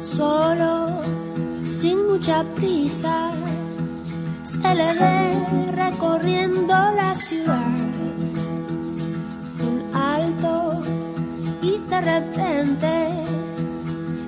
Solo, 0.00 1.00
sin 1.62 2.06
mucha 2.08 2.44
prisa, 2.56 3.30
se 4.42 4.74
le 4.74 4.92
ve 4.94 5.72
recorriendo 5.72 6.74
la 6.74 7.14
ciudad. 7.14 7.74
Un 9.68 9.82
alto 9.94 10.82
y 11.62 11.78
de 11.88 12.00
repente 12.00 12.92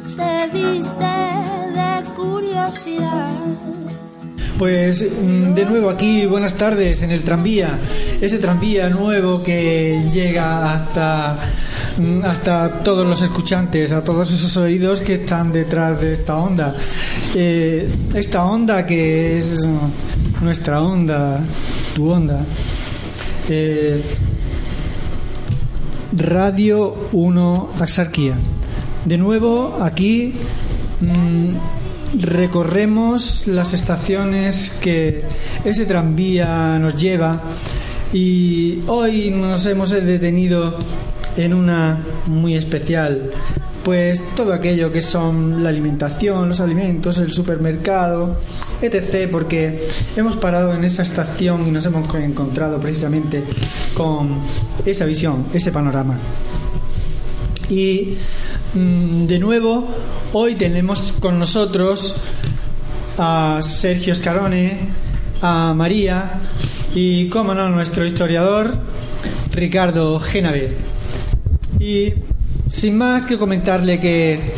se 0.04 0.48
viste 0.52 1.14
de 1.78 2.14
curiosidad. 2.14 3.32
Pues 4.58 5.02
mm, 5.02 5.54
de 5.54 5.64
nuevo 5.64 5.90
aquí, 5.90 6.26
buenas 6.26 6.54
tardes 6.54 7.02
en 7.02 7.10
el 7.10 7.24
tranvía, 7.24 7.76
ese 8.20 8.38
tranvía 8.38 8.88
nuevo 8.88 9.42
que 9.42 10.08
llega 10.12 10.74
hasta, 10.74 11.50
mm, 11.98 12.24
hasta 12.24 12.82
todos 12.84 13.04
los 13.04 13.20
escuchantes, 13.22 13.90
a 13.90 14.04
todos 14.04 14.30
esos 14.30 14.56
oídos 14.56 15.00
que 15.00 15.14
están 15.14 15.50
detrás 15.50 16.00
de 16.00 16.12
esta 16.12 16.36
onda. 16.36 16.72
Eh, 17.34 17.88
esta 18.14 18.44
onda 18.44 18.86
que 18.86 19.38
es 19.38 19.68
nuestra 20.40 20.80
onda, 20.80 21.40
tu 21.94 22.12
onda. 22.12 22.44
Eh, 23.48 24.00
Radio 26.12 27.08
1 27.10 27.70
Axarquía. 27.80 28.34
De 29.04 29.18
nuevo 29.18 29.78
aquí 29.82 30.32
mm, 31.00 31.83
recorremos 32.18 33.46
las 33.46 33.72
estaciones 33.72 34.70
que 34.80 35.22
ese 35.64 35.86
tranvía 35.86 36.78
nos 36.78 36.96
lleva 36.96 37.40
y 38.12 38.80
hoy 38.86 39.30
nos 39.30 39.66
hemos 39.66 39.90
detenido 39.90 40.76
en 41.36 41.54
una 41.54 41.98
muy 42.26 42.54
especial 42.54 43.30
pues 43.84 44.34
todo 44.34 44.54
aquello 44.54 44.90
que 44.90 45.02
son 45.02 45.62
la 45.62 45.68
alimentación, 45.68 46.48
los 46.48 46.60
alimentos, 46.60 47.18
el 47.18 47.32
supermercado, 47.32 48.40
etc. 48.80 49.28
Porque 49.30 49.86
hemos 50.16 50.36
parado 50.36 50.74
en 50.74 50.84
esa 50.84 51.02
estación 51.02 51.68
y 51.68 51.70
nos 51.70 51.84
hemos 51.84 52.12
encontrado 52.14 52.80
precisamente 52.80 53.44
con 53.92 54.38
esa 54.86 55.04
visión, 55.04 55.46
ese 55.52 55.70
panorama. 55.70 56.18
Y 57.70 58.16
mm, 58.74 59.26
de 59.26 59.38
nuevo, 59.38 59.88
hoy 60.32 60.54
tenemos 60.54 61.14
con 61.20 61.38
nosotros 61.38 62.16
a 63.18 63.60
Sergio 63.62 64.12
Escarone, 64.12 64.88
a 65.40 65.72
María 65.74 66.40
y, 66.94 67.28
como 67.28 67.54
no, 67.54 67.68
nuestro 67.70 68.04
historiador 68.04 68.76
Ricardo 69.52 70.20
Genaver. 70.20 70.76
Y 71.78 72.14
sin 72.68 72.98
más 72.98 73.24
que 73.24 73.38
comentarle 73.38 74.00
que 74.00 74.54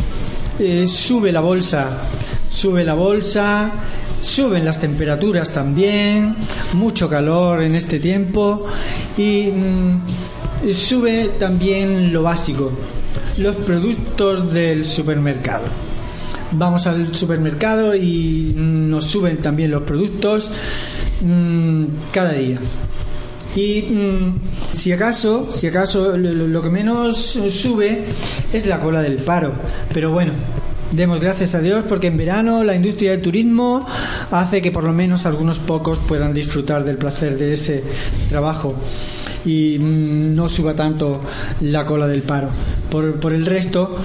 eh, 0.58 0.86
sube 0.86 1.32
la 1.32 1.40
bolsa, 1.40 2.02
sube 2.50 2.84
la 2.84 2.94
bolsa, 2.94 3.72
suben 4.20 4.64
las 4.64 4.80
temperaturas 4.80 5.52
también, 5.52 6.34
mucho 6.72 7.08
calor 7.08 7.62
en 7.62 7.74
este 7.74 8.00
tiempo 8.00 8.66
y 9.16 9.50
mm, 9.50 10.72
sube 10.72 11.32
también 11.38 12.12
lo 12.12 12.22
básico, 12.22 12.72
los 13.38 13.56
productos 13.56 14.52
del 14.52 14.84
supermercado. 14.84 15.64
Vamos 16.52 16.86
al 16.86 17.14
supermercado 17.14 17.94
y 17.94 18.54
nos 18.56 19.04
suben 19.04 19.38
también 19.38 19.70
los 19.70 19.82
productos 19.82 20.50
mm, 21.20 21.84
cada 22.12 22.32
día. 22.32 22.58
Y 23.54 23.82
mm, 23.82 24.38
si 24.72 24.92
acaso, 24.92 25.48
si 25.50 25.66
acaso 25.66 26.16
lo, 26.16 26.32
lo 26.32 26.62
que 26.62 26.70
menos 26.70 27.16
sube 27.48 28.04
es 28.52 28.66
la 28.66 28.80
cola 28.80 29.02
del 29.02 29.16
paro. 29.16 29.54
Pero 29.92 30.10
bueno, 30.10 30.32
demos 30.92 31.20
gracias 31.20 31.54
a 31.54 31.60
Dios 31.60 31.84
porque 31.88 32.06
en 32.06 32.16
verano 32.16 32.64
la 32.64 32.74
industria 32.74 33.12
del 33.12 33.22
turismo 33.22 33.86
hace 34.30 34.62
que 34.62 34.70
por 34.70 34.84
lo 34.84 34.92
menos 34.92 35.26
algunos 35.26 35.58
pocos 35.58 35.98
puedan 35.98 36.32
disfrutar 36.32 36.84
del 36.84 36.96
placer 36.96 37.36
de 37.36 37.52
ese 37.52 37.82
trabajo 38.28 38.74
y 39.46 39.78
no 39.78 40.48
suba 40.48 40.74
tanto 40.74 41.20
la 41.60 41.86
cola 41.86 42.06
del 42.06 42.22
paro. 42.22 42.50
Por, 42.90 43.20
por 43.20 43.32
el 43.32 43.46
resto, 43.46 43.96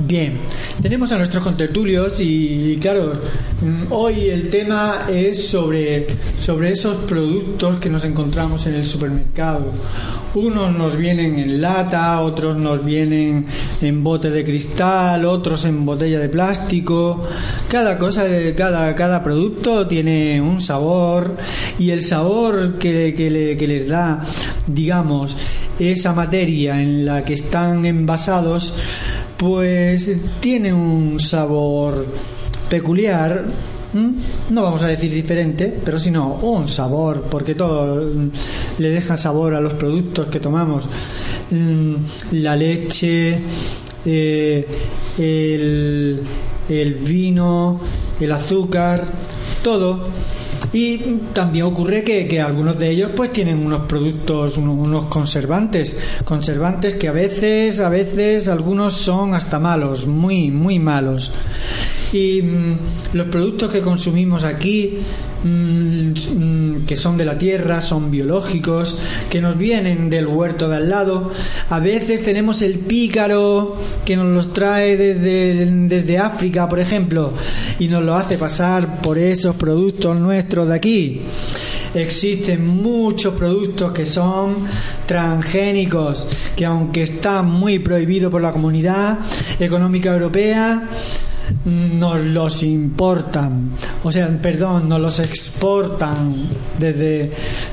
Bien, 0.00 0.38
tenemos 0.82 1.12
a 1.12 1.16
nuestros 1.16 1.44
contertulios 1.44 2.20
y, 2.20 2.78
claro, 2.80 3.12
mm, 3.62 3.92
hoy 3.92 4.28
el 4.28 4.48
tema 4.48 5.06
es 5.08 5.46
sobre, 5.46 6.08
sobre 6.40 6.70
esos 6.72 6.96
productos 6.96 7.76
que 7.76 7.88
nos 7.88 8.04
encontramos 8.04 8.66
en 8.66 8.74
el 8.74 8.84
supermercado. 8.84 9.66
Unos 10.34 10.76
nos 10.76 10.96
vienen 10.96 11.38
en 11.38 11.62
lata, 11.62 12.20
otros 12.22 12.56
nos 12.56 12.84
vienen 12.84 13.46
en 13.80 14.02
bote 14.02 14.32
de 14.32 14.42
cristal, 14.42 15.24
otros 15.26 15.64
en 15.64 15.86
botella 15.86 16.18
de 16.18 16.28
plástico. 16.28 17.22
Cada 17.68 17.96
cosa, 17.96 18.24
cada, 18.56 18.96
cada 18.96 19.22
producto 19.22 19.86
tiene 19.86 20.40
un 20.40 20.60
sabor 20.60 21.36
y 21.78 21.90
el 21.90 22.02
sabor 22.02 22.78
que, 22.78 23.14
que, 23.16 23.56
que 23.56 23.68
les 23.68 23.88
da, 23.88 24.24
digamos, 24.66 25.36
esa 25.78 26.12
materia 26.12 26.80
en 26.80 27.06
la 27.06 27.24
que 27.24 27.34
están 27.34 27.84
envasados, 27.84 28.74
pues 29.36 30.10
tiene 30.40 30.72
un 30.72 31.18
sabor 31.20 32.06
peculiar. 32.68 33.44
No 34.50 34.62
vamos 34.64 34.82
a 34.82 34.88
decir 34.88 35.12
diferente, 35.12 35.72
pero 35.84 36.00
sino 36.00 36.34
un 36.34 36.68
sabor, 36.68 37.22
porque 37.30 37.54
todo 37.54 38.10
mm, 38.12 38.30
le 38.78 38.88
deja 38.90 39.16
sabor 39.16 39.54
a 39.54 39.60
los 39.60 39.74
productos 39.74 40.26
que 40.28 40.40
tomamos. 40.40 40.88
Mm, 41.50 41.94
La 42.32 42.56
leche, 42.56 43.38
eh, 44.04 44.66
el 45.16 46.94
vino, 46.94 47.80
el 48.20 48.32
azúcar, 48.32 49.04
todo. 49.62 50.08
Y 50.74 50.98
también 51.32 51.66
ocurre 51.66 52.02
que, 52.02 52.26
que 52.26 52.40
algunos 52.40 52.76
de 52.80 52.90
ellos 52.90 53.12
pues 53.14 53.32
tienen 53.32 53.64
unos 53.64 53.86
productos, 53.86 54.56
unos, 54.56 55.04
conservantes, 55.04 55.96
conservantes 56.24 56.94
que 56.94 57.06
a 57.06 57.12
veces, 57.12 57.78
a 57.78 57.88
veces 57.88 58.48
algunos 58.48 58.94
son 58.94 59.34
hasta 59.34 59.60
malos, 59.60 60.08
muy, 60.08 60.50
muy 60.50 60.80
malos. 60.80 61.30
Y 62.14 62.42
mm, 62.42 62.78
los 63.14 63.26
productos 63.26 63.72
que 63.72 63.80
consumimos 63.80 64.44
aquí, 64.44 64.98
mm, 65.42 66.10
mm, 66.10 66.86
que 66.86 66.94
son 66.94 67.16
de 67.16 67.24
la 67.24 67.36
tierra, 67.36 67.80
son 67.80 68.08
biológicos, 68.12 68.96
que 69.28 69.40
nos 69.40 69.58
vienen 69.58 70.08
del 70.08 70.28
huerto 70.28 70.68
de 70.68 70.76
al 70.76 70.88
lado. 70.88 71.32
A 71.70 71.80
veces 71.80 72.22
tenemos 72.22 72.62
el 72.62 72.78
pícaro 72.78 73.76
que 74.04 74.14
nos 74.14 74.28
los 74.28 74.52
trae 74.52 74.96
desde, 74.96 75.66
desde 75.88 76.18
África, 76.18 76.68
por 76.68 76.78
ejemplo, 76.78 77.32
y 77.80 77.88
nos 77.88 78.04
lo 78.04 78.14
hace 78.14 78.38
pasar 78.38 79.02
por 79.02 79.18
esos 79.18 79.56
productos 79.56 80.16
nuestros 80.16 80.68
de 80.68 80.74
aquí. 80.76 81.22
Existen 81.96 82.64
muchos 82.64 83.34
productos 83.34 83.90
que 83.90 84.06
son 84.06 84.58
transgénicos, 85.06 86.28
que 86.54 86.64
aunque 86.64 87.02
están 87.02 87.46
muy 87.46 87.80
prohibidos 87.80 88.30
por 88.30 88.40
la 88.40 88.52
Comunidad 88.52 89.18
Económica 89.58 90.12
Europea, 90.12 90.88
nos 91.64 92.20
los 92.20 92.62
importan, 92.62 93.70
o 94.02 94.12
sea, 94.12 94.28
perdón, 94.40 94.88
nos 94.88 95.00
los 95.00 95.18
exportan 95.20 96.34
desde 96.78 97.32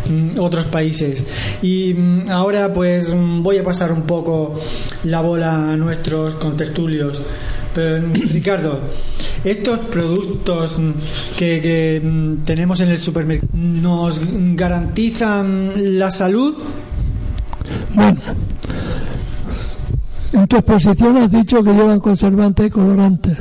mm, 0.09 0.39
otros 0.39 0.65
países. 0.65 1.23
Y 1.62 1.94
mm, 1.94 2.29
ahora 2.29 2.71
pues 2.73 3.13
mm, 3.13 3.44
voy 3.44 3.57
a 3.57 3.63
pasar 3.63 3.91
un 3.91 4.03
poco 4.03 4.56
la 5.03 5.21
bola 5.21 5.71
a 5.71 5.77
nuestros 5.77 6.35
contestulios. 6.35 7.21
Pero, 7.73 8.07
Ricardo, 8.13 8.81
estos 9.44 9.79
productos 9.79 10.77
que, 11.38 11.62
que, 11.62 12.01
tenemos 12.45 12.79
en 12.81 12.89
el 12.89 12.97
supermercado 12.97 13.50
nos 13.53 14.21
garantizan 14.56 16.00
la 16.00 16.12
salud. 16.12 16.56
Bueno, 17.94 18.21
en 20.33 20.48
tu 20.48 20.57
exposición 20.57 21.18
has 21.18 21.31
dicho 21.31 21.63
que 21.63 21.74
llevan 21.74 22.00
conservantes 22.00 22.68
y 22.68 22.69
colorantes. 22.69 23.38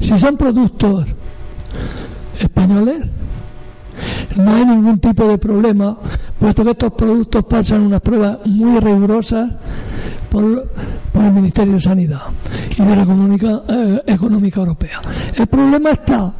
Si 0.00 0.18
son 0.18 0.36
productos 0.36 1.06
españoles, 2.38 3.06
no 4.36 4.54
hay 4.54 4.64
ningún 4.66 4.98
tipo 4.98 5.26
de 5.26 5.38
problema 5.38 5.96
puesto 6.38 6.64
que 6.64 6.70
estos 6.70 6.92
productos 6.94 7.44
pasan 7.44 7.82
unas 7.82 8.00
pruebas 8.00 8.38
muy 8.46 8.80
rigurosas 8.80 9.50
por, 10.28 10.68
el 11.14 11.32
Ministerio 11.32 11.74
de 11.74 11.80
Sanidad 11.80 12.22
y 12.76 12.82
de 12.82 12.96
la 12.96 13.04
Comunica, 13.04 13.62
eh, 13.68 14.02
Económica 14.06 14.60
Europea. 14.60 15.00
El 15.34 15.46
problema 15.46 15.90
está 15.90 16.32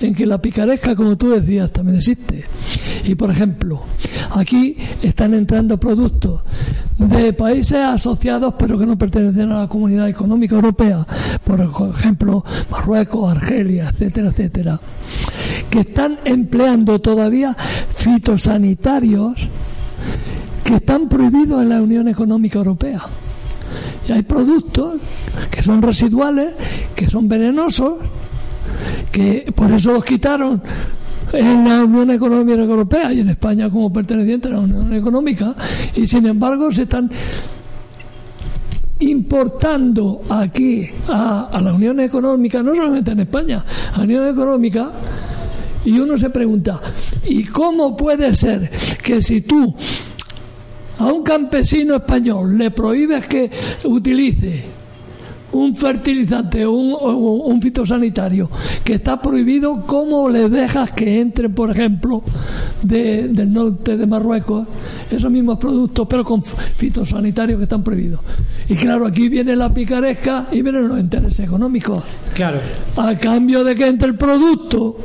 en 0.00 0.14
que 0.14 0.26
la 0.26 0.40
picaresca, 0.40 0.94
como 0.94 1.16
tú 1.16 1.30
decías, 1.30 1.70
también 1.70 1.96
existe. 1.96 2.44
Y, 3.04 3.14
por 3.14 3.30
ejemplo, 3.30 3.82
aquí 4.30 4.76
están 5.02 5.34
entrando 5.34 5.78
productos 5.78 6.42
de 6.98 7.32
países 7.32 7.78
asociados 7.78 8.54
pero 8.56 8.78
que 8.78 8.86
no 8.86 8.96
pertenecen 8.96 9.50
a 9.50 9.62
la 9.62 9.68
Comunidad 9.68 10.08
Económica 10.08 10.54
Europea, 10.54 11.06
por 11.42 11.60
ejemplo, 11.60 12.44
Marruecos, 12.70 13.32
Argelia, 13.32 13.90
etcétera, 13.90 14.28
etcétera, 14.28 14.80
que 15.70 15.80
están 15.80 16.18
empleando 16.24 17.00
todavía 17.00 17.56
fitosanitarios 17.94 19.48
que 20.64 20.76
están 20.76 21.08
prohibidos 21.08 21.62
en 21.62 21.68
la 21.68 21.82
Unión 21.82 22.08
Económica 22.08 22.58
Europea. 22.58 23.02
Y 24.08 24.12
hay 24.12 24.22
productos 24.22 24.94
que 25.50 25.62
son 25.62 25.82
residuales, 25.82 26.54
que 26.94 27.08
son 27.08 27.28
venenosos, 27.28 27.94
que 29.10 29.52
por 29.54 29.70
eso 29.72 29.92
los 29.92 30.04
quitaron 30.04 30.62
en 31.32 31.68
la 31.68 31.84
Unión 31.84 32.10
Económica 32.10 32.62
Europea 32.62 33.12
y 33.12 33.20
en 33.20 33.30
España 33.30 33.68
como 33.70 33.92
perteneciente 33.92 34.48
a 34.48 34.52
la 34.52 34.60
Unión 34.60 34.92
Económica 34.92 35.54
y 35.94 36.06
sin 36.06 36.26
embargo 36.26 36.70
se 36.70 36.82
están 36.82 37.10
importando 39.00 40.22
aquí 40.28 40.88
a, 41.08 41.48
a, 41.52 41.60
la 41.60 41.74
Unión 41.74 42.00
Económica, 42.00 42.62
no 42.62 42.74
solamente 42.74 43.10
en 43.10 43.20
España, 43.20 43.64
a 43.92 43.98
la 43.98 44.04
Unión 44.04 44.28
Económica, 44.28 44.92
y 45.84 45.98
uno 45.98 46.16
se 46.16 46.30
pregunta, 46.30 46.80
¿y 47.26 47.44
cómo 47.44 47.96
puede 47.96 48.34
ser 48.34 48.70
que 49.02 49.20
si 49.20 49.42
tú 49.42 49.74
a 50.98 51.06
un 51.06 51.22
campesino 51.22 51.96
español 51.96 52.56
le 52.56 52.70
prohíbes 52.70 53.26
que 53.26 53.50
utilice 53.84 54.62
un 55.54 55.74
fertilizante 55.74 56.66
un, 56.66 57.60
fitosanitario 57.62 58.50
que 58.82 58.94
está 58.94 59.20
prohibido, 59.20 59.86
¿cómo 59.86 60.28
le 60.28 60.48
dejas 60.48 60.92
que 60.92 61.20
entre, 61.20 61.48
por 61.48 61.70
ejemplo, 61.70 62.22
del 62.82 63.52
norte 63.52 63.96
de 63.96 64.06
Marruecos 64.06 64.66
esos 65.10 65.30
mismos 65.30 65.58
productos, 65.58 66.06
pero 66.08 66.24
con 66.24 66.42
fitosanitarios 66.42 67.58
que 67.58 67.64
están 67.64 67.82
prohibidos? 67.82 68.20
Y 68.68 68.74
claro, 68.74 69.06
aquí 69.06 69.28
viene 69.28 69.56
la 69.56 69.72
picaresca 69.72 70.48
y 70.50 70.62
vienen 70.62 70.88
los 70.88 70.98
intereses 70.98 71.46
económicos. 71.46 72.02
Claro. 72.34 72.60
A 72.96 73.16
cambio 73.18 73.64
de 73.64 73.74
que 73.74 73.86
entre 73.86 74.08
el 74.08 74.16
producto 74.16 74.96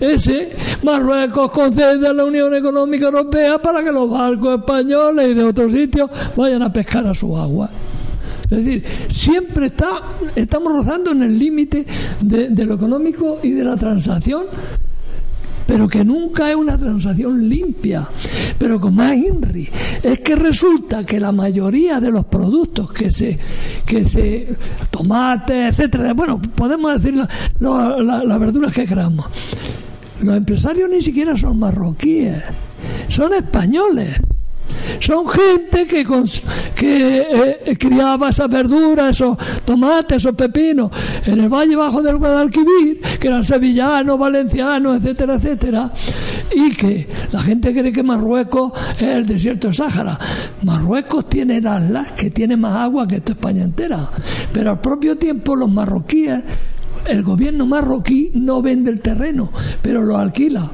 ese 0.00 0.50
Marruecos 0.82 1.50
concede 1.50 2.06
a 2.06 2.12
la 2.12 2.24
Unión 2.24 2.54
Económica 2.54 3.06
Europea 3.06 3.58
para 3.58 3.82
que 3.82 3.90
los 3.90 4.08
barcos 4.08 4.60
españoles 4.60 5.30
y 5.30 5.34
de 5.34 5.42
otros 5.42 5.72
sitios 5.72 6.10
vayan 6.36 6.62
a 6.62 6.72
pescar 6.72 7.06
a 7.06 7.14
su 7.14 7.36
agua. 7.36 7.68
Es 8.50 8.64
decir, 8.64 8.82
siempre 9.12 9.66
está, 9.66 10.02
estamos 10.34 10.72
rozando 10.72 11.12
en 11.12 11.22
el 11.22 11.38
límite 11.38 11.86
de, 12.20 12.64
lo 12.64 12.74
económico 12.74 13.38
y 13.42 13.50
de 13.50 13.64
la 13.64 13.76
transacción 13.76 14.46
pero 15.66 15.86
que 15.86 16.02
nunca 16.02 16.48
es 16.48 16.56
una 16.56 16.78
transacción 16.78 17.46
limpia. 17.46 18.08
Pero 18.56 18.80
con 18.80 18.94
más 18.94 19.14
INRI, 19.14 19.68
es 20.02 20.20
que 20.20 20.34
resulta 20.34 21.04
que 21.04 21.20
la 21.20 21.30
mayoría 21.30 22.00
de 22.00 22.10
los 22.10 22.24
productos 22.24 22.90
que 22.90 23.10
se, 23.10 23.38
que 23.84 24.02
se, 24.06 24.56
tomate, 24.90 25.66
etcétera, 25.66 26.14
bueno, 26.14 26.40
podemos 26.40 26.94
decir 26.94 27.14
las 27.60 28.40
verduras 28.40 28.72
que 28.72 28.86
queramos, 28.86 29.26
los 30.22 30.36
empresarios 30.38 30.88
ni 30.88 31.02
siquiera 31.02 31.36
son 31.36 31.58
marroquíes, 31.58 32.42
son 33.08 33.34
españoles. 33.34 34.18
Son 35.00 35.28
gente 35.28 35.86
que, 35.86 36.06
eh, 36.82 37.76
criaba 37.78 38.30
esas 38.30 38.50
verduras, 38.50 39.10
esos 39.10 39.36
tomates, 39.64 40.18
esos 40.18 40.34
pepinos 40.34 40.90
en 41.24 41.40
el 41.40 41.48
valle 41.48 41.76
bajo 41.76 42.02
del 42.02 42.16
Guadalquivir, 42.16 43.00
que 43.20 43.28
eran 43.28 43.44
sevillanos, 43.44 44.18
valencianos, 44.18 44.98
etcétera, 44.98 45.34
etcétera, 45.34 45.92
y 46.54 46.74
que 46.74 47.08
la 47.32 47.40
gente 47.42 47.72
cree 47.72 47.92
que 47.92 48.02
Marruecos 48.02 48.72
es 48.96 49.02
el 49.02 49.26
desierto 49.26 49.68
de 49.68 49.74
Sáhara. 49.74 50.18
Marruecos 50.62 51.28
tiene 51.28 51.60
las 51.60 52.12
que 52.12 52.30
tiene 52.30 52.56
más 52.56 52.74
agua 52.74 53.06
que 53.06 53.20
toda 53.20 53.34
España 53.34 53.64
entera, 53.64 54.10
pero 54.52 54.70
al 54.70 54.80
propio 54.80 55.16
tiempo 55.16 55.54
los 55.54 55.70
marroquíes, 55.70 56.40
el 57.06 57.22
gobierno 57.22 57.66
marroquí 57.66 58.30
no 58.34 58.60
vende 58.60 58.90
el 58.90 59.00
terreno, 59.00 59.50
pero 59.80 60.02
lo 60.02 60.16
alquila 60.16 60.70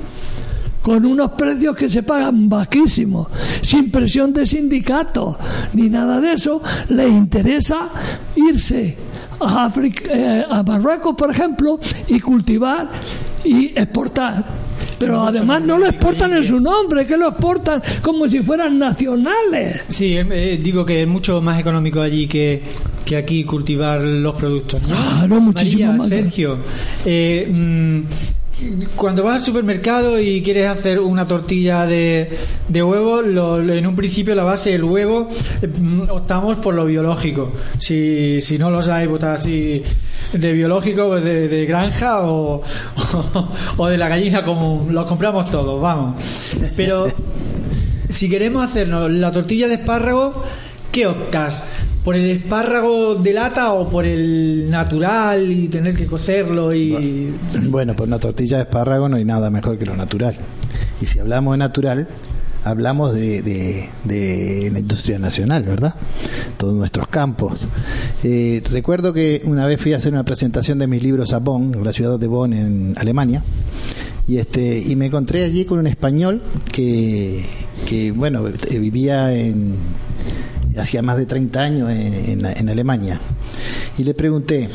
con 0.85 1.07
unos 1.07 1.31
precios 1.31 1.75
que 1.75 1.89
se 1.89 2.03
pagan 2.03 2.47
bajísimos, 2.47 3.29
sin 3.63 3.91
presión 3.91 4.35
de 4.35 4.45
sindicatos 4.45 5.35
ni 5.73 5.89
nada 5.89 6.21
de 6.21 6.35
eso, 6.35 6.63
les 6.91 7.09
interesa 7.09 7.89
irse 8.37 8.95
a, 9.41 9.73
eh, 10.11 10.45
a 10.47 10.63
Marruecos, 10.63 11.15
por 11.17 11.31
ejemplo, 11.31 11.81
y 12.07 12.21
cultivar 12.21 12.91
y 13.45 13.69
exportar. 13.69 14.45
Pero 14.99 15.23
además 15.23 15.63
no 15.63 15.79
lo 15.79 15.87
exportan 15.87 16.35
en 16.35 16.45
su 16.45 16.61
nombre, 16.61 17.07
que 17.07 17.17
lo 17.17 17.29
exportan 17.29 17.83
como 18.03 18.29
si 18.29 18.41
fueran 18.41 18.79
nacionales. 18.79 19.81
Sí, 19.89 20.19
eh, 20.19 20.61
digo 20.63 20.85
que 20.85 21.01
es 21.01 21.09
mucho 21.09 21.41
más 21.41 21.59
económico 21.59 22.03
allí 22.03 22.27
que, 22.27 22.63
que 23.07 23.17
aquí 23.17 23.43
cultivar 23.45 24.03
los 24.03 24.35
productos. 24.35 24.83
¿no? 24.87 25.27
no 25.29 25.41
muchísimo 25.41 25.95
más. 25.95 26.11
Sergio, 26.11 26.59
eh, 27.07 27.49
mm, 27.51 28.01
cuando 28.97 29.25
vas 29.25 29.37
al 29.37 29.45
supermercado 29.45 30.21
y 30.21 30.43
quieres 30.43 30.69
hacer 30.69 31.01
una 31.01 31.27
tortilla 31.27 31.87
de, 31.87 32.39
de 32.69 32.83
huevo, 32.83 33.21
en 33.21 33.87
un 33.87 33.97
principio 33.97 34.35
la 34.35 34.45
base 34.45 34.71
del 34.71 34.85
huevo 34.85 35.29
mm, 35.63 36.11
optamos 36.11 36.59
por 36.59 36.75
lo 36.75 36.87
biológico. 36.87 37.53
Si, 37.79 38.41
si 38.41 38.59
no 38.59 38.71
lo 38.71 38.83
sabes 38.83 39.09
votar 39.09 39.37
así 39.37 39.83
de 40.33 40.53
biológico, 40.53 41.21
de, 41.21 41.49
de 41.49 41.67
granja 41.67 42.23
o, 42.23 42.63
o, 43.77 43.87
de 43.89 43.97
la 43.97 44.09
gallina 44.09 44.43
como 44.43 44.87
lo 44.91 45.05
compramos 45.07 45.51
todos, 45.51 45.81
vamos. 45.81 46.21
Pero 46.77 47.09
si 48.09 48.29
queremos 48.29 48.65
hacernos 48.65 49.11
la 49.11 49.33
tortilla 49.33 49.69
de 49.69 49.75
espárrago, 49.75 50.45
¿qué 50.93 51.07
optas? 51.07 51.65
Por 52.05 52.15
el 52.15 52.31
espárrago 52.31 53.15
de 53.15 53.33
lata 53.33 53.73
o 53.73 53.89
por 53.89 54.05
el 54.05 54.71
natural 54.71 55.51
y 55.51 55.69
tener 55.69 55.97
que 55.97 56.07
cocerlo 56.07 56.75
y 56.75 57.35
bueno 57.69 57.97
por 57.97 58.07
una 58.07 58.19
tortilla 58.19 58.59
de 58.59 58.65
espárrago 58.65 59.09
no 59.09 59.17
hay 59.17 59.25
nada 59.25 59.51
mejor 59.51 59.79
que 59.79 59.87
lo 59.87 59.97
natural 59.97 60.37
y 61.01 61.07
si 61.07 61.19
hablamos 61.19 61.55
de 61.55 61.59
natural 61.59 62.09
hablamos 62.65 63.15
de, 63.15 63.43
de, 63.43 64.71
la 64.73 64.79
industria 64.81 65.19
nacional, 65.19 65.65
¿verdad? 65.65 65.95
Todos 66.57 66.75
nuestros 66.75 67.09
campos. 67.09 67.69
Eh, 68.23 68.63
recuerdo 68.71 69.13
que 69.13 69.43
una 69.45 69.67
vez 69.67 69.81
fui 69.81 69.93
a 69.93 69.99
hacer 69.99 70.13
una 70.13 70.25
presentación 70.25 70.79
de 70.79 70.87
mis 70.87 71.03
libros 71.03 71.33
a 71.35 71.39
Bonn, 71.39 71.85
la 71.85 71.93
ciudad 71.93 72.19
de 72.19 72.27
Bonn 72.27 72.53
en 72.55 72.95
Alemania, 72.97 73.43
y 74.27 74.39
este 74.39 74.79
y 74.79 74.97
me 74.97 75.07
encontré 75.07 75.45
allí 75.45 75.67
con 75.67 75.79
un 75.79 75.87
español 75.87 76.43
que, 76.73 77.45
que 77.87 78.13
bueno, 78.13 78.43
vivía 78.71 79.35
en 79.35 79.75
hacía 80.77 81.03
más 81.03 81.17
de 81.17 81.27
30 81.27 81.61
años 81.61 81.91
en, 81.91 82.69
Alemania. 82.69 83.21
Y 83.99 84.05
le 84.05 84.15
pregunté, 84.15 84.69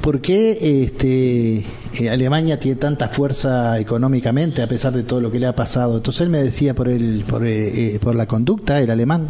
¿por 0.00 0.20
qué 0.20 0.84
este, 0.84 1.64
eh, 2.00 2.10
Alemania 2.10 2.58
tiene 2.60 2.76
tanta 2.76 3.08
fuerza 3.08 3.78
económicamente 3.78 4.62
a 4.62 4.66
pesar 4.66 4.92
de 4.92 5.02
todo 5.02 5.20
lo 5.20 5.30
que 5.30 5.40
le 5.40 5.46
ha 5.46 5.54
pasado? 5.54 5.96
Entonces 5.96 6.22
él 6.22 6.30
me 6.30 6.42
decía 6.42 6.74
por, 6.74 6.88
el, 6.88 7.24
por, 7.26 7.44
eh, 7.46 7.94
eh, 7.94 7.98
por 8.00 8.14
la 8.14 8.26
conducta, 8.26 8.80
el 8.80 8.90
alemán, 8.90 9.28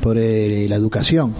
por 0.00 0.16
la 0.16 0.76
educación. 0.76 1.34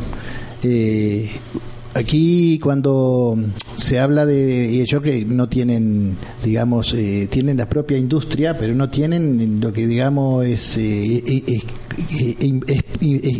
Aquí 1.95 2.59
cuando 2.59 3.39
se 3.77 4.01
habla 4.01 4.27
de 4.27 4.81
ellos 4.83 5.01
que 5.01 5.25
no 5.25 5.49
tienen, 5.49 6.17
digamos, 6.43 6.93
eh, 6.93 7.29
tienen 7.31 7.57
la 7.57 7.69
propia 7.69 7.97
industria, 7.97 8.59
pero 8.59 8.75
no 8.75 8.91
tienen 8.91 9.61
lo 9.61 9.73
que 9.73 9.87
digamos 9.87 10.45
es, 10.45 10.77
eh, 10.77 11.23
eh, 11.25 11.63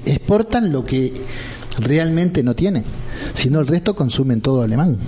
exportan 0.07 0.73
lo 0.73 0.85
que 0.85 1.13
realmente 1.79 2.43
no 2.43 2.55
tienen, 2.55 2.85
sino 3.33 3.61
el 3.61 3.67
resto 3.67 3.95
consumen 3.95 4.41
todo 4.41 4.63
alemán. 4.63 4.99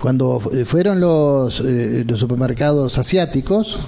Cuando 0.00 0.40
fueron 0.66 1.00
los, 1.00 1.60
los 1.60 2.20
supermercados 2.20 2.98
asiáticos, 2.98 3.78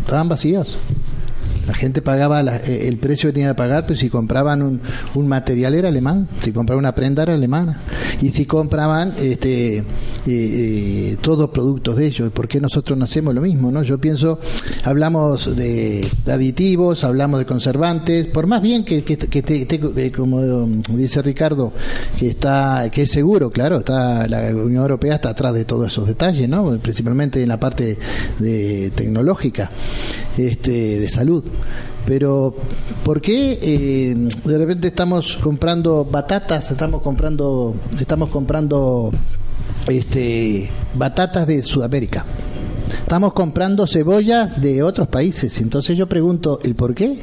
estaban 0.00 0.28
vacíos. 0.28 0.78
La 1.66 1.74
gente 1.74 2.00
pagaba 2.00 2.40
eh, 2.42 2.86
el 2.86 2.98
precio 2.98 3.28
que 3.28 3.34
tenía 3.34 3.48
que 3.48 3.54
pagar, 3.54 3.86
pero 3.86 3.98
si 3.98 4.08
compraban 4.08 4.80
un, 5.14 5.28
material 5.28 5.74
era 5.74 5.88
alemán, 5.88 6.28
si 6.40 6.52
compraban 6.52 6.78
una 6.78 6.94
prenda 6.94 7.24
era 7.24 7.34
alemana. 7.34 7.78
Y 8.22 8.30
si 8.30 8.46
compraban 8.46 9.12
este, 9.20 9.78
eh, 9.78 9.84
eh, 10.26 11.16
todos 11.20 11.50
productos 11.50 11.96
de 11.96 12.06
ellos, 12.06 12.30
¿por 12.30 12.46
qué 12.46 12.60
nosotros 12.60 12.96
no 12.96 13.04
hacemos 13.04 13.34
lo 13.34 13.40
mismo? 13.40 13.70
no 13.70 13.82
Yo 13.82 13.98
pienso, 13.98 14.38
hablamos 14.84 15.56
de, 15.56 16.06
aditivos, 16.26 17.02
hablamos 17.02 17.40
de 17.40 17.46
conservantes, 17.46 18.28
por 18.28 18.46
más 18.46 18.62
bien 18.62 18.84
que, 18.84 19.02
que, 19.02 20.12
como 20.16 20.66
dice 20.90 21.22
Ricardo, 21.22 21.72
que 22.18 22.28
está 22.28 22.88
que 22.92 23.02
es 23.02 23.10
seguro, 23.10 23.50
claro, 23.50 23.78
está 23.78 24.28
la 24.28 24.54
Unión 24.54 24.82
Europea 24.82 25.16
está 25.16 25.30
atrás 25.30 25.52
de 25.54 25.64
todos 25.64 25.88
esos 25.88 26.06
detalles, 26.06 26.48
¿no? 26.48 26.78
principalmente 26.78 27.42
en 27.42 27.48
la 27.48 27.58
parte 27.58 27.98
de 28.38 28.92
tecnológica, 28.94 29.70
este, 30.36 31.00
de 31.00 31.08
salud 31.08 31.44
pero 32.06 32.54
¿por 33.04 33.20
qué 33.20 33.58
eh, 33.60 34.14
de 34.44 34.58
repente 34.58 34.88
estamos 34.88 35.36
comprando 35.36 36.04
batatas, 36.04 36.70
estamos 36.70 37.02
comprando, 37.02 37.74
estamos 37.98 38.30
comprando 38.30 39.10
este, 39.88 40.70
batatas 40.94 41.46
de 41.46 41.62
Sudamérica? 41.62 42.24
Estamos 43.02 43.32
comprando 43.32 43.86
cebollas 43.86 44.60
de 44.60 44.82
otros 44.82 45.08
países. 45.08 45.60
Entonces 45.60 45.96
yo 45.96 46.08
pregunto, 46.08 46.60
¿el 46.62 46.74
por 46.74 46.94
qué? 46.94 47.18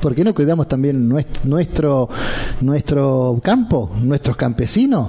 ¿Por 0.00 0.14
qué 0.14 0.24
no 0.24 0.34
cuidamos 0.34 0.66
también 0.66 1.08
nuestro, 1.44 2.08
nuestro 2.60 3.40
campo, 3.42 3.90
nuestros 4.02 4.36
campesinos? 4.36 5.08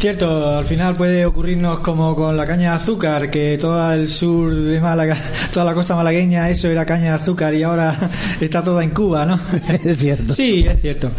Cierto, 0.00 0.56
al 0.56 0.64
final 0.64 0.96
puede 0.96 1.26
ocurrirnos 1.26 1.80
como 1.80 2.16
con 2.16 2.34
la 2.34 2.46
caña 2.46 2.70
de 2.70 2.76
azúcar, 2.76 3.30
que 3.30 3.58
todo 3.60 3.92
el 3.92 4.08
sur 4.08 4.54
de 4.54 4.80
Málaga, 4.80 5.14
toda 5.52 5.66
la 5.66 5.74
costa 5.74 5.94
malagueña, 5.94 6.48
eso 6.48 6.68
era 6.68 6.86
caña 6.86 7.10
de 7.10 7.16
azúcar 7.16 7.52
y 7.52 7.64
ahora 7.64 7.94
está 8.40 8.64
toda 8.64 8.82
en 8.82 8.92
Cuba, 8.92 9.26
¿no? 9.26 9.38
es 9.84 9.98
cierto. 9.98 10.32
Sí, 10.32 10.64
es 10.66 10.80
cierto. 10.80 11.10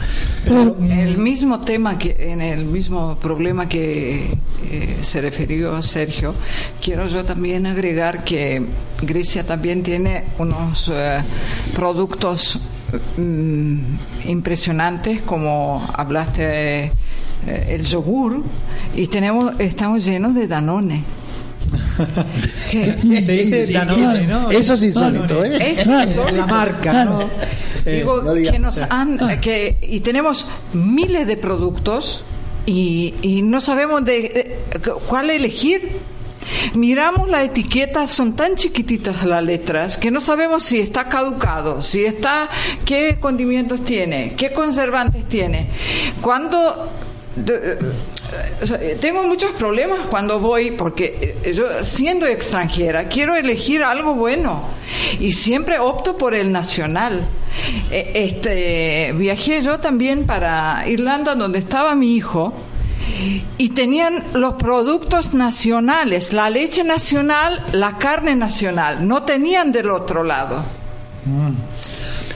Pero, 0.45 0.75
el 0.81 1.15
mismo 1.19 1.61
tema, 1.61 1.99
que 1.99 2.15
en 2.17 2.41
el 2.41 2.65
mismo 2.65 3.19
problema 3.19 3.69
que 3.69 4.35
eh, 4.71 4.97
se 5.01 5.21
refirió 5.21 5.79
Sergio, 5.83 6.33
quiero 6.83 7.05
yo 7.05 7.23
también 7.23 7.67
agregar 7.67 8.23
que 8.23 8.65
Grecia 9.03 9.45
también 9.45 9.83
tiene 9.83 10.23
unos 10.39 10.91
eh, 10.91 11.19
productos 11.75 12.59
mm, 13.17 13.79
impresionantes, 14.25 15.21
como 15.21 15.87
hablaste 15.93 16.83
eh, 16.85 16.91
el 17.69 17.83
yogur 17.83 18.43
y 18.95 19.07
tenemos 19.07 19.53
estamos 19.59 20.05
llenos 20.05 20.35
de 20.35 20.47
Danone. 20.47 21.03
Se 22.53 22.91
dice 23.03 23.71
Danone, 23.71 24.27
¿no? 24.27 24.51
Eso 24.51 24.73
es 24.73 24.83
insólito, 24.83 25.43
¿eh? 25.43 25.71
Es 25.71 25.85
La 25.87 26.45
marca, 26.45 27.05
¿no? 27.05 27.29
Digo, 27.85 28.23
que 28.33 28.59
nos 28.59 28.81
han, 28.83 29.17
que, 29.41 29.77
y 29.81 30.01
tenemos 30.01 30.45
miles 30.73 31.25
de 31.25 31.37
productos 31.37 32.23
y, 32.65 33.15
y 33.21 33.41
no 33.41 33.59
sabemos 33.59 34.05
de, 34.05 34.59
cuál 35.07 35.29
elegir. 35.29 35.99
Miramos 36.73 37.29
la 37.29 37.43
etiqueta, 37.43 38.07
son 38.07 38.35
tan 38.35 38.55
chiquititas 38.55 39.23
las 39.25 39.43
letras 39.43 39.97
que 39.97 40.11
no 40.11 40.19
sabemos 40.19 40.63
si 40.63 40.79
está 40.79 41.09
caducado, 41.09 41.81
si 41.81 42.03
está, 42.05 42.49
qué 42.85 43.17
condimentos 43.19 43.83
tiene, 43.83 44.35
qué 44.35 44.51
conservantes 44.51 45.25
tiene. 45.25 45.67
Cuando 46.21 46.89
tengo 48.99 49.23
muchos 49.23 49.51
problemas 49.51 50.07
cuando 50.07 50.39
voy, 50.39 50.71
porque 50.71 51.35
eh, 51.43 51.53
yo 51.53 51.81
siendo 51.81 52.25
extranjera 52.25 53.07
quiero 53.07 53.35
elegir 53.35 53.83
algo 53.83 54.15
bueno 54.15 54.63
y 55.19 55.31
siempre 55.31 55.79
opto 55.79 56.17
por 56.17 56.33
el 56.33 56.51
nacional. 56.51 57.25
Eh, 57.89 58.11
este, 58.15 59.13
viajé 59.13 59.61
yo 59.61 59.79
también 59.79 60.25
para 60.25 60.87
Irlanda 60.87 61.35
donde 61.35 61.59
estaba 61.59 61.95
mi 61.95 62.15
hijo 62.15 62.53
y 63.57 63.69
tenían 63.69 64.23
los 64.33 64.55
productos 64.55 65.33
nacionales, 65.33 66.33
la 66.33 66.49
leche 66.49 66.83
nacional, 66.83 67.63
la 67.73 67.97
carne 67.97 68.35
nacional, 68.35 69.07
no 69.07 69.23
tenían 69.23 69.71
del 69.71 69.89
otro 69.89 70.23
lado. 70.23 70.63
Mm. 71.25 71.51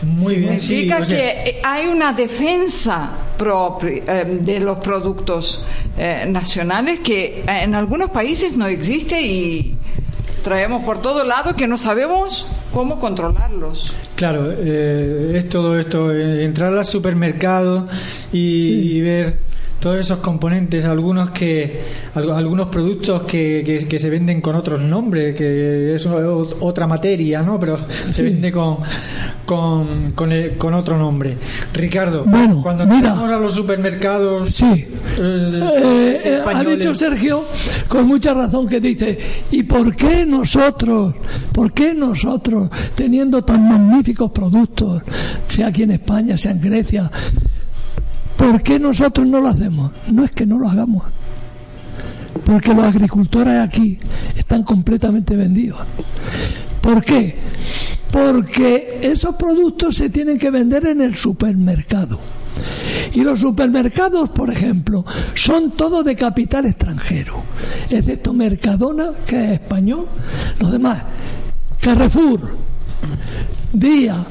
Muy 0.05 0.35
bien, 0.35 0.59
Significa 0.59 1.01
que 1.01 1.59
hay 1.63 1.87
una 1.87 2.13
defensa 2.13 3.11
eh, 3.39 4.39
de 4.41 4.59
los 4.59 4.77
productos 4.77 5.65
eh, 5.97 6.25
nacionales 6.27 6.99
que 6.99 7.43
en 7.47 7.75
algunos 7.75 8.09
países 8.09 8.55
no 8.55 8.67
existe 8.67 9.21
y 9.21 9.75
traemos 10.43 10.83
por 10.83 11.01
todo 11.01 11.23
lado 11.23 11.55
que 11.55 11.67
no 11.67 11.75
sabemos 11.75 12.47
cómo 12.71 12.99
controlarlos. 12.99 13.95
Claro, 14.15 14.53
eh, 14.55 15.33
es 15.35 15.49
todo 15.49 15.79
esto, 15.79 16.13
entrar 16.13 16.73
al 16.73 16.85
supermercado 16.85 17.87
y 18.31 19.01
ver 19.01 19.39
todos 19.85 19.99
esos 19.99 20.17
componentes, 20.17 20.83
algunos 20.85 21.29
que 21.29 21.83
algunos 22.15 22.69
productos 22.69 23.21
que, 23.21 23.85
que, 23.87 23.99
se 23.99 24.09
venden 24.09 24.41
con 24.41 24.55
otros 24.55 24.81
nombres, 24.81 25.35
que 25.35 25.93
es 25.93 26.07
otra 26.07 26.87
materia, 26.87 27.43
¿no? 27.43 27.59
Pero 27.59 27.77
se 28.09 28.23
vende 28.23 28.51
con 28.51 28.77
con, 29.45 30.13
con, 30.57 30.73
otro 30.73 30.97
nombre. 30.97 31.37
Ricardo, 31.71 32.25
cuando 32.63 32.85
entramos 32.85 33.29
a 33.29 33.37
los 33.37 33.53
supermercados, 33.53 34.49
sí, 34.55 34.87
eh, 35.19 36.21
eh, 36.23 36.41
ha 36.43 36.63
dicho 36.63 36.95
Sergio 36.95 37.45
con 37.87 38.07
mucha 38.07 38.33
razón 38.33 38.67
que 38.67 38.79
dice, 38.79 39.19
¿y 39.51 39.61
por 39.61 39.95
qué 39.95 40.25
nosotros, 40.25 41.13
por 41.51 41.73
qué 41.73 41.93
nosotros 41.93 42.71
teniendo 42.95 43.43
tan 43.43 43.69
magníficos 43.69 44.31
productos, 44.31 45.03
sea 45.47 45.67
aquí 45.67 45.83
en 45.83 45.91
España, 45.91 46.35
sea 46.37 46.53
en 46.53 46.61
Grecia, 46.61 47.11
¿Por 48.37 48.61
qué 48.61 48.79
nosotros 48.79 49.25
no 49.27 49.39
lo 49.39 49.47
hacemos? 49.47 49.91
No 50.11 50.23
es 50.23 50.31
que 50.31 50.45
no 50.45 50.59
lo 50.59 50.69
hagamos. 50.69 51.03
Porque 52.43 52.73
los 52.73 52.83
agricultores 52.83 53.59
aquí 53.59 53.97
están 54.35 54.63
completamente 54.63 55.35
vendidos. 55.35 55.79
¿Por 56.81 57.03
qué? 57.03 57.37
Porque 58.11 58.99
esos 59.01 59.35
productos 59.35 59.95
se 59.95 60.09
tienen 60.09 60.37
que 60.37 60.51
vender 60.51 60.85
en 60.87 61.01
el 61.01 61.15
supermercado. 61.15 62.19
Y 63.13 63.21
los 63.21 63.39
supermercados, 63.39 64.29
por 64.29 64.49
ejemplo, 64.49 65.05
son 65.33 65.71
todos 65.71 66.05
de 66.05 66.15
capital 66.15 66.65
extranjero, 66.65 67.43
excepto 67.89 68.33
Mercadona, 68.33 69.11
que 69.25 69.43
es 69.43 69.51
español, 69.53 70.07
los 70.59 70.71
demás, 70.71 71.03
Carrefour, 71.81 72.57
Día. 73.79 74.25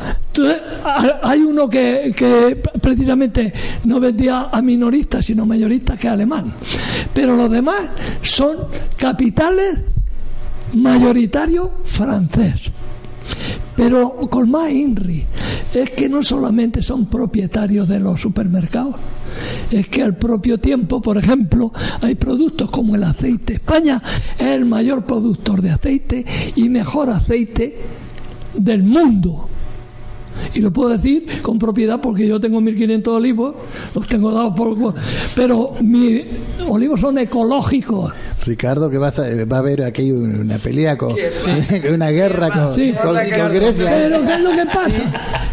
hay 1.22 1.40
uno 1.40 1.68
que, 1.68 2.12
que, 2.16 2.56
precisamente 2.80 3.52
no 3.84 4.00
vendía 4.00 4.48
a 4.50 4.62
minoristas, 4.62 5.26
sino 5.26 5.44
mayoristas, 5.44 5.98
que 5.98 6.06
es 6.06 6.12
alemán. 6.12 6.54
Pero 7.12 7.36
los 7.36 7.50
demás 7.50 7.90
son 8.22 8.56
capitales 8.96 9.78
mayoritarios 10.72 11.68
francés. 11.84 12.70
Pero 13.76 14.16
con 14.30 14.50
más 14.50 14.70
INRI 14.70 15.24
es 15.74 15.90
que 15.90 16.08
no 16.08 16.22
solamente 16.22 16.82
son 16.82 17.06
propietarios 17.06 17.88
de 17.88 17.98
los 17.98 18.20
supermercados, 18.20 18.94
es 19.70 19.88
que 19.88 20.02
al 20.02 20.16
propio 20.16 20.58
tiempo, 20.58 21.02
por 21.02 21.18
ejemplo, 21.18 21.72
hay 22.00 22.14
productos 22.14 22.70
como 22.70 22.94
el 22.94 23.02
aceite. 23.02 23.54
España 23.54 24.00
es 24.38 24.46
el 24.46 24.64
mayor 24.64 25.04
productor 25.04 25.60
de 25.60 25.70
aceite 25.70 26.24
y 26.54 26.68
mejor 26.68 27.10
aceite 27.10 27.78
del 28.56 28.82
mundo. 28.82 29.48
Y 30.52 30.60
lo 30.60 30.72
puedo 30.72 30.90
decir 30.90 31.42
con 31.42 31.58
propiedad 31.58 32.00
porque 32.00 32.26
yo 32.26 32.40
tengo 32.40 32.60
1.500 32.60 33.08
olivos, 33.08 33.54
los 33.94 34.06
tengo 34.06 34.32
dados 34.32 34.54
por... 34.56 34.94
Pero 35.34 35.74
mis 35.80 36.24
olivos 36.68 37.00
son 37.00 37.18
ecológicos. 37.18 38.12
Ricardo, 38.44 38.90
que 38.90 38.98
vas 38.98 39.18
a, 39.18 39.22
va 39.50 39.56
a 39.56 39.60
haber 39.60 39.82
aquí 39.82 40.10
una 40.10 40.58
pelea 40.58 40.98
con 40.98 41.14
una 41.92 42.10
guerra 42.10 42.50
con, 42.50 42.66
Grecia. 42.76 43.90
Pero 43.90 44.26
¿qué 44.26 44.34
es 44.34 44.40
lo 44.40 44.50
que 44.50 44.66
pasa? 44.66 45.02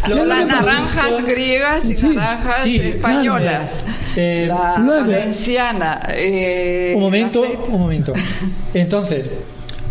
las 0.08 0.46
naranjas 0.46 1.26
griegas 1.26 1.90
y 1.90 2.06
naranjas 2.08 2.66
españolas. 2.66 3.80
Eh, 4.16 4.46
la 4.48 4.78
valenciana. 4.78 6.00
Eh, 6.08 6.92
un 6.94 7.02
momento, 7.02 7.44
un 7.68 7.80
momento. 7.80 8.12
Entonces, 8.74 9.30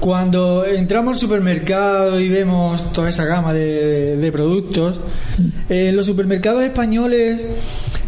cuando 0.02 0.66
entramos 0.66 1.14
al 1.14 1.20
supermercado 1.20 2.20
y 2.20 2.28
vemos 2.28 2.92
toda 2.92 3.10
esa 3.10 3.24
gama 3.24 3.54
de, 3.54 4.30
productos, 4.34 5.00
en 5.70 5.96
los 5.96 6.08
supermercados 6.08 6.64
españoles 6.64 7.48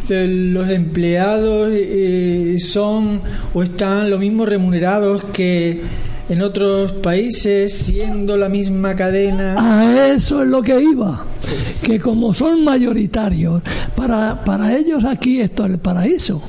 los 0.09 0.69
empleados 0.69 1.69
eh, 1.71 2.57
son 2.59 3.21
o 3.53 3.63
están 3.63 4.09
lo 4.09 4.17
mismo 4.17 4.45
remunerados 4.45 5.23
que 5.25 5.81
en 6.29 6.41
otros 6.41 6.93
países 6.93 7.71
siendo 7.71 8.37
la 8.37 8.49
misma 8.49 8.95
cadena. 8.95 9.55
A 9.59 10.07
eso 10.07 10.41
es 10.41 10.49
lo 10.49 10.63
que 10.63 10.81
iba, 10.81 11.25
que 11.83 11.99
como 11.99 12.33
son 12.33 12.63
mayoritarios, 12.63 13.61
para, 13.95 14.43
para 14.43 14.75
ellos 14.75 15.05
aquí 15.05 15.39
esto 15.39 15.63
es 15.65 15.71
el 15.71 15.77
paraíso. 15.77 16.41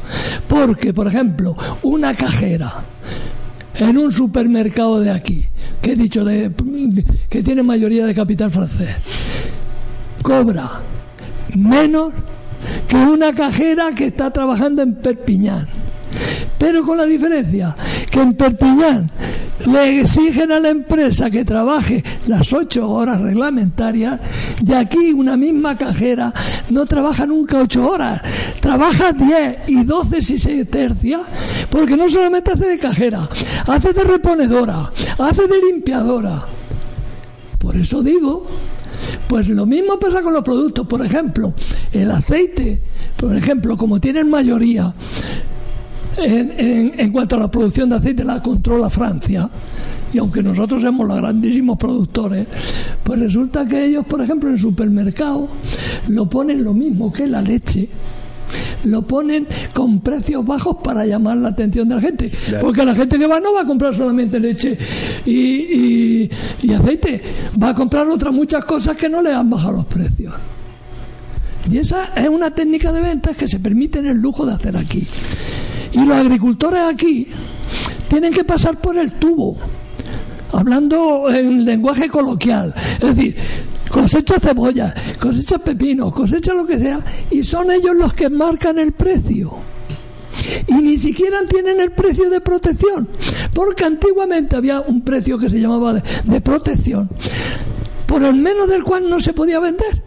Porque, 0.48 0.94
por 0.94 1.06
ejemplo, 1.06 1.54
una 1.82 2.14
cajera 2.14 2.82
en 3.76 3.98
un 3.98 4.12
supermercado 4.12 5.00
de 5.00 5.10
aquí, 5.10 5.46
que 5.82 5.92
he 5.92 5.96
dicho 5.96 6.24
de, 6.24 6.52
que 7.28 7.42
tiene 7.42 7.62
mayoría 7.62 8.06
de 8.06 8.14
capital 8.14 8.50
francés, 8.50 8.96
cobra 10.22 10.80
menos 11.54 12.12
que 12.88 12.96
una 12.96 13.34
cajera 13.34 13.94
que 13.94 14.06
está 14.06 14.30
trabajando 14.30 14.82
en 14.82 14.94
Perpiñán. 14.94 15.83
Pero 16.58 16.84
con 16.84 16.96
la 16.96 17.04
diferencia 17.04 17.74
que 18.10 18.20
en 18.20 18.34
Perpiñán 18.34 19.10
le 19.66 20.00
exigen 20.00 20.52
a 20.52 20.60
la 20.60 20.70
empresa 20.70 21.30
que 21.30 21.44
trabaje 21.44 22.02
las 22.26 22.52
ocho 22.52 22.88
horas 22.90 23.20
reglamentarias 23.20 24.20
y 24.64 24.72
aquí 24.72 25.12
una 25.12 25.36
misma 25.36 25.76
cajera 25.76 26.32
no 26.70 26.86
trabaja 26.86 27.26
nunca 27.26 27.60
ocho 27.60 27.88
horas, 27.88 28.20
trabaja 28.60 29.12
diez 29.12 29.58
y 29.68 29.84
doce 29.84 30.20
si 30.20 30.38
se 30.38 30.64
tercia, 30.64 31.20
porque 31.70 31.96
no 31.96 32.08
solamente 32.08 32.52
hace 32.52 32.68
de 32.68 32.78
cajera, 32.78 33.28
hace 33.66 33.92
de 33.92 34.04
reponedora, 34.04 34.90
hace 35.18 35.46
de 35.46 35.58
limpiadora. 35.70 36.44
Por 37.58 37.76
eso 37.76 38.02
digo 38.02 38.46
Pues 39.26 39.48
lo 39.48 39.66
mismo 39.66 39.98
pasa 39.98 40.22
con 40.22 40.32
los 40.32 40.44
productos. 40.44 40.86
Por 40.86 41.04
ejemplo, 41.04 41.54
el 41.92 42.10
aceite, 42.10 42.80
por 43.16 43.34
ejemplo, 43.36 43.76
como 43.76 44.00
tienen 44.00 44.28
mayoría 44.28 44.92
en, 46.18 46.94
en, 46.98 47.12
cuanto 47.12 47.36
a 47.36 47.40
la 47.40 47.50
producción 47.50 47.88
de 47.88 47.96
aceite, 47.96 48.24
la 48.24 48.42
controla 48.42 48.90
Francia. 48.90 49.48
Y 50.12 50.18
aunque 50.18 50.42
nosotros 50.42 50.82
somos 50.82 51.06
los 51.08 51.16
grandísimos 51.16 51.76
productores, 51.76 52.46
pues 53.02 53.18
resulta 53.18 53.66
que 53.66 53.84
ellos, 53.84 54.06
por 54.06 54.20
ejemplo, 54.20 54.48
en 54.48 54.54
el 54.54 54.60
supermercado 54.60 55.48
lo 56.08 56.28
ponen 56.28 56.62
lo 56.62 56.72
mismo 56.72 57.12
que 57.12 57.26
la 57.26 57.42
leche 57.42 57.88
lo 58.84 59.02
ponen 59.02 59.46
con 59.72 60.00
precios 60.00 60.44
bajos 60.44 60.76
para 60.82 61.06
llamar 61.06 61.36
la 61.38 61.48
atención 61.48 61.88
de 61.88 61.94
la 61.94 62.00
gente. 62.00 62.30
Porque 62.60 62.84
la 62.84 62.94
gente 62.94 63.18
que 63.18 63.26
va 63.26 63.40
no 63.40 63.52
va 63.54 63.62
a 63.62 63.66
comprar 63.66 63.94
solamente 63.94 64.38
leche 64.38 64.76
y, 65.24 66.28
y, 66.62 66.72
aceite, 66.72 67.22
va 67.60 67.70
a 67.70 67.74
comprar 67.74 68.06
otras 68.08 68.32
muchas 68.32 68.64
cosas 68.64 68.96
que 68.96 69.08
no 69.08 69.22
le 69.22 69.32
han 69.32 69.48
bajado 69.48 69.72
los 69.72 69.86
precios. 69.86 70.34
Y 71.70 71.78
esa 71.78 72.12
es 72.14 72.28
una 72.28 72.50
técnica 72.54 72.92
de 72.92 73.00
ventas 73.00 73.36
que 73.36 73.48
se 73.48 73.58
permiten 73.58 74.06
el 74.06 74.18
lujo 74.18 74.44
de 74.44 74.52
hacer 74.52 74.76
aquí. 74.76 75.06
Y 75.94 76.04
los 76.04 76.16
agricultores 76.16 76.80
aquí 76.82 77.28
tienen 78.08 78.32
que 78.32 78.44
pasar 78.44 78.80
por 78.80 78.96
el 78.98 79.12
tubo, 79.12 79.56
hablando 80.52 81.30
en 81.30 81.64
lenguaje 81.64 82.08
coloquial. 82.08 82.74
Es 83.00 83.16
decir, 83.16 83.36
cosecha 83.88 84.40
cebolla, 84.40 84.92
cosecha 85.20 85.58
pepino, 85.58 86.10
cosecha 86.10 86.52
lo 86.52 86.66
que 86.66 86.78
sea, 86.78 86.98
y 87.30 87.42
son 87.44 87.70
ellos 87.70 87.94
los 87.96 88.12
que 88.12 88.28
marcan 88.28 88.78
el 88.80 88.92
precio. 88.92 89.52
Y 90.66 90.74
ni 90.74 90.96
siquiera 90.96 91.38
tienen 91.48 91.80
el 91.80 91.92
precio 91.92 92.28
de 92.28 92.40
protección, 92.40 93.08
porque 93.52 93.84
antiguamente 93.84 94.56
había 94.56 94.80
un 94.80 95.02
precio 95.02 95.38
que 95.38 95.48
se 95.48 95.60
llamaba 95.60 95.94
de, 95.94 96.02
de 96.24 96.40
protección, 96.40 97.08
por 98.06 98.24
el 98.24 98.34
menos 98.34 98.68
del 98.68 98.82
cual 98.82 99.08
no 99.08 99.20
se 99.20 99.32
podía 99.32 99.60
vender. 99.60 100.02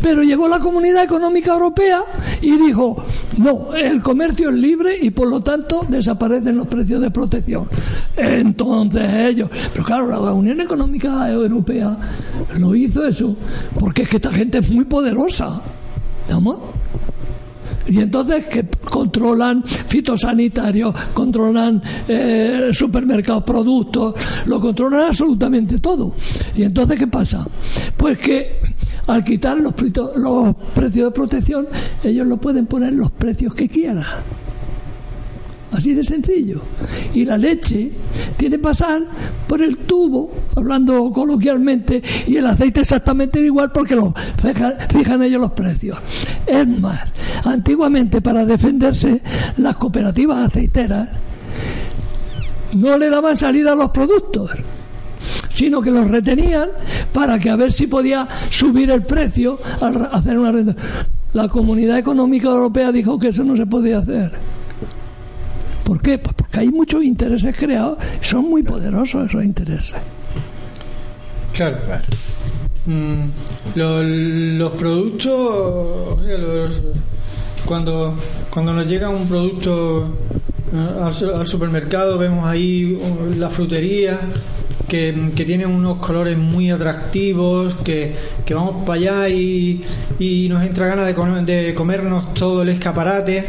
Pero 0.00 0.22
llegó 0.22 0.48
la 0.48 0.60
Comunidad 0.60 1.02
Económica 1.02 1.52
Europea 1.52 2.04
y 2.40 2.56
dijo, 2.56 3.04
no, 3.38 3.74
el 3.74 4.00
comercio 4.02 4.50
es 4.50 4.56
libre 4.56 4.98
y 5.00 5.10
por 5.10 5.28
lo 5.28 5.40
tanto 5.40 5.86
desaparecen 5.88 6.56
los 6.56 6.66
precios 6.66 7.00
de 7.00 7.10
protección. 7.10 7.68
Entonces 8.16 9.10
ellos, 9.30 9.50
pero 9.72 9.84
claro, 9.84 10.08
la 10.08 10.32
Unión 10.32 10.60
Económica 10.60 11.30
Europea 11.30 11.96
lo 12.58 12.74
hizo 12.74 13.04
eso, 13.06 13.36
porque 13.78 14.02
es 14.02 14.08
que 14.08 14.16
esta 14.16 14.30
gente 14.32 14.58
es 14.58 14.70
muy 14.70 14.84
poderosa. 14.84 15.60
¿Vamos? 16.28 16.58
Y 17.86 17.98
entonces 17.98 18.46
que 18.46 18.64
controlan 18.88 19.64
fitosanitarios, 19.64 20.94
controlan 21.12 21.82
eh, 22.06 22.70
supermercados, 22.72 23.42
productos, 23.42 24.14
lo 24.46 24.60
controlan 24.60 25.08
absolutamente 25.08 25.78
todo. 25.78 26.14
Y 26.54 26.62
entonces, 26.62 26.98
¿qué 26.98 27.06
pasa? 27.08 27.46
Pues 27.96 28.18
que 28.18 28.60
al 29.06 29.24
quitar 29.24 29.58
los, 29.58 29.74
precios 30.74 31.06
de 31.06 31.10
protección, 31.10 31.66
ellos 32.02 32.26
lo 32.26 32.36
pueden 32.36 32.66
poner 32.66 32.94
los 32.94 33.10
precios 33.10 33.54
que 33.54 33.68
quieran. 33.68 34.04
Así 35.72 35.94
de 35.94 36.04
sencillo. 36.04 36.60
Y 37.14 37.24
la 37.24 37.38
leche 37.38 37.90
tiene 38.36 38.56
que 38.56 38.62
pasar 38.62 39.02
por 39.46 39.62
el 39.62 39.78
tubo, 39.78 40.30
hablando 40.54 41.10
coloquialmente, 41.10 42.02
y 42.26 42.36
el 42.36 42.46
aceite 42.46 42.80
exactamente 42.80 43.40
igual 43.40 43.72
porque 43.72 43.96
lo 43.96 44.12
fijan, 44.92 45.22
ellos 45.22 45.40
los 45.40 45.52
precios. 45.52 45.98
Es 46.46 46.68
más, 46.68 47.00
antiguamente 47.44 48.20
para 48.20 48.44
defenderse, 48.44 49.22
las 49.56 49.76
cooperativas 49.76 50.50
aceiteras 50.50 51.08
no 52.74 52.98
le 52.98 53.08
daban 53.08 53.36
salida 53.36 53.72
a 53.72 53.76
los 53.76 53.90
productos 53.90 54.50
sino 55.48 55.80
que 55.80 55.90
los 55.90 56.10
retenían 56.10 56.70
para 57.12 57.38
que 57.38 57.50
a 57.50 57.56
ver 57.56 57.72
si 57.72 57.86
podía 57.86 58.26
subir 58.50 58.90
el 58.90 59.02
precio 59.02 59.58
al 59.80 60.08
hacer 60.12 60.38
una 60.38 60.52
renta. 60.52 60.76
La 61.32 61.48
Comunidad 61.48 61.98
Económica 61.98 62.48
Europea 62.48 62.92
dijo 62.92 63.18
que 63.18 63.28
eso 63.28 63.42
no 63.44 63.56
se 63.56 63.66
podía 63.66 63.98
hacer. 63.98 64.32
¿Por 65.84 66.00
qué? 66.00 66.18
Pues 66.18 66.34
porque 66.34 66.60
hay 66.60 66.68
muchos 66.70 67.02
intereses 67.02 67.56
creados, 67.56 67.98
son 68.20 68.48
muy 68.48 68.62
poderosos 68.62 69.26
esos 69.28 69.44
intereses. 69.44 69.94
Claro, 71.52 71.78
claro. 71.84 72.04
Mm, 72.86 73.78
los, 74.58 74.72
productos, 74.72 76.20
cuando, 77.64 78.16
cuando 78.50 78.72
nos 78.72 78.86
llega 78.86 79.08
un 79.08 79.28
producto 79.28 80.16
eh, 80.72 81.00
al, 81.00 81.46
supermercado, 81.46 82.18
vemos 82.18 82.48
ahí 82.48 82.92
uh, 82.94 83.38
la 83.38 83.50
frutería 83.50 84.20
que, 84.92 85.44
tiene 85.46 85.64
unos 85.64 85.96
colores 85.96 86.36
muy 86.36 86.70
atractivos, 86.70 87.76
que, 87.76 88.14
vamos 88.50 88.84
para 88.84 88.98
allá 88.98 89.28
y, 89.30 89.82
y 90.18 90.48
nos 90.50 90.62
entra 90.62 90.86
ganas 90.86 91.06
de, 91.06 91.62
de 91.62 91.74
comernos 91.74 92.34
todo 92.34 92.60
el 92.60 92.68
escaparate. 92.68 93.42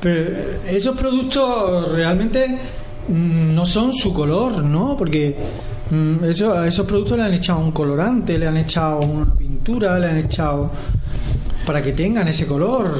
Pero 0.00 0.30
esos 0.68 0.96
productos 0.96 1.92
realmente 1.92 2.58
mm, 3.08 3.54
no 3.54 3.64
son 3.64 3.92
su 3.92 4.12
color, 4.12 4.64
¿no? 4.64 4.96
Porque 4.96 5.36
mm, 5.90 6.24
a 6.24 6.66
esos 6.66 6.86
productos 6.86 7.16
le 7.18 7.24
han 7.24 7.34
echado 7.34 7.60
un 7.60 7.70
colorante, 7.70 8.36
le 8.36 8.48
han 8.48 8.56
echado 8.56 8.98
una 9.00 9.32
pintura, 9.32 9.96
le 10.00 10.06
han 10.08 10.18
echado 10.18 10.72
para 11.68 11.82
que 11.82 11.92
tengan 11.92 12.26
ese 12.26 12.46
color. 12.46 12.98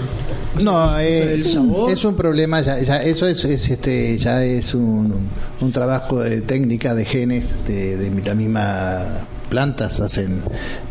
No, 0.63 1.01
eh, 1.01 1.41
es 1.41 2.05
un 2.05 2.15
problema, 2.15 2.61
ya, 2.61 3.03
eso 3.03 3.27
es, 3.27 3.43
este, 3.43 4.19
ya 4.19 4.45
es 4.45 4.75
un, 4.75 5.31
un, 5.59 5.73
trabajo 5.73 6.21
de 6.21 6.43
técnica 6.43 6.95
de 6.95 7.07
genes 7.07 7.65
de, 7.67 7.97
de 7.97 8.23
la 8.23 8.35
misma 8.35 9.27
plantas 9.49 9.99
hacen 10.01 10.43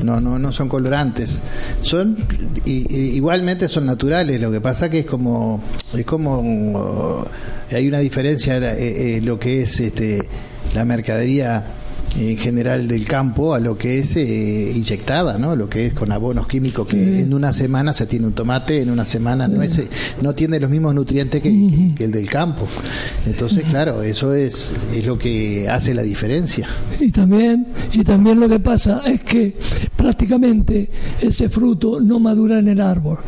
no 0.01 0.19
no 0.19 0.39
no 0.39 0.51
son 0.51 0.67
colorantes 0.67 1.37
son 1.81 2.17
igualmente 2.65 3.69
son 3.69 3.85
naturales 3.85 4.41
lo 4.41 4.51
que 4.51 4.59
pasa 4.59 4.89
que 4.89 5.01
es 5.01 5.05
como 5.05 5.61
es 5.95 6.03
como 6.07 7.27
hay 7.69 7.87
una 7.87 7.99
diferencia 7.99 8.57
eh, 8.57 9.17
eh, 9.17 9.21
lo 9.21 9.37
que 9.37 9.61
es 9.61 9.79
este 9.79 10.27
la 10.73 10.85
mercadería 10.85 11.63
en 12.15 12.37
general 12.37 12.87
del 12.87 13.05
campo 13.05 13.53
a 13.53 13.59
lo 13.59 13.77
que 13.77 13.99
es 13.99 14.15
eh, 14.15 14.71
inyectada, 14.75 15.37
¿no? 15.37 15.55
Lo 15.55 15.69
que 15.69 15.87
es 15.87 15.93
con 15.93 16.11
abonos 16.11 16.47
químicos 16.47 16.87
que 16.87 17.21
en 17.21 17.33
una 17.33 17.53
semana 17.53 17.93
se 17.93 18.05
tiene 18.05 18.27
un 18.27 18.33
tomate, 18.33 18.81
en 18.81 18.89
una 18.89 19.05
semana 19.05 19.47
no 19.47 19.61
es, 19.61 19.87
no 20.21 20.33
tiene 20.33 20.59
los 20.59 20.69
mismos 20.69 20.95
nutrientes 20.95 21.41
que, 21.41 21.49
el 21.99 22.11
del 22.11 22.29
campo. 22.29 22.67
Entonces, 23.25 23.63
claro, 23.65 24.01
eso 24.01 24.33
es 24.33 24.73
es 24.93 25.05
lo 25.05 25.17
que 25.17 25.67
hace 25.69 25.93
la 25.93 26.03
diferencia. 26.03 26.67
Y 26.99 27.11
también 27.11 27.67
y 27.91 28.03
también 28.03 28.39
lo 28.39 28.49
que 28.49 28.59
pasa 28.59 29.01
es 29.05 29.21
que 29.21 29.55
prácticamente 29.95 30.89
ese 31.21 31.49
fruto 31.49 31.99
no 31.99 32.19
madura 32.19 32.59
en 32.59 32.67
el 32.67 32.81
árbol. 32.81 33.19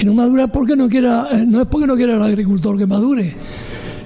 Y 0.00 0.04
no 0.04 0.14
madura 0.14 0.48
porque 0.48 0.74
no 0.74 0.88
quiera, 0.88 1.28
eh, 1.32 1.44
no 1.46 1.62
es 1.62 1.68
porque 1.68 1.86
no 1.86 1.94
quiera 1.94 2.16
el 2.16 2.22
agricultor 2.22 2.76
que 2.76 2.86
madure, 2.86 3.34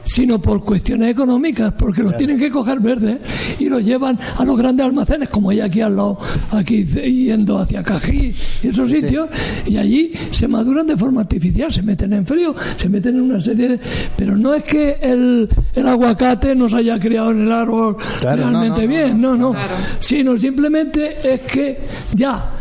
sino 0.09 0.40
por 0.40 0.64
cuestiones 0.64 1.11
económicas, 1.11 1.75
porque 1.79 2.03
los 2.03 2.16
tienen 2.16 2.38
que 2.38 2.49
coger 2.51 2.81
verdes 2.81 3.21
y 3.59 3.68
los 3.68 3.85
llevan 3.85 4.18
a 4.37 4.44
los 4.44 4.57
grandes 4.57 4.87
almacenes, 4.87 5.29
como 5.29 5.51
hay 5.51 5.61
aquí 5.61 5.83
al 5.83 5.97
lado, 5.97 6.18
aquí 6.51 6.83
yendo 6.85 7.59
hacia 7.59 7.83
Cají 7.83 8.35
y 8.62 8.68
esos 8.68 8.90
sitios, 8.90 9.29
y 9.66 9.77
allí 9.77 10.12
se 10.31 10.49
maduran 10.49 10.87
de 10.87 10.97
forma 10.97 11.21
artificial, 11.21 11.71
se 11.71 11.83
meten 11.83 12.14
en 12.14 12.27
frío, 12.27 12.55
se 12.77 12.88
meten 12.88 13.16
en 13.16 13.23
una 13.23 13.40
serie 13.40 13.68
de... 13.68 13.81
Pero 14.16 14.37
no 14.37 14.55
es 14.55 14.64
que 14.64 14.97
el, 15.01 15.49
el 15.75 15.88
aguacate 15.88 16.55
nos 16.55 16.73
haya 16.73 16.99
criado 16.99 17.31
en 17.31 17.42
el 17.42 17.53
árbol 17.53 17.97
realmente 18.23 18.87
bien, 18.87 19.21
no, 19.21 19.37
no, 19.37 19.55
sino 19.99 20.38
simplemente 20.38 21.16
es 21.23 21.42
que 21.42 21.79
ya 22.14 22.58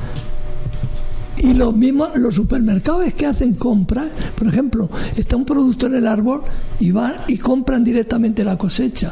y 1.37 1.53
los 1.53 1.75
mismos, 1.75 2.09
los 2.15 2.35
supermercados 2.35 3.13
que 3.13 3.25
hacen 3.25 3.53
compras, 3.53 4.07
por 4.35 4.47
ejemplo, 4.47 4.89
está 5.15 5.35
un 5.35 5.45
producto 5.45 5.87
en 5.87 5.95
el 5.95 6.07
árbol 6.07 6.41
y 6.79 6.91
van 6.91 7.15
y 7.27 7.37
compran 7.37 7.83
directamente 7.83 8.43
la 8.43 8.57
cosecha 8.57 9.11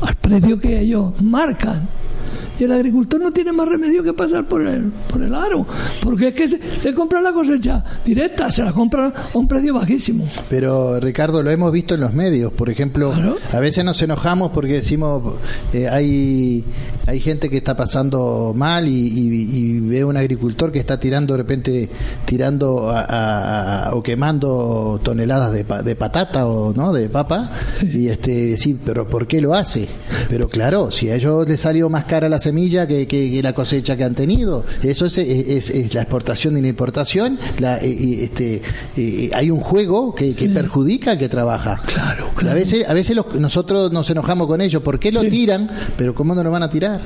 al 0.00 0.16
precio 0.16 0.58
que 0.58 0.80
ellos 0.80 1.12
marcan 1.20 1.88
y 2.58 2.64
el 2.64 2.72
agricultor 2.72 3.20
no 3.20 3.30
tiene 3.30 3.52
más 3.52 3.68
remedio 3.68 4.02
que 4.02 4.12
pasar 4.12 4.46
por 4.46 4.66
el, 4.66 4.92
por 5.08 5.22
el 5.22 5.34
aro, 5.34 5.66
porque 6.02 6.28
es 6.28 6.34
que 6.34 6.48
se, 6.48 6.94
compra 6.94 7.20
la 7.20 7.32
cosecha 7.32 7.84
directa, 8.04 8.50
se 8.50 8.62
la 8.64 8.72
compra 8.72 9.12
a 9.32 9.38
un 9.38 9.48
precio 9.48 9.74
bajísimo. 9.74 10.28
Pero 10.48 11.00
Ricardo, 11.00 11.42
lo 11.42 11.50
hemos 11.50 11.72
visto 11.72 11.94
en 11.94 12.00
los 12.00 12.12
medios, 12.12 12.52
por 12.52 12.70
ejemplo, 12.70 13.12
a 13.52 13.60
veces 13.60 13.84
nos 13.84 14.00
enojamos 14.02 14.50
porque 14.50 14.74
decimos, 14.74 15.34
eh, 15.72 15.88
hay, 15.88 16.64
hay 17.06 17.20
gente 17.20 17.48
que 17.48 17.56
está 17.56 17.76
pasando 17.76 18.52
mal 18.54 18.86
y, 18.88 19.80
ve 19.82 20.04
un 20.04 20.16
agricultor 20.16 20.70
que 20.72 20.78
está 20.78 20.98
tirando 20.98 21.34
de 21.34 21.38
repente, 21.38 21.88
tirando 22.24 22.92
o 23.92 24.02
quemando 24.02 25.00
toneladas 25.02 25.52
de, 25.52 25.64
de 25.82 25.96
patata 25.96 26.46
o 26.46 26.72
no 26.72 26.92
de 26.92 27.08
papa, 27.08 27.50
y 27.82 28.08
este 28.08 28.48
decir, 28.48 28.78
pero 28.84 29.06
¿por 29.06 29.26
qué 29.26 29.40
lo 29.40 29.54
hace? 29.54 29.88
Pero 30.28 30.48
claro, 30.48 30.90
si 30.90 31.10
a 31.10 31.16
ellos 31.16 31.48
les 31.48 31.60
salió 31.60 31.88
más 31.88 32.04
cara 32.22 32.28
la 32.28 32.38
semilla 32.38 32.86
que, 32.86 33.08
que, 33.08 33.42
la 33.42 33.52
cosecha 33.52 33.96
que 33.96 34.04
han 34.04 34.14
tenido. 34.14 34.64
Eso 34.82 35.06
es, 35.06 35.18
es, 35.18 35.92
la 35.92 36.02
exportación 36.02 36.56
y 36.56 36.62
la 36.62 36.68
importación. 36.68 37.36
La, 37.58 37.78
este, 37.78 38.62
hay 39.34 39.50
un 39.50 39.58
juego 39.58 40.14
que, 40.14 40.34
perjudica 40.54 41.12
al 41.12 41.18
que 41.18 41.28
trabaja. 41.28 41.80
Claro, 41.84 42.28
claro. 42.34 42.52
A 42.52 42.54
veces, 42.54 42.88
a 42.88 42.94
veces 42.94 43.16
nosotros 43.38 43.90
nos 43.90 44.08
enojamos 44.08 44.46
con 44.46 44.60
ellos. 44.60 44.82
¿Por 44.82 45.00
qué 45.00 45.10
lo 45.10 45.22
tiran? 45.24 45.68
Pero 45.96 46.14
¿cómo 46.14 46.34
no 46.34 46.44
lo 46.44 46.50
van 46.50 46.62
a 46.62 46.70
tirar? 46.70 47.00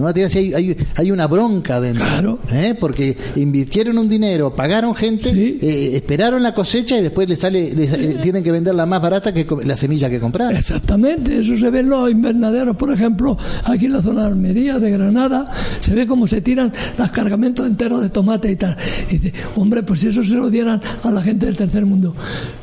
No 0.00 0.08
hay, 0.08 0.52
hay, 0.54 0.76
hay 0.96 1.10
una 1.10 1.26
bronca 1.26 1.80
dentro. 1.80 2.04
Claro. 2.04 2.38
¿eh? 2.50 2.74
Porque 2.78 3.16
invirtieron 3.36 3.98
un 3.98 4.08
dinero, 4.08 4.54
pagaron 4.54 4.94
gente, 4.94 5.30
Sí. 5.32 5.58
eh, 5.60 5.90
esperaron 5.94 6.42
la 6.42 6.54
cosecha 6.54 6.96
y 6.98 7.02
después 7.02 7.28
les 7.28 7.40
sale, 7.40 7.74
les- 7.74 7.92
eh, 7.92 8.18
tienen 8.22 8.42
que 8.42 8.50
venderla 8.52 8.86
más 8.86 9.00
barata 9.02 9.32
que 9.32 9.46
la 9.64 9.76
semilla 9.76 10.08
que 10.10 10.18
compraron. 10.20 10.56
Exactamente, 10.56 11.38
eso 11.40 11.56
se 11.56 11.70
ve 11.70 11.80
en 11.80 11.90
los 11.90 12.10
invernaderos, 12.10 12.76
por 12.76 12.90
ejemplo, 12.92 13.36
aquí 13.64 13.86
en 13.86 13.92
la 13.92 14.02
zona 14.02 14.22
de 14.22 14.26
Almería, 14.28 14.78
de 14.78 14.90
Granada, 14.90 15.50
se 15.80 15.94
ve 15.94 16.06
cómo 16.06 16.26
se 16.26 16.40
tiran 16.40 16.72
los 16.98 17.10
cargamentos 17.10 17.66
enteros 17.66 18.02
de 18.02 18.10
tomate 18.10 18.50
y 18.50 18.56
tal. 18.56 18.76
Y 19.10 19.18
dice, 19.18 19.32
hombre, 19.56 19.82
pues 19.82 20.00
si 20.00 20.08
eso 20.08 20.24
se 20.24 20.34
lo 20.34 20.48
dieran 20.50 20.80
a 21.02 21.10
la 21.10 21.22
gente 21.22 21.46
del 21.46 21.56
tercer 21.56 21.84
mundo. 21.86 22.14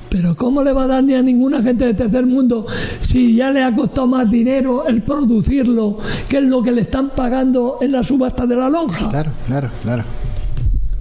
Pero 0.10 0.36
¿cómo 0.36 0.63
le 0.63 0.72
va 0.72 0.84
a 0.84 0.88
dar 0.88 1.04
ni 1.04 1.13
a 1.15 1.22
ninguna 1.22 1.62
gente 1.62 1.86
del 1.86 1.96
tercer 1.96 2.26
mundo 2.26 2.65
si 3.02 3.36
ya 3.36 3.52
le 3.52 3.62
ha 3.63 3.76
costado 3.76 4.08
más 4.08 4.30
dinero 4.32 4.88
el 4.88 5.02
producirlo 5.04 5.98
que 6.30 6.38
es 6.38 6.43
lo 6.43 6.62
que 6.62 6.72
le 6.72 6.82
están 6.82 7.10
pagando 7.10 7.78
en 7.82 7.91
la 7.91 8.04
subasta 8.04 8.46
de 8.48 8.56
la 8.56 8.70
lonja? 8.70 9.10
Claro, 9.10 9.32
claro, 9.46 9.70
claro. 9.84 10.04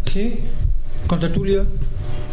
Sí, 0.03 0.35
con 1.07 1.21
tertulio. 1.21 1.67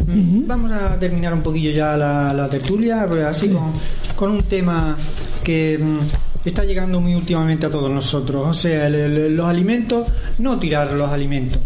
Mm, 0.06 0.46
Vamos 0.46 0.72
a 0.72 0.98
terminar 0.98 1.32
un 1.32 1.42
poquillo 1.42 1.70
ya 1.70 1.96
la, 1.96 2.32
la 2.32 2.48
tertulia, 2.48 3.06
pues 3.08 3.24
así 3.24 3.48
con, 3.48 3.72
con 4.16 4.30
un 4.32 4.42
tema 4.42 4.96
que 5.42 5.78
mm, 5.78 6.46
está 6.46 6.64
llegando 6.64 7.00
muy 7.00 7.14
últimamente 7.14 7.66
a 7.66 7.70
todos 7.70 7.90
nosotros. 7.90 8.46
O 8.48 8.52
sea, 8.52 8.86
el- 8.88 8.94
el- 8.96 9.36
los 9.36 9.46
alimentos, 9.46 10.06
no 10.38 10.58
tirar 10.58 10.92
los 10.92 11.08
alimentos. 11.08 11.60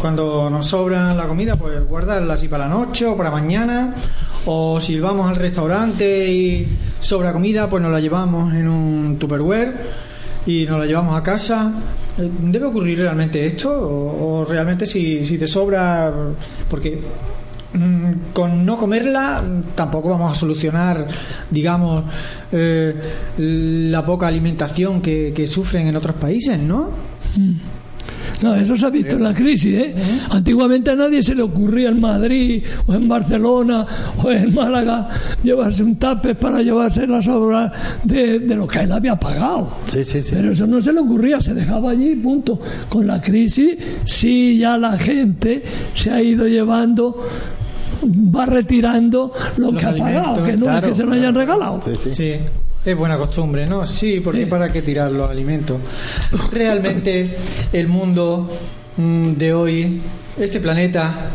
Cuando 0.00 0.50
nos 0.50 0.66
sobra 0.66 1.14
la 1.14 1.26
comida, 1.26 1.56
pues 1.56 1.86
guardarla 1.86 2.34
así 2.34 2.48
para 2.48 2.68
la 2.68 2.74
noche 2.74 3.06
o 3.06 3.16
para 3.16 3.30
mañana. 3.30 3.94
O 4.44 4.80
si 4.80 5.00
vamos 5.00 5.28
al 5.28 5.36
restaurante 5.36 6.30
y 6.30 6.68
sobra 7.00 7.32
comida, 7.32 7.68
pues 7.68 7.82
nos 7.82 7.92
la 7.92 8.00
llevamos 8.00 8.54
en 8.54 8.68
un 8.68 9.18
Tupperware 9.18 9.76
y 10.46 10.66
nos 10.66 10.78
la 10.78 10.86
llevamos 10.86 11.18
a 11.18 11.22
casa. 11.22 11.72
¿Debe 12.16 12.66
ocurrir 12.66 13.00
realmente 13.00 13.44
esto? 13.44 13.70
¿O, 13.70 14.44
realmente 14.44 14.86
si, 14.86 15.24
si 15.24 15.36
te 15.38 15.48
sobra? 15.48 16.12
Porque 16.70 17.00
mm, 17.72 18.32
con 18.32 18.64
no 18.64 18.76
comerla 18.76 19.42
mm, 19.42 19.62
tampoco 19.74 20.10
vamos 20.10 20.30
a 20.30 20.34
solucionar, 20.34 21.08
digamos, 21.50 22.04
eh, 22.52 22.94
la 23.90 24.04
poca 24.04 24.28
alimentación 24.28 25.00
que, 25.00 25.32
que 25.34 25.46
sufren 25.46 25.88
en 25.88 25.96
otros 25.96 26.16
países, 26.16 26.58
¿no? 26.58 26.90
No, 28.42 28.54
eso 28.54 28.76
se 28.76 28.86
ha 28.86 28.90
visto 28.90 29.16
en 29.16 29.22
la 29.22 29.34
crisis. 29.34 29.74
¿eh? 29.74 29.94
Antiguamente 30.30 30.90
a 30.90 30.94
nadie 30.94 31.22
se 31.22 31.34
le 31.34 31.42
ocurría 31.42 31.88
en 31.88 32.00
Madrid 32.00 32.62
o 32.86 32.94
en 32.94 33.08
Barcelona 33.08 33.86
o 34.22 34.30
en 34.30 34.54
Málaga 34.54 35.08
llevarse 35.42 35.82
un 35.82 35.96
tape 35.96 36.34
para 36.34 36.60
llevarse 36.62 37.06
las 37.06 37.26
obras 37.28 37.72
de, 38.04 38.40
de 38.40 38.54
lo 38.54 38.66
que 38.66 38.80
él 38.80 38.92
había 38.92 39.16
pagado. 39.16 39.68
Sí, 39.86 40.04
sí, 40.04 40.22
sí. 40.22 40.30
Pero 40.34 40.52
eso 40.52 40.66
no 40.66 40.80
se 40.80 40.92
le 40.92 41.00
ocurría, 41.00 41.40
se 41.40 41.54
dejaba 41.54 41.90
allí, 41.90 42.14
punto. 42.16 42.60
Con 42.88 43.06
la 43.06 43.20
crisis, 43.20 43.76
sí, 44.04 44.58
ya 44.58 44.76
la 44.76 44.98
gente 44.98 45.62
se 45.94 46.10
ha 46.10 46.20
ido 46.22 46.46
llevando, 46.46 47.26
va 48.04 48.46
retirando 48.46 49.32
lo 49.56 49.72
Los 49.72 49.80
que 49.80 49.88
ha 49.88 49.96
pagado, 49.96 50.44
que 50.44 50.52
no 50.52 50.64
es 50.66 50.70
claro, 50.70 50.88
que 50.88 50.94
se 50.94 51.04
lo 51.04 51.12
hayan 51.12 51.34
regalado. 51.34 51.80
Sí, 51.82 51.92
sí. 51.96 52.14
Sí, 52.14 52.32
es 52.92 52.96
buena 52.96 53.16
costumbre, 53.16 53.66
¿no? 53.66 53.86
Sí, 53.86 54.20
porque 54.20 54.46
para 54.46 54.72
qué 54.72 54.82
tirar 54.82 55.10
los 55.10 55.28
alimentos. 55.28 55.78
Realmente 56.52 57.36
el 57.72 57.88
mundo 57.88 58.48
mm, 58.96 59.32
de 59.32 59.52
hoy, 59.54 60.00
este 60.38 60.60
planeta, 60.60 61.30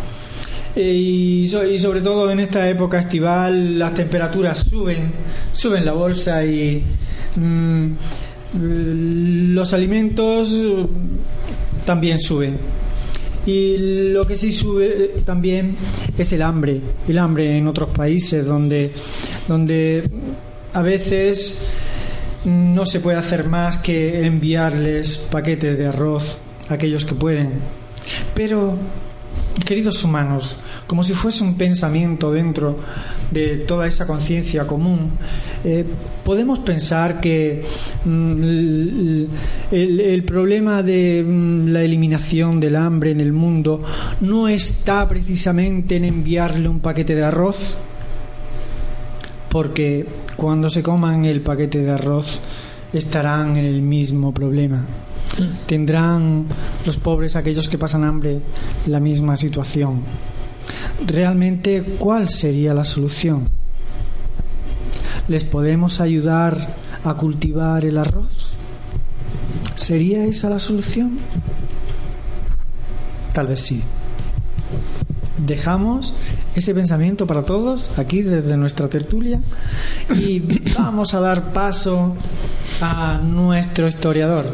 eh, 0.75 0.81
y, 0.93 1.47
so- 1.47 1.65
y 1.65 1.77
sobre 1.79 2.01
todo 2.01 2.31
en 2.31 2.39
esta 2.39 2.69
época 2.69 2.99
estival, 2.99 3.77
las 3.77 3.93
temperaturas 3.93 4.59
suben, 4.59 5.11
suben 5.53 5.83
la 5.85 5.91
bolsa 5.93 6.45
y 6.45 6.81
mm, 7.35 7.85
los 9.53 9.73
alimentos 9.73 10.51
mm, 10.51 11.85
también 11.85 12.19
suben. 12.19 12.57
Y 13.45 14.11
lo 14.13 14.25
que 14.27 14.37
sí 14.37 14.51
sube 14.51 14.85
eh, 14.87 15.21
también 15.25 15.75
es 16.17 16.31
el 16.31 16.43
hambre, 16.43 16.79
el 17.07 17.17
hambre 17.17 17.57
en 17.57 17.67
otros 17.67 17.89
países 17.89 18.45
donde, 18.45 18.91
donde 19.47 20.03
a 20.73 20.81
veces 20.81 21.59
no 22.45 22.85
se 22.85 22.99
puede 22.99 23.17
hacer 23.17 23.47
más 23.47 23.77
que 23.77 24.25
enviarles 24.25 25.17
paquetes 25.17 25.77
de 25.77 25.87
arroz 25.87 26.37
a 26.69 26.75
aquellos 26.75 27.05
que 27.05 27.13
pueden. 27.13 27.51
Pero, 28.33 28.77
queridos 29.65 30.03
humanos, 30.03 30.57
como 30.87 31.03
si 31.03 31.13
fuese 31.13 31.43
un 31.43 31.55
pensamiento 31.55 32.31
dentro 32.31 32.79
de 33.29 33.57
toda 33.57 33.87
esa 33.87 34.07
conciencia 34.07 34.65
común, 34.65 35.11
eh, 35.63 35.85
podemos 36.23 36.59
pensar 36.59 37.21
que 37.21 37.63
mm, 38.03 39.25
el, 39.71 40.23
problema 40.25 40.81
de 40.81 41.23
mm, 41.25 41.67
la 41.69 41.83
eliminación 41.83 42.59
del 42.59 42.75
hambre 42.75 43.11
en 43.11 43.21
el 43.21 43.33
mundo 43.33 43.83
no 44.21 44.47
está 44.47 45.07
precisamente 45.07 45.95
en 45.95 46.05
enviarle 46.05 46.67
un 46.67 46.79
paquete 46.79 47.15
de 47.15 47.23
arroz, 47.23 47.77
porque 49.51 50.07
cuando 50.37 50.69
se 50.69 50.81
coman 50.81 51.25
el 51.25 51.41
paquete 51.41 51.79
de 51.79 51.91
arroz 51.91 52.39
estarán 52.93 53.57
en 53.57 53.65
el 53.65 53.81
mismo 53.81 54.33
problema. 54.33 54.87
Tendrán 55.65 56.45
los 56.85 56.97
pobres, 56.97 57.35
aquellos 57.35 57.67
que 57.67 57.77
pasan 57.77 58.05
hambre, 58.05 58.39
la 58.87 58.99
misma 58.99 59.35
situación. 59.35 60.01
Realmente, 61.05 61.83
¿cuál 61.99 62.29
sería 62.29 62.73
la 62.73 62.85
solución? 62.85 63.49
¿Les 65.27 65.43
podemos 65.43 65.99
ayudar 65.99 66.75
a 67.03 67.13
cultivar 67.15 67.85
el 67.85 67.97
arroz? 67.97 68.53
¿Sería 69.75 70.23
esa 70.25 70.49
la 70.49 70.59
solución? 70.59 71.19
Tal 73.33 73.47
vez 73.47 73.59
sí. 73.59 73.81
Dejamos 75.37 76.13
ese 76.55 76.73
pensamiento 76.73 77.25
para 77.25 77.43
todos 77.43 77.89
aquí 77.97 78.21
desde 78.21 78.57
nuestra 78.57 78.87
tertulia 78.87 79.39
y 80.13 80.39
vamos 80.75 81.13
a 81.13 81.19
dar 81.19 81.53
paso 81.53 82.15
a 82.81 83.19
nuestro 83.23 83.87
historiador. 83.87 84.45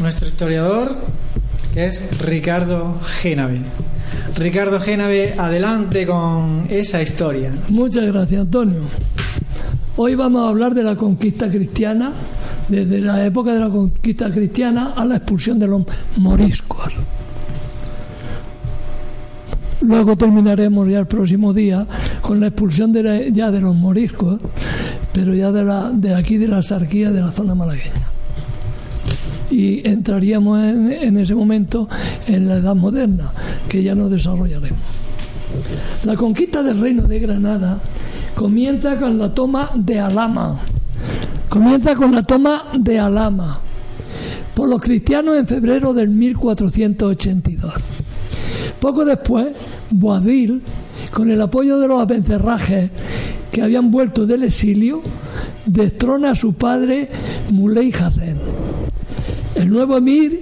Nuestro 0.00 0.26
historiador 0.26 0.96
que 1.74 1.86
es 1.86 2.16
Ricardo 2.18 2.98
Génave. 3.02 3.60
Ricardo 4.36 4.80
Génave, 4.80 5.34
adelante 5.36 6.06
con 6.06 6.66
esa 6.70 7.02
historia. 7.02 7.52
Muchas 7.68 8.04
gracias, 8.06 8.40
Antonio. 8.40 8.82
Hoy 9.96 10.14
vamos 10.14 10.46
a 10.46 10.48
hablar 10.48 10.74
de 10.74 10.84
la 10.84 10.96
conquista 10.96 11.50
cristiana, 11.50 12.12
desde 12.68 13.00
la 13.00 13.24
época 13.26 13.52
de 13.52 13.60
la 13.60 13.68
conquista 13.68 14.30
cristiana 14.30 14.92
a 14.96 15.04
la 15.04 15.16
expulsión 15.16 15.58
de 15.58 15.66
los 15.66 15.82
moriscos. 16.16 16.94
Luego 19.80 20.16
terminaremos 20.16 20.88
ya 20.88 20.98
el 21.00 21.06
próximo 21.06 21.52
día 21.54 21.86
con 22.20 22.40
la 22.40 22.48
expulsión 22.48 22.92
de 22.92 23.02
la- 23.02 23.28
ya 23.28 23.50
de 23.50 23.60
los 23.60 23.74
moriscos, 23.76 24.40
pero 25.12 25.34
ya 25.34 25.52
de, 25.52 25.62
la, 25.64 25.90
de 25.92 26.14
aquí 26.14 26.36
de 26.36 26.48
la 26.48 26.62
sarquía 26.62 27.10
de 27.12 27.20
la 27.20 27.30
zona 27.30 27.54
malagueña. 27.54 28.08
Y 29.50 29.88
entraríamos 29.88 30.58
en, 30.62 30.90
en 30.92 31.18
ese 31.18 31.34
momento 31.34 31.88
en 32.26 32.48
la 32.48 32.56
edad 32.56 32.74
moderna, 32.74 33.30
que 33.68 33.82
ya 33.82 33.94
nos 33.94 34.10
desarrollaremos. 34.10 34.80
La 36.04 36.16
conquista 36.16 36.62
del 36.62 36.80
reino 36.80 37.04
de 37.04 37.18
Granada 37.20 37.78
comienza 38.34 38.96
con 38.96 39.16
la 39.18 39.32
toma 39.32 39.70
de 39.74 39.98
Alama. 40.00 40.60
Comienza 41.48 41.94
con 41.94 42.12
la 42.14 42.22
toma 42.22 42.64
de 42.78 42.98
Alama 42.98 43.60
por 44.54 44.68
los 44.68 44.82
cristianos 44.82 45.36
en 45.38 45.46
febrero 45.46 45.94
del 45.94 46.08
1482. 46.10 47.72
Poco 48.80 49.04
después, 49.04 49.48
Boabdil, 49.90 50.62
con 51.12 51.30
el 51.30 51.40
apoyo 51.40 51.78
de 51.78 51.88
los 51.88 52.00
abencerrajes 52.00 52.90
que 53.50 53.62
habían 53.62 53.90
vuelto 53.90 54.26
del 54.26 54.44
exilio, 54.44 55.02
destrona 55.66 56.30
a 56.30 56.34
su 56.34 56.54
padre 56.54 57.08
Muley 57.50 57.92
Hazen. 57.92 58.38
El 59.54 59.70
nuevo 59.70 59.96
emir 59.96 60.40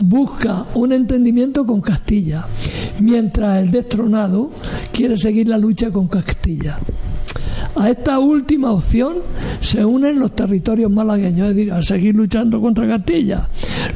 busca 0.00 0.66
un 0.74 0.92
entendimiento 0.92 1.64
con 1.64 1.80
Castilla, 1.80 2.46
mientras 3.00 3.62
el 3.62 3.70
destronado 3.70 4.50
quiere 4.92 5.16
seguir 5.16 5.48
la 5.48 5.56
lucha 5.56 5.90
con 5.90 6.08
Castilla. 6.08 6.78
A 7.74 7.90
esta 7.90 8.18
última 8.18 8.72
opción 8.72 9.18
se 9.60 9.84
unen 9.84 10.18
los 10.18 10.34
territorios 10.34 10.90
malagueños, 10.90 11.50
es 11.50 11.56
decir, 11.56 11.72
a 11.72 11.82
seguir 11.82 12.14
luchando 12.14 12.60
contra 12.60 12.86
Castilla, 12.88 13.48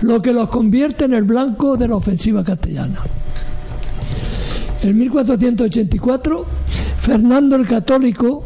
lo 0.03 0.23
que 0.23 0.33
los 0.33 0.49
convierte 0.49 1.05
en 1.05 1.15
el 1.15 1.25
blanco 1.25 1.77
de 1.77 1.89
la 1.89 1.97
ofensiva 1.97 2.43
castellana. 2.43 3.01
En 4.83 4.99
1484, 4.99 6.45
Fernando 6.99 7.55
el 7.55 7.67
Católico 7.67 8.43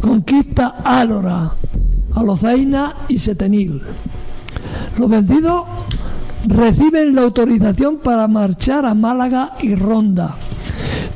conquista 0.00 0.76
Álora, 0.84 1.52
Alozaina 2.14 2.96
y 3.08 3.18
Setenil. 3.18 3.80
Los 4.98 5.08
vencidos 5.08 5.64
reciben 6.46 7.14
la 7.14 7.22
autorización 7.22 7.96
para 7.98 8.28
marchar 8.28 8.84
a 8.84 8.94
Málaga 8.94 9.52
y 9.62 9.74
Ronda, 9.74 10.34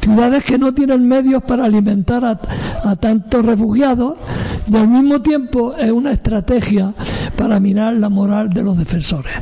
ciudades 0.00 0.42
que 0.44 0.58
no 0.58 0.72
tienen 0.72 1.06
medios 1.06 1.42
para 1.42 1.66
alimentar 1.66 2.24
a, 2.24 2.40
a 2.82 2.96
tantos 2.96 3.44
refugiados 3.44 4.16
y 4.70 4.76
al 4.76 4.88
mismo 4.88 5.20
tiempo 5.20 5.74
es 5.76 5.92
una 5.92 6.12
estrategia 6.12 6.94
para 7.36 7.60
minar 7.60 7.94
la 7.94 8.08
moral 8.08 8.48
de 8.48 8.62
los 8.62 8.78
defensores. 8.78 9.34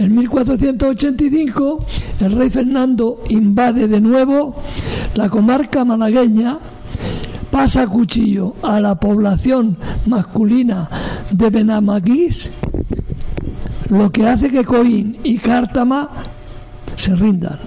En 0.00 0.14
1485 0.14 1.84
el 2.20 2.32
rey 2.32 2.48
Fernando 2.48 3.22
invade 3.28 3.86
de 3.86 4.00
nuevo 4.00 4.56
la 5.14 5.28
comarca 5.28 5.84
malagueña, 5.84 6.58
pasa 7.50 7.86
cuchillo 7.86 8.54
a 8.62 8.80
la 8.80 8.94
población 8.94 9.76
masculina 10.06 10.88
de 11.30 11.50
Benamaquís, 11.50 12.50
lo 13.90 14.10
que 14.10 14.26
hace 14.26 14.48
que 14.48 14.64
Coín 14.64 15.18
y 15.22 15.36
Cártama 15.36 16.08
se 16.96 17.14
rindan. 17.14 17.58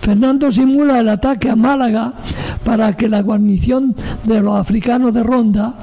Fernando 0.00 0.50
simula 0.50 0.98
el 0.98 1.10
ataque 1.10 1.48
a 1.48 1.54
Málaga 1.54 2.14
para 2.64 2.92
que 2.94 3.08
la 3.08 3.22
guarnición 3.22 3.94
de 4.24 4.40
los 4.40 4.56
africanos 4.56 5.14
de 5.14 5.22
Ronda 5.22 5.74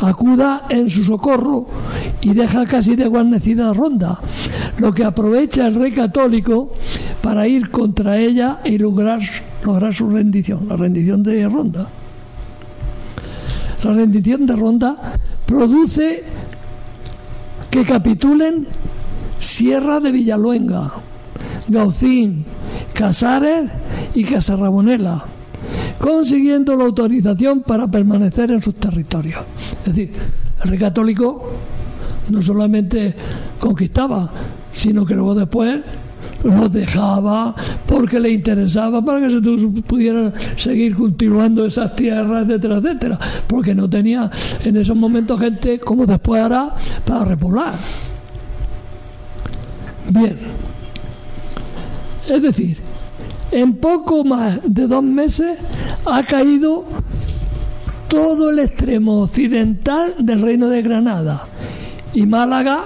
acuda 0.00 0.64
en 0.68 0.88
su 0.88 1.04
socorro 1.04 1.66
y 2.20 2.32
deja 2.32 2.64
casi 2.66 2.96
de 2.96 3.06
guarnecida 3.06 3.72
Ronda, 3.72 4.18
lo 4.78 4.92
que 4.92 5.04
aprovecha 5.04 5.66
el 5.66 5.74
rey 5.74 5.92
católico 5.92 6.72
para 7.22 7.46
ir 7.46 7.70
contra 7.70 8.18
ella 8.18 8.60
y 8.64 8.78
lograr, 8.78 9.20
lograr 9.64 9.94
su 9.94 10.08
rendición, 10.08 10.66
la 10.68 10.76
rendición 10.76 11.22
de 11.22 11.48
Ronda. 11.48 11.86
La 13.82 13.92
rendición 13.92 14.46
de 14.46 14.56
Ronda 14.56 14.96
produce 15.46 16.22
que 17.70 17.84
capitulen 17.84 18.66
Sierra 19.38 20.00
de 20.00 20.12
Villaluenga, 20.12 20.92
Gaucín, 21.68 22.44
Casares 22.92 23.70
y 24.14 24.24
Casarrabonela, 24.24 25.24
consiguiendo 26.00 26.74
la 26.76 26.84
autorización 26.84 27.60
para 27.60 27.88
permanecer 27.88 28.50
en 28.50 28.62
sus 28.62 28.74
territorios. 28.76 29.42
Es 29.84 29.94
decir, 29.94 30.12
el 30.62 30.70
rey 30.70 30.78
católico 30.78 31.52
no 32.30 32.42
solamente 32.42 33.14
conquistaba, 33.58 34.30
sino 34.72 35.04
que 35.04 35.14
luego 35.14 35.34
después 35.34 35.82
los 36.42 36.72
dejaba 36.72 37.54
porque 37.86 38.18
le 38.18 38.30
interesaba 38.30 39.04
para 39.04 39.20
que 39.20 39.30
se 39.30 39.40
pudieran 39.82 40.32
seguir 40.56 40.94
cultivando 40.94 41.66
esas 41.66 41.94
tierras, 41.94 42.44
etcétera, 42.44 42.76
etcétera, 42.76 43.18
porque 43.46 43.74
no 43.74 43.90
tenía 43.90 44.30
en 44.64 44.76
esos 44.76 44.96
momentos 44.96 45.38
gente 45.38 45.78
como 45.80 46.06
después 46.06 46.42
hará 46.42 46.74
para 47.04 47.26
repoblar. 47.26 47.74
Bien, 50.08 50.38
es 52.26 52.42
decir, 52.42 52.78
en 53.52 53.76
poco 53.76 54.24
más 54.24 54.60
de 54.64 54.86
dos 54.86 55.02
meses 55.02 55.58
ha 56.06 56.22
caído 56.22 56.84
todo 58.08 58.50
el 58.50 58.58
extremo 58.58 59.22
occidental 59.22 60.14
del 60.18 60.42
reino 60.42 60.68
de 60.68 60.82
Granada 60.82 61.46
y 62.12 62.26
Málaga 62.26 62.84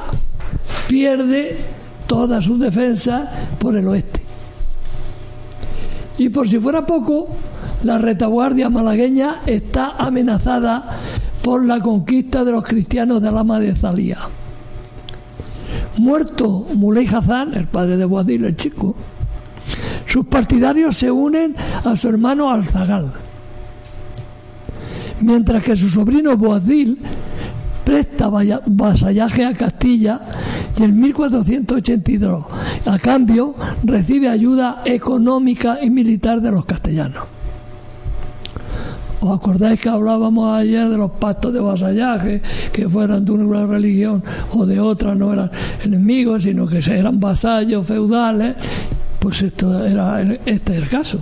pierde 0.86 1.56
toda 2.06 2.42
su 2.42 2.58
defensa 2.58 3.30
por 3.58 3.76
el 3.76 3.88
oeste. 3.88 4.20
Y 6.18 6.28
por 6.28 6.48
si 6.48 6.58
fuera 6.58 6.86
poco, 6.86 7.28
la 7.82 7.98
retaguardia 7.98 8.70
malagueña 8.70 9.40
está 9.46 9.96
amenazada 9.96 10.98
por 11.42 11.64
la 11.64 11.80
conquista 11.80 12.44
de 12.44 12.52
los 12.52 12.64
cristianos 12.64 13.20
de 13.20 13.32
Lama 13.32 13.58
de 13.58 13.74
Zalía. 13.74 14.18
Muerto 15.96 16.66
Muley 16.74 17.06
Hazán, 17.06 17.54
el 17.54 17.66
padre 17.66 17.96
de 17.96 18.04
Boadil, 18.04 18.44
el 18.44 18.56
chico, 18.56 18.94
sus 20.06 20.26
partidarios 20.26 20.96
se 20.96 21.10
unen 21.10 21.54
a 21.84 21.96
su 21.96 22.08
hermano 22.08 22.50
Alzagal, 22.50 23.12
mientras 25.20 25.62
que 25.62 25.76
su 25.76 25.88
sobrino 25.88 26.36
Boadil 26.36 26.98
presta 27.84 28.28
vasallaje 28.28 29.44
a 29.44 29.52
Castilla 29.54 30.20
y 30.76 30.82
en 30.82 30.98
1482 30.98 32.44
a 32.86 32.98
cambio 32.98 33.54
recibe 33.82 34.28
ayuda 34.28 34.82
económica 34.84 35.78
y 35.82 35.90
militar 35.90 36.40
de 36.40 36.50
los 36.50 36.64
castellanos. 36.64 37.24
¿Os 39.20 39.38
acordáis 39.38 39.80
que 39.80 39.88
hablábamos 39.88 40.54
ayer 40.54 40.86
de 40.86 40.98
los 40.98 41.12
pactos 41.12 41.50
de 41.50 41.58
vasallaje, 41.58 42.42
que 42.70 42.86
fueran 42.86 43.24
de 43.24 43.32
una 43.32 43.66
religión 43.66 44.22
o 44.52 44.66
de 44.66 44.78
otra, 44.80 45.14
no 45.14 45.32
eran 45.32 45.50
enemigos, 45.82 46.42
sino 46.42 46.66
que 46.66 46.78
eran 46.78 47.18
vasallos 47.18 47.86
feudales? 47.86 48.54
Pues 49.24 49.40
esto 49.40 49.82
era, 49.82 50.20
este 50.44 50.72
es 50.72 50.82
el 50.82 50.88
caso. 50.90 51.18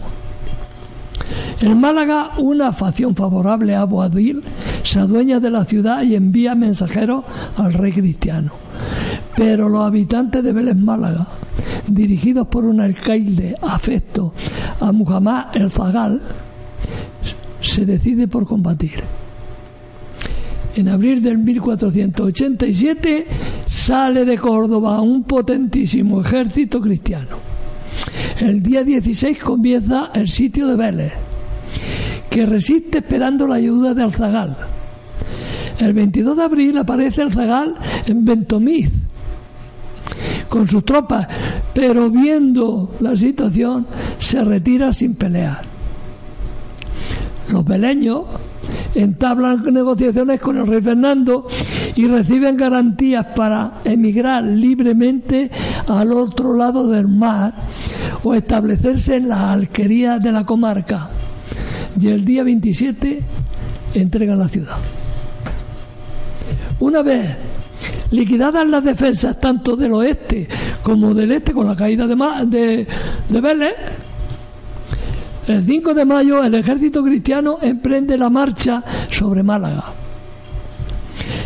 En 1.61 1.79
Málaga, 1.79 2.33
una 2.39 2.73
facción 2.73 3.15
favorable 3.15 3.77
a 3.77 3.85
Boadil 3.85 4.43
se 4.83 4.99
adueña 4.99 5.39
de 5.39 5.53
la 5.53 5.65
ciudad 5.65 6.03
y 6.03 6.17
envía 6.17 6.57
mensajeros 6.57 7.25
al 7.57 7.73
rey 7.73 7.93
cristiano. 7.93 8.51
Pero 9.37 9.69
los 9.69 9.87
habitantes 9.87 10.43
de 10.43 10.53
Vélez 10.53 10.75
Málaga, 10.75 11.29
dirigidos 11.87 12.49
por 12.49 12.65
un 12.65 12.81
alcalde 12.81 13.55
afecto 13.63 14.35
a 14.81 14.91
Muhammad 14.91 15.55
el 15.55 15.71
Zagal, 15.71 16.21
se 17.61 17.87
decide 17.87 18.27
por 18.27 18.49
combatir. 18.49 19.05
En 20.75 20.89
abril 20.89 21.23
del 21.23 21.39
1487 21.39 23.27
sale 23.69 24.25
de 24.25 24.39
Córdoba 24.39 25.01
un 25.01 25.23
potentísimo 25.23 26.21
ejército 26.21 26.81
cristiano. 26.81 27.52
El 28.39 28.63
día 28.63 28.85
16 28.85 29.39
comienza 29.39 30.11
el 30.15 30.29
sitio 30.29 30.67
de 30.67 30.77
Vélez, 30.77 31.13
que 32.31 32.47
resiste 32.47 32.99
esperando 32.99 33.47
la 33.47 33.57
ayuda 33.57 33.95
de 33.95 34.03
Alzagal. 34.03 34.57
El 35.79 35.93
22 35.93 36.37
de 36.37 36.43
abril 36.43 36.79
aparece 36.79 37.23
Alzagal 37.23 37.75
en 38.07 38.25
Ventomiz 38.25 38.91
con 40.49 40.69
sus 40.69 40.85
tropas, 40.85 41.27
pero 41.73 42.11
viendo 42.11 42.95
la 43.01 43.17
situación 43.17 43.87
se 44.19 44.45
retira 44.45 44.93
sin 44.93 45.15
pelear. 45.15 45.63
Los 47.51 47.65
beleños 47.65 48.25
entablan 48.95 49.63
negociaciones 49.73 50.41
con 50.41 50.59
el 50.59 50.67
rey 50.67 50.83
Fernando 50.83 51.47
y 51.95 52.07
reciben 52.07 52.57
garantías 52.57 53.27
para 53.35 53.81
emigrar 53.85 54.45
libremente 54.45 55.51
al 55.89 56.13
otro 56.13 56.55
lado 56.55 56.89
del 56.89 57.09
mar 57.09 57.55
o 58.23 58.35
establecerse 58.35 59.17
en 59.17 59.29
las 59.29 59.41
alquerías 59.41 60.23
de 60.23 60.33
la 60.33 60.45
comarca. 60.45 61.11
Y 62.01 62.09
el 62.09 62.25
día 62.25 62.43
27 62.43 63.21
entregan 63.95 64.39
la 64.39 64.49
ciudad. 64.49 64.77
Una 66.81 67.03
vez 67.03 67.37
liquidadas 68.11 68.67
las 68.67 68.85
defensas 68.85 69.41
tanto 69.41 69.77
del 69.77 69.93
oeste 69.93 70.49
como 70.83 71.15
del 71.15 71.33
este 71.33 71.53
con 71.53 71.67
la 71.67 71.77
caída 71.77 72.07
de, 72.07 72.17
de, 72.47 72.87
de 73.29 73.41
Vélez, 73.41 73.75
el 75.47 75.63
5 75.63 75.95
de 75.95 76.05
mayo 76.05 76.43
el 76.45 76.55
ejército 76.55 77.03
cristiano 77.03 77.59
emprende 77.61 78.17
la 78.17 78.31
marcha 78.31 78.83
sobre 79.09 79.43
Málaga. 79.43 79.85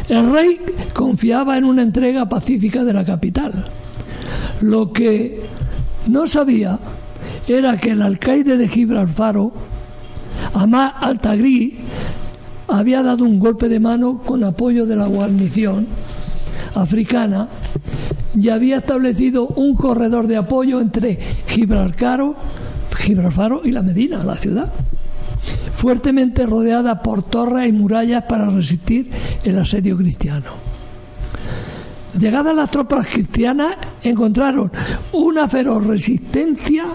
El 0.09 0.33
rey 0.33 0.61
confiaba 0.93 1.57
en 1.57 1.65
una 1.65 1.83
entrega 1.83 2.29
pacífica 2.29 2.85
de 2.85 2.93
la 2.93 3.05
capital. 3.05 3.65
Lo 4.61 4.93
que 4.93 5.43
no 6.07 6.27
sabía 6.27 6.79
era 7.49 7.77
que 7.77 7.91
el 7.91 8.03
alcaide 8.03 8.57
de 8.57 8.69
Gibraltar, 8.69 9.37
Amá 10.55 10.89
Altagrí, 10.89 11.79
había 12.69 13.03
dado 13.03 13.25
un 13.25 13.39
golpe 13.39 13.69
de 13.69 13.81
mano 13.81 14.19
con 14.25 14.45
apoyo 14.45 14.87
de 14.87 14.97
la 14.97 15.07
guarnición 15.07 15.87
africana 16.75 17.49
y 18.39 18.49
había 18.49 18.79
establecido 18.79 19.47
un 19.47 19.77
corredor 19.77 20.27
de 20.27 20.37
apoyo 20.37 20.81
entre 20.81 21.19
Gibraltar 21.47 22.23
Gibraltar 23.07 23.61
y 23.63 23.71
la 23.71 23.83
Medina, 23.83 24.25
la 24.25 24.35
ciudad, 24.35 24.73
fuertemente 25.77 26.45
rodeada 26.45 27.01
por 27.03 27.23
torres 27.23 27.69
y 27.69 27.73
murallas 27.73 28.25
para 28.25 28.51
resistir 28.51 29.09
el 29.45 29.57
asedio 29.61 29.97
cristiano. 29.97 30.47
Llegadas 32.19 32.57
las 32.57 32.69
tropas 32.69 33.07
cristianas 33.07 33.77
encontraron 34.03 34.73
una 35.13 35.47
feroz 35.47 35.87
resistencia 35.87 36.87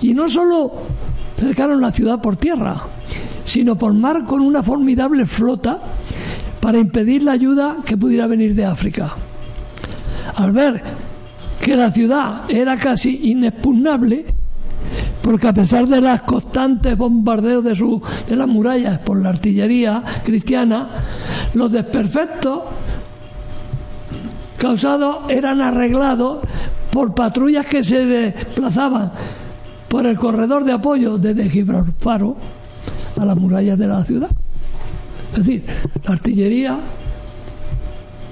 y 0.00 0.14
no 0.14 0.30
solo 0.30 0.72
cercaron 1.36 1.82
la 1.82 1.90
ciudad 1.90 2.22
por 2.22 2.36
tierra, 2.36 2.84
sino 3.44 3.76
por 3.76 3.92
mar 3.92 4.24
con 4.24 4.40
una 4.40 4.62
formidable 4.62 5.26
flota 5.26 5.82
para 6.60 6.78
impedir 6.78 7.24
la 7.24 7.32
ayuda 7.32 7.76
que 7.84 7.98
pudiera 7.98 8.26
venir 8.26 8.54
de 8.54 8.64
África. 8.64 9.16
Al 10.36 10.52
ver 10.52 10.82
que 11.60 11.76
la 11.76 11.90
ciudad 11.90 12.50
era 12.50 12.78
casi 12.78 13.30
inexpugnable, 13.30 14.24
porque 15.22 15.48
a 15.48 15.52
pesar 15.52 15.86
de 15.86 16.00
los 16.00 16.20
constantes 16.22 16.96
bombardeos 16.96 17.64
de 17.64 18.36
las 18.36 18.48
murallas 18.48 18.98
por 18.98 19.20
la 19.20 19.30
artillería 19.30 20.02
cristiana, 20.24 20.90
los 21.54 21.70
desperfectos 21.72 22.62
causados 24.58 25.18
eran 25.28 25.60
arreglados 25.60 26.40
por 26.90 27.14
patrullas 27.14 27.66
que 27.66 27.82
se 27.82 28.04
desplazaban 28.04 29.12
por 29.88 30.06
el 30.06 30.16
corredor 30.18 30.64
de 30.64 30.72
apoyo 30.72 31.18
desde 31.18 31.48
Gibraltar 31.48 32.22
a 33.20 33.24
las 33.24 33.36
murallas 33.36 33.78
de 33.78 33.86
la 33.86 34.04
ciudad. 34.04 34.30
Es 35.32 35.38
decir, 35.38 35.64
la 36.04 36.12
artillería 36.12 36.78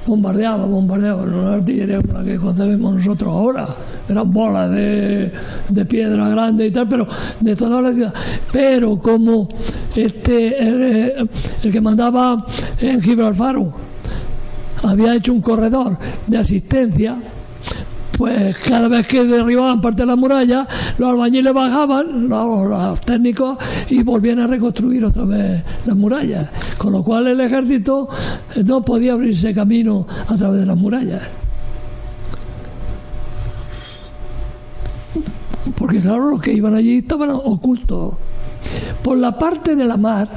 bombardeaba, 0.06 0.66
bombardeaba, 0.66 1.24
no 1.24 1.42
la 1.42 1.54
artillería 1.54 2.00
como 2.02 2.14
la 2.14 2.24
que 2.24 2.36
concebimos 2.36 2.94
nosotros 2.94 3.32
ahora, 3.32 3.68
eran 4.08 4.30
bolas 4.30 4.70
de, 4.70 5.32
de 5.68 5.84
piedra 5.84 6.28
grande 6.28 6.66
y 6.66 6.70
tal, 6.70 6.88
pero 6.88 7.06
de 7.40 7.56
toda 7.56 7.82
la 7.82 7.92
ciudad. 7.92 8.14
Pero 8.52 8.98
como 8.98 9.48
este 9.94 10.62
el, 10.62 11.28
el 11.62 11.72
que 11.72 11.80
mandaba 11.80 12.44
en 12.80 13.02
Gibraltar 13.02 13.56
había 14.82 15.14
hecho 15.14 15.32
un 15.32 15.40
corredor 15.40 15.98
de 16.26 16.38
asistencia, 16.38 17.20
pues 18.16 18.56
cada 18.58 18.88
vez 18.88 19.06
que 19.06 19.24
derribaban 19.24 19.80
parte 19.80 20.02
de 20.02 20.06
la 20.06 20.16
muralla, 20.16 20.66
los 20.98 21.08
albañiles 21.08 21.54
bajaban, 21.54 22.28
los 22.28 23.00
técnicos, 23.00 23.56
y 23.88 24.02
volvían 24.02 24.40
a 24.40 24.46
reconstruir 24.46 25.04
otra 25.04 25.24
vez 25.24 25.62
las 25.86 25.96
murallas. 25.96 26.48
Con 26.76 26.92
lo 26.92 27.02
cual 27.02 27.28
el 27.28 27.40
ejército 27.40 28.08
no 28.64 28.84
podía 28.84 29.14
abrirse 29.14 29.54
camino 29.54 30.06
a 30.28 30.36
través 30.36 30.60
de 30.60 30.66
las 30.66 30.76
murallas. 30.76 31.22
Porque 35.90 36.06
claro, 36.06 36.30
los 36.30 36.40
que 36.40 36.52
iban 36.52 36.76
allí 36.76 36.98
estaban 36.98 37.30
ocultos. 37.30 38.14
Por 39.02 39.18
la 39.18 39.36
parte 39.36 39.74
de 39.74 39.84
la 39.84 39.96
mar, 39.96 40.28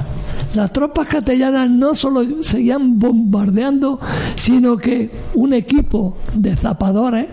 las 0.52 0.72
tropas 0.72 1.06
castellanas 1.06 1.70
no 1.70 1.94
solo 1.94 2.24
seguían 2.42 2.98
bombardeando, 2.98 4.00
sino 4.34 4.76
que 4.76 5.12
un 5.34 5.52
equipo 5.52 6.16
de 6.34 6.56
zapadores 6.56 7.28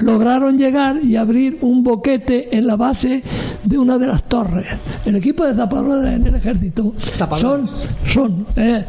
lograron 0.00 0.58
llegar 0.58 1.02
y 1.02 1.16
abrir 1.16 1.58
un 1.62 1.82
boquete 1.82 2.56
en 2.56 2.66
la 2.66 2.76
base 2.76 3.22
de 3.64 3.78
una 3.78 3.98
de 3.98 4.06
las 4.06 4.22
torres. 4.24 4.66
El 5.04 5.16
equipo 5.16 5.44
de 5.46 5.54
zapadores 5.54 6.12
en 6.14 6.26
el 6.26 6.34
ejército 6.34 6.94
son, 7.36 7.66
son 8.04 8.46
eh, 8.56 8.84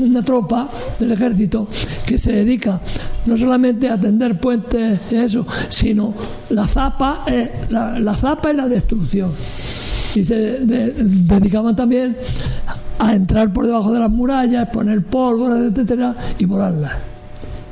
una 0.00 0.22
tropa 0.22 0.68
del 0.98 1.12
ejército 1.12 1.68
que 2.06 2.16
se 2.18 2.32
dedica 2.32 2.80
no 3.26 3.36
solamente 3.36 3.88
a 3.88 3.94
atender 3.94 4.38
puentes 4.40 5.00
y 5.10 5.16
eso, 5.16 5.46
sino 5.68 6.14
la 6.50 6.66
zapa, 6.66 7.24
eh, 7.26 7.50
la, 7.70 7.98
la 8.00 8.14
zapa 8.14 8.52
y 8.52 8.56
la 8.56 8.68
destrucción. 8.68 9.32
Y 10.14 10.24
se 10.24 10.34
de- 10.60 10.92
dedicaban 10.94 11.76
también 11.76 12.16
a 12.98 13.14
entrar 13.14 13.52
por 13.52 13.66
debajo 13.66 13.92
de 13.92 13.98
las 14.00 14.10
murallas, 14.10 14.68
poner 14.70 15.04
pólvora, 15.04 15.58
etcétera, 15.58 16.16
y 16.38 16.44
volarlas. 16.46 16.92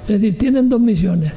Es 0.03 0.21
decir, 0.21 0.37
tienen 0.39 0.69
dos 0.69 0.81
misiones. 0.81 1.33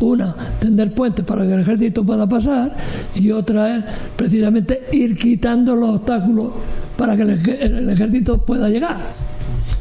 Una, 0.00 0.34
tender 0.60 0.92
puentes 0.92 1.24
para 1.24 1.46
que 1.46 1.54
el 1.54 1.60
ejército 1.60 2.04
pueda 2.04 2.28
pasar 2.28 2.74
y 3.14 3.30
otra 3.30 3.76
es 3.78 3.84
precisamente 4.14 4.88
ir 4.92 5.16
quitando 5.16 5.74
los 5.74 5.96
obstáculos 5.96 6.48
para 6.98 7.16
que 7.16 7.22
el, 7.22 7.30
ej- 7.30 7.58
el 7.60 7.90
ejército 7.90 8.36
pueda 8.38 8.68
llegar. 8.68 8.98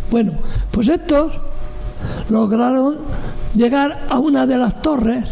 Bueno, 0.10 0.34
pues 0.72 0.88
estos 0.88 1.34
lograron 2.30 2.96
llegar 3.56 4.06
a 4.10 4.20
una 4.20 4.46
de 4.48 4.58
las 4.58 4.82
torres, 4.82 5.26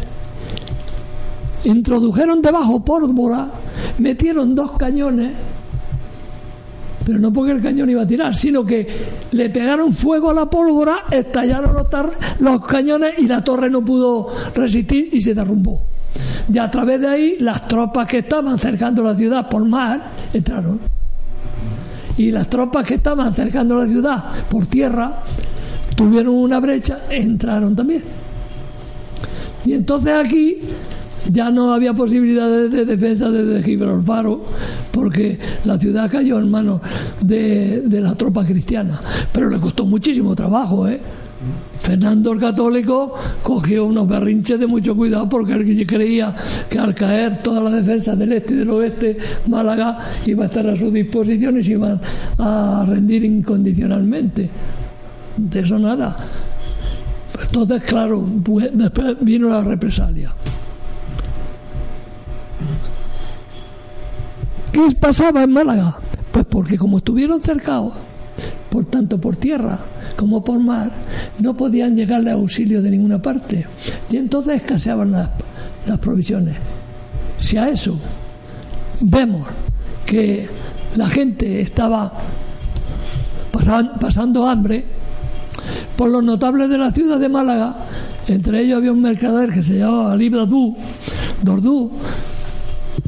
introdujeron 1.63 2.41
debajo 2.41 2.83
pólvora, 2.83 3.51
metieron 3.99 4.53
dos 4.55 4.71
cañones 4.73 5.31
pero 7.05 7.19
no 7.19 7.31
porque 7.31 7.51
el 7.51 7.61
cañón 7.61 7.89
iba 7.89 8.03
a 8.03 8.07
tirar, 8.07 8.35
sino 8.35 8.65
que 8.65 8.87
le 9.31 9.49
pegaron 9.49 9.93
fuego 9.93 10.29
a 10.29 10.33
la 10.33 10.49
pólvora, 10.49 11.05
estallaron 11.11 11.73
los, 11.73 11.87
los 12.39 12.65
cañones 12.65 13.15
y 13.17 13.27
la 13.27 13.43
torre 13.43 13.69
no 13.69 13.83
pudo 13.83 14.29
resistir 14.55 15.09
y 15.11 15.21
se 15.21 15.33
derrumbó. 15.33 15.81
Y 16.51 16.57
a 16.57 16.69
través 16.69 17.01
de 17.01 17.07
ahí 17.07 17.37
las 17.39 17.67
tropas 17.67 18.07
que 18.07 18.19
estaban 18.19 18.57
cercando 18.59 19.03
la 19.03 19.15
ciudad 19.15 19.49
por 19.49 19.65
mar 19.65 20.11
entraron. 20.33 20.79
Y 22.17 22.31
las 22.31 22.47
tropas 22.47 22.85
que 22.85 22.95
estaban 22.95 23.33
cercando 23.33 23.75
la 23.75 23.87
ciudad 23.87 24.23
por 24.49 24.65
tierra 24.67 25.23
tuvieron 25.95 26.35
una 26.35 26.59
brecha, 26.59 27.01
entraron 27.09 27.75
también. 27.75 28.03
Y 29.65 29.73
entonces 29.73 30.13
aquí 30.13 30.59
ya 31.31 31.51
no 31.51 31.73
había 31.73 31.93
posibilidades 31.93 32.71
de 32.71 32.85
defensa 32.85 33.29
desde 33.29 33.63
Gibraltar 33.63 34.25
porque 34.91 35.39
la 35.65 35.77
ciudad 35.77 36.09
cayó 36.11 36.39
en 36.39 36.49
manos 36.49 36.81
de, 37.21 37.81
de 37.81 38.01
la 38.01 38.15
tropa 38.15 38.45
cristiana. 38.45 38.99
Pero 39.31 39.49
le 39.49 39.59
costó 39.59 39.85
muchísimo 39.85 40.35
trabajo, 40.35 40.87
¿eh? 40.87 40.99
Fernando 41.81 42.31
el 42.31 42.39
Católico 42.39 43.13
cogió 43.41 43.85
unos 43.85 44.07
berrinches 44.07 44.57
de 44.57 44.67
mucho 44.67 44.95
cuidado 44.95 45.27
porque 45.27 45.53
él 45.53 45.85
creía 45.85 46.33
que 46.69 46.79
al 46.79 46.95
caer 46.95 47.43
todas 47.43 47.61
las 47.61 47.73
defensas 47.73 48.17
del 48.17 48.31
este 48.31 48.53
y 48.53 48.57
del 48.57 48.69
oeste, 48.69 49.17
Málaga 49.47 49.99
iba 50.25 50.45
a 50.45 50.47
estar 50.47 50.65
a 50.65 50.77
su 50.77 50.89
disposición 50.89 51.59
y 51.59 51.63
se 51.63 51.71
iban 51.71 51.99
a 52.37 52.85
rendir 52.87 53.25
incondicionalmente. 53.25 54.49
De 55.35 55.59
eso 55.59 55.77
nada. 55.77 56.15
Entonces, 57.41 57.83
claro, 57.83 58.25
pues, 58.43 58.69
después 58.73 59.17
vino 59.19 59.49
la 59.49 59.61
represalia. 59.61 60.33
¿Qué 64.73 64.81
pasaba 64.99 65.43
en 65.43 65.51
Málaga? 65.51 65.97
Pues 66.31 66.45
porque 66.49 66.77
como 66.77 66.97
estuvieron 66.97 67.39
cercados, 67.41 67.93
por 68.69 68.85
tanto 68.85 69.19
por 69.21 69.35
tierra 69.35 69.79
como 70.15 70.43
por 70.43 70.59
mar, 70.59 70.91
no 71.39 71.55
podían 71.55 71.95
llegarle 71.95 72.31
auxilio 72.31 72.81
de 72.81 72.89
ninguna 72.91 73.21
parte. 73.21 73.65
Y 74.09 74.17
entonces 74.17 74.55
escaseaban 74.57 75.11
las, 75.11 75.29
las 75.85 75.99
provisiones. 75.99 76.55
Si 77.37 77.57
a 77.57 77.69
eso 77.69 77.97
vemos 78.99 79.47
que 80.05 80.47
la 80.95 81.07
gente 81.07 81.61
estaba 81.61 82.11
pasan- 83.51 83.99
pasando 83.99 84.47
hambre, 84.47 84.85
por 85.95 86.09
los 86.09 86.23
notables 86.23 86.69
de 86.69 86.77
la 86.77 86.91
ciudad 86.91 87.19
de 87.19 87.29
Málaga, 87.29 87.77
entre 88.27 88.61
ellos 88.61 88.77
había 88.77 88.91
un 88.91 89.01
mercader 89.01 89.51
que 89.51 89.61
se 89.63 89.77
llamaba 89.77 90.15
Libradú, 90.15 90.75
Dordú, 91.41 91.91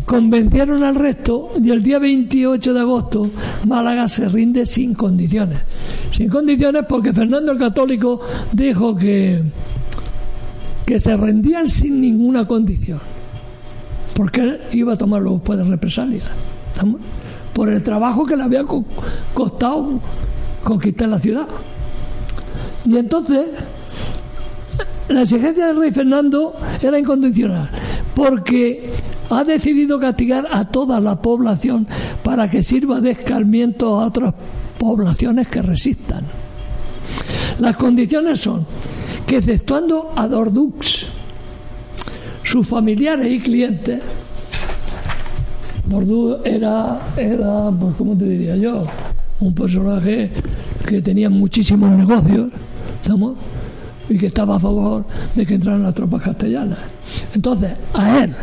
convencieron 0.05 0.83
al 0.83 0.95
resto 0.95 1.49
y 1.63 1.69
el 1.71 1.81
día 1.81 1.97
28 1.99 2.73
de 2.73 2.79
agosto 2.79 3.29
Málaga 3.67 4.07
se 4.07 4.27
rinde 4.29 4.65
sin 4.65 4.93
condiciones. 4.93 5.59
Sin 6.11 6.29
condiciones 6.29 6.83
porque 6.87 7.11
Fernando 7.13 7.51
el 7.51 7.57
Católico 7.57 8.21
dijo 8.51 8.95
que, 8.95 9.41
que 10.85 10.99
se 10.99 11.17
rendían 11.17 11.67
sin 11.67 11.99
ninguna 12.01 12.45
condición. 12.47 12.99
Porque 14.13 14.41
él 14.41 14.61
iba 14.71 14.93
a 14.93 14.97
tomarlo 14.97 15.31
después 15.33 15.57
de 15.57 15.65
represalias. 15.65 16.23
¿Estamos? 16.73 17.01
Por 17.53 17.69
el 17.69 17.81
trabajo 17.83 18.25
que 18.25 18.35
le 18.37 18.43
había 18.43 18.63
co- 18.63 18.85
costado 19.33 19.99
conquistar 20.63 21.09
la 21.09 21.19
ciudad. 21.19 21.47
Y 22.85 22.97
entonces 22.97 23.47
la 25.09 25.21
exigencia 25.21 25.67
del 25.67 25.77
rey 25.77 25.91
Fernando 25.91 26.55
era 26.81 26.97
incondicional, 26.97 27.69
porque 28.13 28.89
ha 29.29 29.43
decidido 29.43 29.99
castigar 29.99 30.47
a 30.51 30.67
toda 30.67 30.99
la 30.99 31.21
población 31.21 31.87
para 32.23 32.49
que 32.49 32.63
sirva 32.63 33.01
de 33.01 33.11
escarmiento 33.11 33.99
a 33.99 34.07
otras 34.07 34.33
poblaciones 34.77 35.47
que 35.47 35.61
resistan. 35.61 36.25
Las 37.59 37.75
condiciones 37.77 38.41
son 38.41 38.65
que 39.25 39.37
exceptuando 39.37 40.13
a 40.15 40.27
Dordux, 40.27 41.07
sus 42.43 42.67
familiares 42.67 43.31
y 43.31 43.39
clientes, 43.39 44.01
Dordux 45.87 46.45
era, 46.45 46.99
era 47.15 47.71
pues, 47.71 47.95
¿cómo 47.97 48.17
te 48.17 48.25
diría 48.25 48.55
yo? 48.55 48.83
Un 49.39 49.53
personaje 49.53 50.31
que 50.87 51.01
tenía 51.01 51.29
muchísimos 51.29 51.91
negocios, 51.91 52.49
¿estamos? 53.01 53.35
Y 54.09 54.17
que 54.17 54.27
estaba 54.27 54.55
a 54.55 54.59
favor 54.59 55.05
de 55.33 55.45
que 55.45 55.55
entraran 55.55 55.83
las 55.83 55.93
tropas 55.93 56.21
castellanas. 56.21 56.79
Entonces, 57.33 57.71
a 57.93 58.23
él, 58.23 58.35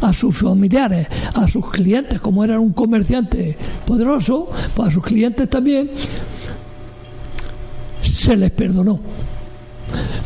a 0.00 0.12
sus 0.12 0.36
familiares, 0.36 1.08
a 1.34 1.48
sus 1.48 1.68
clientes, 1.70 2.20
como 2.20 2.44
era 2.44 2.60
un 2.60 2.72
comerciante 2.72 3.56
poderoso, 3.84 4.48
pues 4.74 4.88
a 4.88 4.92
sus 4.92 5.04
clientes 5.04 5.48
también 5.48 5.90
se 8.02 8.36
les 8.36 8.50
perdonó. 8.50 9.00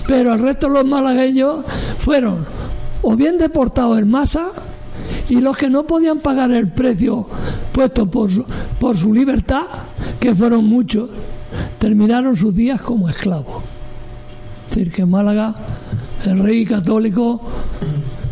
Pero 0.06 0.32
al 0.32 0.40
resto 0.40 0.68
de 0.68 0.74
los 0.74 0.84
malagueños 0.84 1.64
fueron 1.98 2.44
o 3.02 3.16
bien 3.16 3.38
deportados 3.38 3.98
en 3.98 4.10
masa 4.10 4.50
y 5.28 5.40
los 5.40 5.56
que 5.56 5.70
no 5.70 5.86
podían 5.86 6.20
pagar 6.20 6.50
el 6.50 6.68
precio 6.68 7.26
puesto 7.72 8.10
por 8.10 8.30
su, 8.30 8.44
por 8.78 8.96
su 8.96 9.12
libertad, 9.12 9.66
que 10.20 10.34
fueron 10.34 10.64
muchos, 10.66 11.10
terminaron 11.78 12.36
sus 12.36 12.54
días 12.54 12.80
como 12.80 13.08
esclavos. 13.08 13.62
Es 14.72 14.76
decir, 14.78 14.90
que 14.90 15.04
Málaga 15.04 15.54
el 16.24 16.38
rey 16.38 16.64
católico 16.64 17.42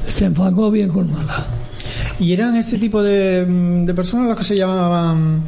se 0.06 0.24
enfangó 0.24 0.70
bien 0.70 0.88
con 0.88 1.12
Málaga. 1.12 1.44
¿Y 2.18 2.32
eran 2.32 2.56
este 2.56 2.78
tipo 2.78 3.02
de, 3.02 3.44
mm, 3.46 3.84
de 3.84 3.92
personas 3.92 4.26
los 4.28 4.38
que 4.38 4.44
se 4.44 4.56
llamaban 4.56 5.42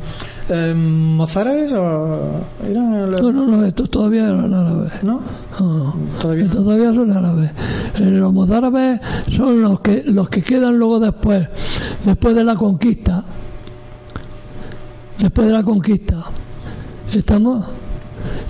eh, 0.51 0.75
mozárabes 0.77 1.73
o 1.73 2.45
eran 2.69 3.11
los- 3.11 3.23
No, 3.23 3.33
no, 3.33 3.47
no, 3.47 3.65
estos 3.65 3.89
todavía 3.89 4.29
eran 4.29 4.53
árabes. 4.53 4.93
¿no? 5.03 5.23
No, 5.59 5.95
Todavía 6.21 6.45
estos 6.45 6.63
todavía 6.63 6.93
son 6.93 7.11
árabes. 7.11 7.51
Eh, 7.99 8.03
Los 8.11 8.31
mozárabes 8.35 9.01
son 9.31 9.63
los 9.63 9.81
que, 9.81 10.03
los 10.07 10.29
que 10.29 10.43
quedan 10.43 10.79
luego 10.79 11.01
después, 11.01 11.49
después 12.05 12.37
de 12.37 12.45
la 12.45 12.55
conquista. 12.55 13.25
Después 15.19 15.47
de 15.47 15.53
la 15.55 15.63
conquista. 15.63 16.25
¿Estamos? 17.15 17.65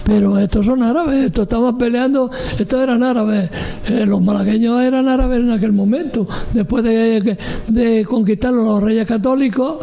Pero 0.04 0.38
estos 0.38 0.66
son 0.66 0.82
árabes, 0.82 1.26
estos 1.26 1.44
estaban 1.44 1.78
peleando, 1.78 2.30
estos 2.58 2.82
eran 2.82 3.02
árabes, 3.02 3.50
eh, 3.88 4.04
los 4.06 4.20
malagueños 4.20 4.82
eran 4.82 5.08
árabes 5.08 5.40
en 5.40 5.50
aquel 5.50 5.72
momento, 5.72 6.26
después 6.52 6.84
de, 6.84 7.36
de 7.68 8.04
conquistar 8.04 8.52
los 8.52 8.82
reyes 8.82 9.06
católicos 9.06 9.78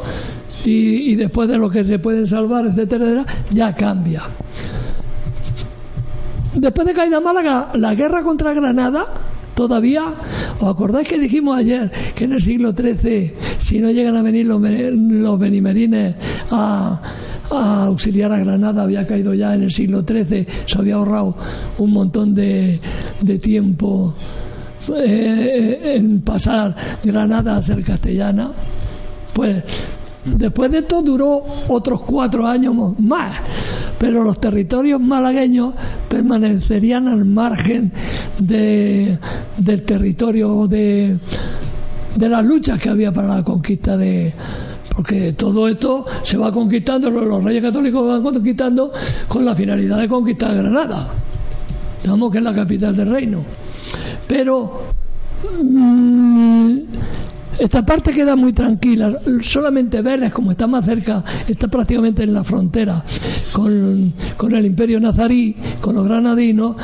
y, 0.65 1.15
después 1.15 1.47
de 1.47 1.57
lo 1.57 1.69
que 1.69 1.83
se 1.85 1.99
pueden 1.99 2.27
salvar, 2.27 2.65
etcétera, 2.67 3.05
etcétera, 3.05 3.25
ya 3.51 3.73
cambia. 3.73 4.23
Después 6.55 6.87
de 6.87 6.93
caída 6.93 7.21
Málaga, 7.21 7.71
la 7.75 7.95
guerra 7.95 8.23
contra 8.23 8.53
Granada, 8.53 9.05
todavía, 9.53 10.15
¿os 10.59 10.69
acordáis 10.69 11.07
que 11.07 11.19
dijimos 11.19 11.57
ayer 11.57 11.91
que 12.15 12.25
en 12.25 12.33
el 12.33 12.41
siglo 12.41 12.73
XIII, 12.73 13.33
si 13.57 13.79
no 13.79 13.91
llegan 13.91 14.17
a 14.17 14.21
venir 14.21 14.45
los, 14.45 14.61
los 14.61 15.39
benimerines 15.39 16.15
a, 16.51 17.01
a 17.51 17.85
auxiliar 17.85 18.31
a 18.31 18.39
Granada, 18.39 18.83
había 18.83 19.05
caído 19.05 19.33
ya 19.33 19.53
en 19.55 19.63
el 19.63 19.71
siglo 19.71 20.03
XIII, 20.07 20.47
se 20.65 20.77
había 20.77 20.95
ahorrado 20.95 21.35
un 21.77 21.91
montón 21.91 22.33
de, 22.35 22.79
de 23.21 23.39
tiempo 23.39 24.13
eh, 24.95 25.95
en 25.95 26.21
pasar 26.21 26.75
Granada 27.03 27.57
a 27.57 27.61
ser 27.61 27.83
castellana? 27.83 28.51
Pues 29.33 29.63
Después 30.25 30.69
de 30.71 30.79
esto 30.79 31.01
duró 31.01 31.43
otros 31.69 32.01
cuatro 32.01 32.45
años 32.45 32.75
más, 32.99 33.37
pero 33.97 34.21
los 34.21 34.39
territorios 34.39 34.99
malagueños 34.99 35.73
permanecerían 36.09 37.07
al 37.07 37.23
margen 37.23 37.91
de, 38.37 39.17
del 39.57 39.83
territorio 39.83 40.67
de, 40.67 41.17
de 42.15 42.29
las 42.29 42.43
luchas 42.45 42.79
que 42.79 42.89
había 42.89 43.13
para 43.13 43.35
la 43.35 43.43
conquista 43.43 43.95
de, 43.95 44.33
porque 44.99 45.31
todo 45.31 45.65
esto 45.69 46.05
se 46.23 46.35
va 46.35 46.51
conquistando, 46.51 47.09
los 47.09 47.41
reyes 47.41 47.63
católicos 47.63 48.05
van 48.05 48.21
conquistando 48.21 48.91
con 49.29 49.45
la 49.45 49.55
finalidad 49.55 49.97
de 49.97 50.09
conquistar 50.09 50.53
Granada, 50.53 51.07
digamos 52.03 52.29
que 52.29 52.39
es 52.39 52.43
la 52.43 52.53
capital 52.53 52.93
del 52.93 53.09
reino. 53.09 53.41
Pero 54.27 54.81
mmm, 55.63 56.79
esta 57.57 57.85
parte 57.85 58.11
queda 58.11 58.35
muy 58.35 58.51
tranquila, 58.51 59.17
solamente 59.41 60.01
Vélez, 60.01 60.33
como 60.33 60.51
está 60.51 60.67
más 60.67 60.83
cerca, 60.83 61.23
está 61.47 61.69
prácticamente 61.69 62.23
en 62.23 62.33
la 62.33 62.43
frontera 62.43 63.01
con, 63.53 64.13
con 64.35 64.53
el 64.53 64.65
imperio 64.65 64.99
nazarí, 64.99 65.55
con 65.79 65.95
los 65.95 66.05
granadinos, 66.05 66.75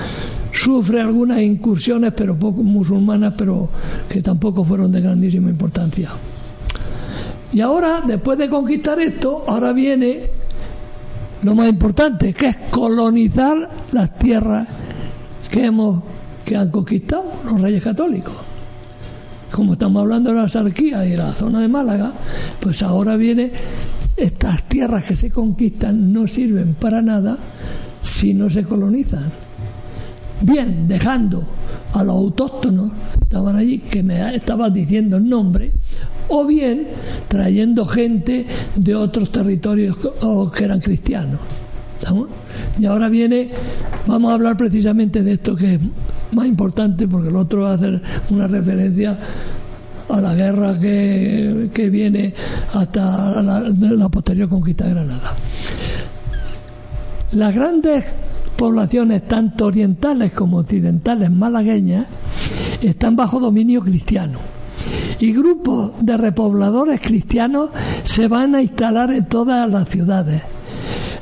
sufre 0.54 1.02
algunas 1.02 1.42
incursiones, 1.42 2.14
pero 2.16 2.40
poco 2.40 2.64
musulmanas, 2.64 3.34
pero 3.36 3.68
que 4.08 4.22
tampoco 4.22 4.64
fueron 4.64 4.90
de 4.90 5.02
grandísima 5.02 5.50
importancia. 5.50 6.12
Y 7.54 7.62
ahora, 7.62 8.02
después 8.06 8.38
de 8.38 8.50
conquistar 8.50 9.00
esto, 9.00 9.46
ahora 9.48 9.72
viene 9.72 10.30
lo 11.44 11.56
más 11.56 11.68
importante, 11.70 12.34
que 12.34 12.48
es 12.48 12.56
colonizar 12.72 13.70
las 13.92 14.18
tierras 14.18 14.68
que 15.50 15.66
hemos 15.66 16.04
que 16.44 16.56
han 16.56 16.70
conquistado 16.70 17.26
los 17.44 17.60
reyes 17.60 17.82
católicos 17.82 18.36
como 19.56 19.74
estamos 19.74 20.02
hablando 20.02 20.32
de 20.32 20.36
la 20.36 20.50
Sarquía 20.50 21.06
y 21.08 21.16
la 21.16 21.32
zona 21.32 21.62
de 21.62 21.70
Málaga, 21.70 22.12
pues 22.60 22.84
ahora 22.84 23.16
viene 23.16 23.52
estas 24.18 24.64
tierras 24.68 25.06
que 25.06 25.16
se 25.16 25.32
conquistan 25.32 26.12
no 26.12 26.28
sirven 26.28 26.74
para 26.76 27.02
nada 27.02 27.38
si 28.02 28.34
no 28.34 28.50
se 28.50 28.66
colonizan. 28.66 29.45
Bien, 30.42 30.88
dejando 30.88 31.44
a 31.94 32.04
los 32.04 32.16
autóctonos 32.16 32.92
que 32.92 33.24
estaban 33.24 33.56
allí, 33.56 33.80
que 33.80 34.04
me 34.04 34.36
estaban 34.36 34.72
diciendo 34.74 35.18
el 35.18 35.28
nombre, 35.30 35.72
o 36.28 36.46
bien 36.46 36.88
trayendo 37.28 37.86
gente 37.86 38.46
de 38.76 38.96
otros 38.96 39.32
territorios 39.32 39.98
que 40.56 40.64
eran 40.64 40.82
cristianos. 40.82 41.40
Y 42.78 42.86
ahora 42.86 43.10
viene, 43.10 43.50
vamos 44.06 44.32
a 44.32 44.36
hablar 44.36 44.58
precisamente 44.58 45.24
de 45.24 45.34
esto 45.34 45.56
que 45.56 45.76
es 45.76 45.80
más 46.32 46.46
importante, 46.46 47.08
porque 47.08 47.30
el 47.30 47.36
otro 47.36 47.62
va 47.62 47.72
a 47.72 47.74
hacer 47.76 48.02
una 48.30 48.48
referencia 48.48 49.18
a 50.10 50.22
la 50.22 50.36
guerra 50.36 50.78
que, 50.78 51.70
que 51.74 51.90
viene 51.90 52.34
hasta 52.74 53.42
la, 53.42 53.62
la 53.62 54.10
posterior 54.10 54.50
conquista 54.50 54.86
de 54.86 54.92
Granada. 54.92 55.36
Las 57.32 57.56
grandes 57.56 58.06
poblaciones, 58.56 59.28
tanto 59.28 59.66
orientales 59.68 60.32
como 60.34 60.58
occidentales 60.58 61.32
malagueñas, 61.32 62.08
están 62.82 63.16
bajo 63.16 63.40
dominio 63.40 63.82
cristiano. 63.82 64.40
Y 65.20 65.32
grupos 65.32 65.94
de 66.02 66.18
repobladores 66.18 67.00
cristianos 67.02 67.70
se 68.04 68.28
van 68.28 68.56
a 68.56 68.62
instalar 68.62 69.12
en 69.12 69.26
todas 69.26 69.70
las 69.70 69.90
ciudades 69.90 70.42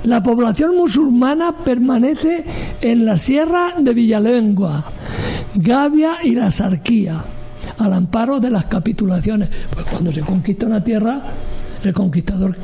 la 0.04 0.22
población 0.22 0.76
musulmana 0.76 1.56
permanece 1.64 2.44
en 2.82 3.06
la 3.06 3.18
sierra 3.18 3.76
de 3.80 3.94
Villalengua, 3.94 4.84
Gavia 5.56 6.18
y 6.24 6.36
la 6.36 6.52
Sarquía, 6.52 7.24
al 7.78 7.94
amparo 7.94 8.40
de 8.40 8.50
las 8.50 8.66
capitulaciones. 8.66 9.50
Pues 9.74 9.86
cuando 9.86 10.12
se 10.12 10.22
conquista 10.22 10.66
una 10.66 10.84
tierra, 10.84 11.22
el 11.84 11.94
conquistador 11.94 12.58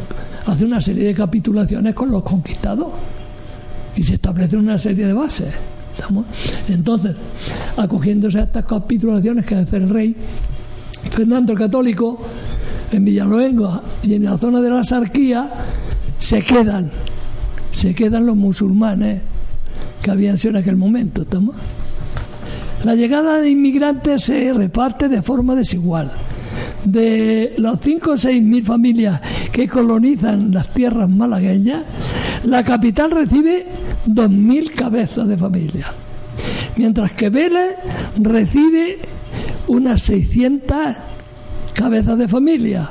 hace 0.46 0.66
una 0.66 0.82
serie 0.82 1.06
de 1.06 1.14
capitulaciones 1.14 1.94
con 1.94 2.12
los 2.12 2.24
conquistados 2.24 2.88
y 4.00 4.04
se 4.04 4.16
establece 4.16 4.56
una 4.56 4.80
serie 4.80 5.06
de 5.06 5.12
bases. 5.12 5.54
Entonces, 6.70 7.18
acogiéndose 7.76 8.40
a 8.40 8.44
estas 8.44 8.66
capitulaciones 8.66 9.46
que 9.46 9.56
hace 9.56 9.76
el 9.76 9.90
rey, 9.90 10.16
Fernando 11.12 11.52
el 11.52 11.60
Católico, 11.60 12.18
en 12.94 13.04
Villalengua 13.04 13.84
y 14.02 14.14
en 14.14 14.24
la 14.24 14.38
zona 14.38 14.62
de 14.62 14.70
la 14.70 14.86
Sarquía, 14.86 15.50
se 16.18 16.42
quedan 16.42 16.92
se 17.72 17.94
quedan 17.94 18.26
los 18.26 18.38
musulmanes 18.38 19.22
que 20.02 20.12
habían 20.12 20.38
sido 20.38 20.52
en 20.52 20.64
aquel 20.64 20.78
momento. 20.78 21.26
La 22.86 22.96
llegada 22.96 23.42
de 23.42 23.50
inmigrantes 23.50 24.24
se 24.24 24.54
reparte 24.54 25.10
de 25.10 25.22
forma 25.22 25.56
desigual. 25.56 26.10
De 26.86 27.54
los 27.58 27.82
5 27.82 28.12
o 28.12 28.18
6 28.18 28.42
mil 28.42 28.64
familias 28.64 29.20
que 29.52 29.68
colonizan 29.68 30.52
las 30.52 30.74
tierras 30.74 31.10
malagueñas, 31.10 31.84
la 32.46 32.64
capital 32.64 33.12
recibe 33.12 33.66
2.000 34.08 34.74
cabezas 34.74 35.28
de 35.28 35.38
familia, 35.38 35.88
mientras 36.78 37.12
que 37.14 37.30
Vélez 37.30 37.76
recibe 38.18 39.00
unas 39.68 40.02
600 40.04 40.96
cabezas 41.74 42.18
de 42.18 42.28
familia 42.28 42.90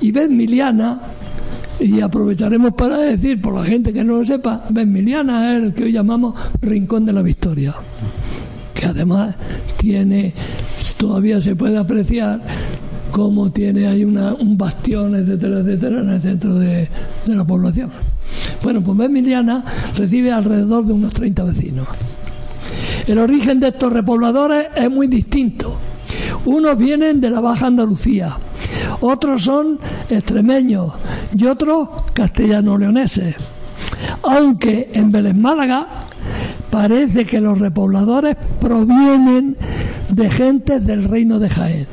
y 0.00 0.12
Miliana 0.12 1.00
y 1.80 2.00
aprovecharemos 2.00 2.74
para 2.74 2.98
decir, 2.98 3.40
por 3.40 3.54
la 3.54 3.64
gente 3.64 3.92
que 3.92 4.04
no 4.04 4.16
lo 4.16 4.24
sepa, 4.24 4.64
Benmiliana 4.68 5.56
es 5.56 5.64
el 5.64 5.74
que 5.74 5.84
hoy 5.84 5.92
llamamos 5.92 6.34
Rincón 6.60 7.04
de 7.04 7.12
la 7.12 7.22
Victoria, 7.22 7.74
que 8.74 8.86
además 8.86 9.36
tiene, 9.76 10.34
todavía 10.96 11.40
se 11.40 11.54
puede 11.54 11.78
apreciar 11.78 12.40
cómo 13.12 13.50
tiene 13.52 13.86
ahí 13.86 14.04
una, 14.04 14.34
un 14.34 14.58
bastión, 14.58 15.14
etcétera, 15.14 15.60
etcétera, 15.60 16.00
en 16.00 16.10
el 16.10 16.20
centro 16.20 16.58
de 16.58 16.88
la 17.26 17.46
población. 17.46 17.90
Bueno, 18.62 18.82
pues 18.82 18.96
Benmiliana 18.96 19.64
recibe 19.96 20.32
alrededor 20.32 20.84
de 20.84 20.92
unos 20.92 21.14
30 21.14 21.44
vecinos. 21.44 21.88
El 23.06 23.18
origen 23.18 23.60
de 23.60 23.68
estos 23.68 23.92
repobladores 23.92 24.68
es 24.74 24.90
muy 24.90 25.06
distinto. 25.06 25.76
Unos 26.44 26.76
vienen 26.76 27.20
de 27.20 27.30
la 27.30 27.40
Baja 27.40 27.66
Andalucía, 27.66 28.36
otros 29.00 29.44
son 29.44 29.78
extremeños 30.08 30.92
y 31.36 31.46
otros 31.46 31.88
castellano-leoneses. 32.12 33.34
Aunque 34.22 34.90
en 34.92 35.12
Vélez 35.12 35.34
Málaga 35.34 35.86
parece 36.70 37.26
que 37.26 37.40
los 37.40 37.58
repobladores 37.58 38.36
provienen 38.60 39.56
de 40.08 40.30
gentes 40.30 40.84
del 40.84 41.04
reino 41.04 41.38
de 41.38 41.48
Jaén. 41.48 41.86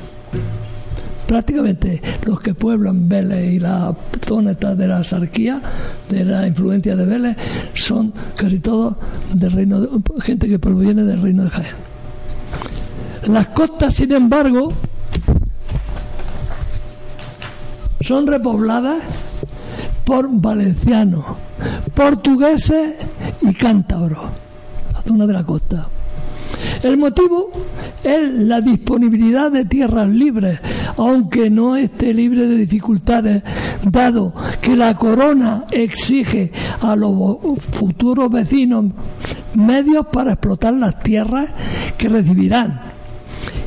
Prácticamente 1.27 2.01
los 2.25 2.39
que 2.39 2.53
pueblan 2.53 3.09
Vélez 3.09 3.53
y 3.53 3.59
la 3.59 3.95
zona 4.27 4.53
de 4.53 4.87
la 4.87 5.03
sarquía, 5.03 5.61
de 6.07 6.23
la 6.23 6.45
influencia 6.47 6.95
de 6.95 7.05
Vélez, 7.05 7.37
son 7.73 8.13
casi 8.35 8.59
todos 8.59 8.95
del 9.33 9.51
reino 9.51 9.81
de, 9.81 9.89
gente 10.21 10.47
que 10.47 10.59
proviene 10.59 11.03
del 11.03 11.21
reino 11.21 11.43
de 11.43 11.49
Jaén. 11.49 11.75
Las 13.27 13.47
costas, 13.47 13.95
sin 13.95 14.11
embargo, 14.11 14.71
son 18.01 18.27
repobladas 18.27 18.99
por 20.03 20.29
valencianos, 20.29 21.25
portugueses 21.95 22.93
y 23.41 23.51
cántabros, 23.55 24.19
la 24.93 25.01
zona 25.01 25.25
de 25.25 25.33
la 25.33 25.43
costa. 25.43 25.87
El 26.83 26.97
motivo 26.97 27.51
es 28.03 28.31
la 28.31 28.61
disponibilidad 28.61 29.51
de 29.51 29.65
tierras 29.65 30.09
libres, 30.09 30.59
aunque 30.97 31.49
no 31.49 31.75
esté 31.75 32.13
libre 32.13 32.47
de 32.47 32.57
dificultades, 32.57 33.43
dado 33.83 34.33
que 34.61 34.75
la 34.75 34.95
corona 34.95 35.65
exige 35.71 36.51
a 36.81 36.95
los 36.95 37.37
futuros 37.71 38.29
vecinos 38.31 38.85
medios 39.53 40.05
para 40.07 40.33
explotar 40.33 40.73
las 40.73 40.99
tierras 40.99 41.49
que 41.97 42.09
recibirán 42.09 42.95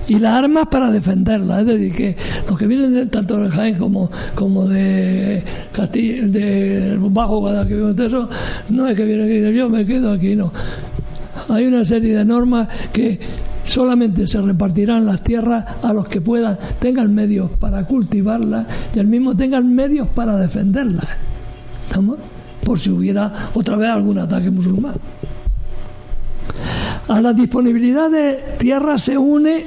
y 0.08 0.18
las 0.18 0.34
armas 0.42 0.66
para 0.68 0.90
defenderla. 0.90 1.60
Es 1.60 1.66
decir, 1.66 1.94
que 1.94 2.16
los 2.48 2.58
que 2.58 2.66
vienen 2.66 2.94
de, 2.94 3.06
tanto 3.06 3.36
de 3.38 3.50
Jaén 3.50 3.76
como, 3.76 4.10
como 4.34 4.66
de 4.66 5.42
Castilla, 5.72 6.26
de 6.26 6.96
Bajo 6.98 7.38
Guadalquivir, 7.38 7.94
no 8.70 8.88
es 8.88 8.96
que 8.96 9.04
vienen 9.04 9.46
aquí 9.46 9.56
yo 9.56 9.68
me 9.68 9.84
quedo 9.84 10.12
aquí, 10.12 10.34
no. 10.34 10.52
Hay 11.48 11.66
una 11.66 11.84
serie 11.84 12.14
de 12.14 12.24
normas 12.24 12.68
que 12.92 13.18
solamente 13.64 14.26
se 14.26 14.40
repartirán 14.40 15.04
las 15.06 15.22
tierras 15.22 15.64
a 15.82 15.92
los 15.92 16.08
que 16.08 16.20
puedan, 16.20 16.58
tengan 16.78 17.14
medios 17.14 17.50
para 17.58 17.84
cultivarlas 17.84 18.66
y 18.94 18.98
al 18.98 19.06
mismo 19.06 19.36
tengan 19.36 19.74
medios 19.74 20.08
para 20.08 20.36
defenderlas. 20.36 21.06
¿Estamos? 21.88 22.18
Por 22.64 22.78
si 22.78 22.90
hubiera 22.90 23.50
otra 23.54 23.76
vez 23.76 23.90
algún 23.90 24.18
ataque 24.18 24.50
musulmán. 24.50 24.94
A 27.08 27.20
la 27.20 27.32
disponibilidad 27.32 28.10
de 28.10 28.56
tierra 28.58 28.98
se 28.98 29.16
une 29.16 29.64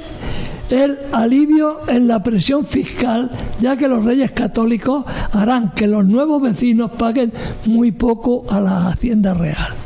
el 0.70 0.98
alivio 1.12 1.88
en 1.88 2.08
la 2.08 2.22
presión 2.22 2.64
fiscal, 2.64 3.30
ya 3.60 3.76
que 3.76 3.88
los 3.88 4.04
reyes 4.04 4.32
católicos 4.32 5.04
harán 5.32 5.72
que 5.72 5.86
los 5.86 6.04
nuevos 6.04 6.40
vecinos 6.40 6.92
paguen 6.92 7.32
muy 7.66 7.92
poco 7.92 8.44
a 8.48 8.60
la 8.60 8.88
hacienda 8.88 9.34
real. 9.34 9.81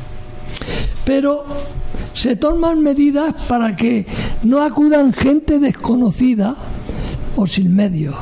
Pero 1.07 1.45
se 2.15 2.35
toman 2.35 2.83
medidas 2.83 3.33
para 3.47 3.77
que 3.77 4.05
no 4.43 4.61
acudan 4.61 5.13
gente 5.13 5.61
desconocida 5.61 6.57
o 7.37 7.47
sin 7.47 7.77
medios. 7.77 8.17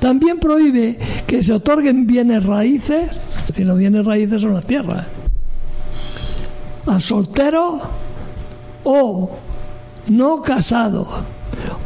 También 0.00 0.40
prohíbe 0.40 0.98
que 1.24 1.40
se 1.44 1.52
otorguen 1.52 2.04
bienes 2.04 2.44
raíces, 2.44 3.10
es 3.38 3.46
decir, 3.46 3.64
los 3.64 3.78
bienes 3.78 4.04
raíces 4.04 4.40
son 4.42 4.54
las 4.54 4.66
tierras, 4.66 5.06
a 6.86 6.98
solteros 6.98 7.82
o 8.82 9.30
no 10.08 10.42
casados 10.42 11.06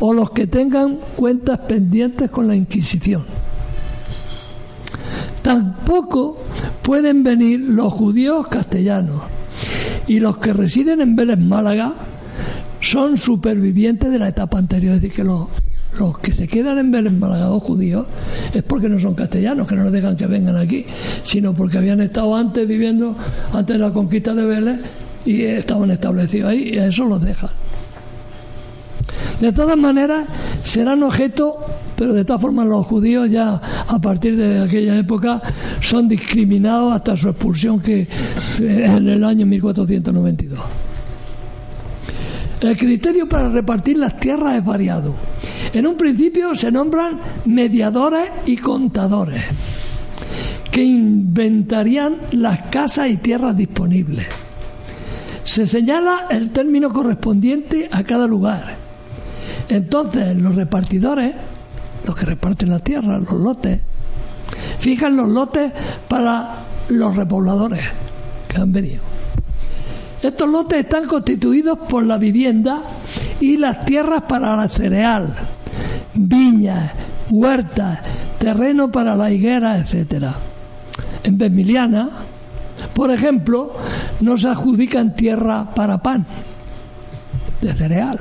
o 0.01 0.15
los 0.15 0.31
que 0.31 0.47
tengan 0.47 1.01
cuentas 1.17 1.59
pendientes 1.69 2.31
con 2.31 2.49
la 2.49 2.57
Inquisición. 2.57 3.27
Tampoco 5.43 6.39
pueden 6.81 7.23
venir 7.23 7.61
los 7.61 7.93
judíos 7.93 8.47
castellanos 8.49 9.38
y 10.09 10.21
los 10.21 10.39
que 10.39 10.53
residen 10.53 11.01
en 11.01 11.15
Vélez 11.15 11.39
Málaga 11.39 11.93
son 12.81 13.17
supervivientes 13.17 14.11
de 14.11 14.19
la 14.19 14.29
etapa 14.29 14.59
anterior, 14.59 14.95
es 14.95 15.03
decir, 15.03 15.17
que 15.17 15.25
los, 15.25 15.49
los 15.99 16.19
que 16.19 16.33
se 16.33 16.49
quedan 16.49 16.79
en 16.79 16.91
Vélez 16.91 17.13
Málaga 17.13 17.51
o 17.51 17.61
judíos 17.61 18.07
es 18.53 18.63
porque 18.63 18.89
no 18.89 18.99
son 18.99 19.15
castellanos, 19.15 19.69
que 19.69 19.77
no 19.77 19.85
les 19.85 19.93
dejan 19.93 20.17
que 20.17 20.27
vengan 20.27 20.57
aquí, 20.57 20.87
sino 21.23 21.53
porque 21.53 21.79
habían 21.79 22.01
estado 22.01 22.35
antes 22.35 22.67
viviendo, 22.67 23.15
antes 23.53 23.77
de 23.77 23.85
la 23.85 23.93
conquista 23.93 24.35
de 24.35 24.47
Vélez, 24.47 24.81
y 25.27 25.43
estaban 25.43 25.91
establecidos 25.91 26.51
ahí, 26.51 26.71
y 26.75 26.79
a 26.79 26.87
eso 26.87 27.05
los 27.05 27.23
dejan. 27.23 27.51
De 29.41 29.53
todas 29.53 29.77
maneras, 29.77 30.27
serán 30.65 31.03
objeto, 31.05 31.59
pero 31.95 32.13
de 32.13 32.25
todas 32.25 32.43
formas 32.43 32.67
los 32.67 32.85
judíos 32.85 33.31
ya 33.31 33.61
a 33.87 34.01
partir 34.01 34.37
de 34.37 34.63
aquella 34.63 34.97
época 34.97 35.41
son 35.81 36.09
discriminados 36.09 36.93
hasta 36.93 37.17
su 37.17 37.29
expulsión 37.29 37.81
que 37.81 38.07
en 38.59 39.09
el 39.09 39.23
año 39.23 39.47
1492. 39.47 40.61
El 42.61 42.77
criterio 42.77 43.29
para 43.29 43.49
repartir 43.49 43.99
las 43.99 44.19
tierras 44.19 44.57
es 44.57 44.65
variado. 44.65 45.15
En 45.73 45.87
un 45.87 45.97
principio 45.97 46.57
se 46.57 46.73
nombran 46.73 47.21
mediadores 47.45 48.31
y 48.47 48.57
contadores 48.57 49.45
que 50.73 50.83
inventarían 50.83 52.17
las 52.33 52.63
casas 52.63 53.09
y 53.11 53.19
tierras 53.19 53.57
disponibles. 53.57 54.27
Se 55.45 55.65
señala 55.65 56.27
el 56.29 56.51
término 56.51 56.93
correspondiente 56.93 57.89
a 57.93 58.03
cada 58.03 58.27
lugar 58.27 58.88
entonces, 59.69 60.41
los 60.41 60.55
repartidores, 60.55 61.35
los 62.07 62.17
que 62.17 62.25
reparten 62.25 62.71
la 62.71 62.79
tierra, 62.79 63.19
los 63.19 63.33
lotes, 63.33 63.81
fijan 64.79 65.17
los 65.17 65.29
lotes 65.29 65.73
para 66.09 66.55
los 66.89 67.17
repobladores 67.17 67.83
que 68.49 68.57
han 68.57 68.73
venido. 68.73 69.03
Estos 70.23 70.49
lotes 70.49 70.81
están 70.81 71.07
constituidos 71.07 71.79
por 71.89 72.05
la 72.05 72.17
vivienda 72.17 72.81
y 73.41 73.57
las 73.57 73.85
tierras 73.85 74.23
para 74.23 74.57
la 74.57 74.69
cereal, 74.69 75.35
viñas, 76.15 76.93
huertas, 77.31 78.01
terreno 78.39 78.91
para 78.91 79.15
la 79.15 79.31
higuera, 79.31 79.79
etcétera. 79.79 80.35
En 81.23 81.37
Besmiliana, 81.37 82.09
por 82.95 83.11
ejemplo, 83.11 83.75
no 84.21 84.39
se 84.39 84.49
adjudican 84.49 85.15
tierra 85.15 85.69
para 85.75 85.99
pan 85.99 86.27
de 87.61 87.73
cereal 87.75 88.19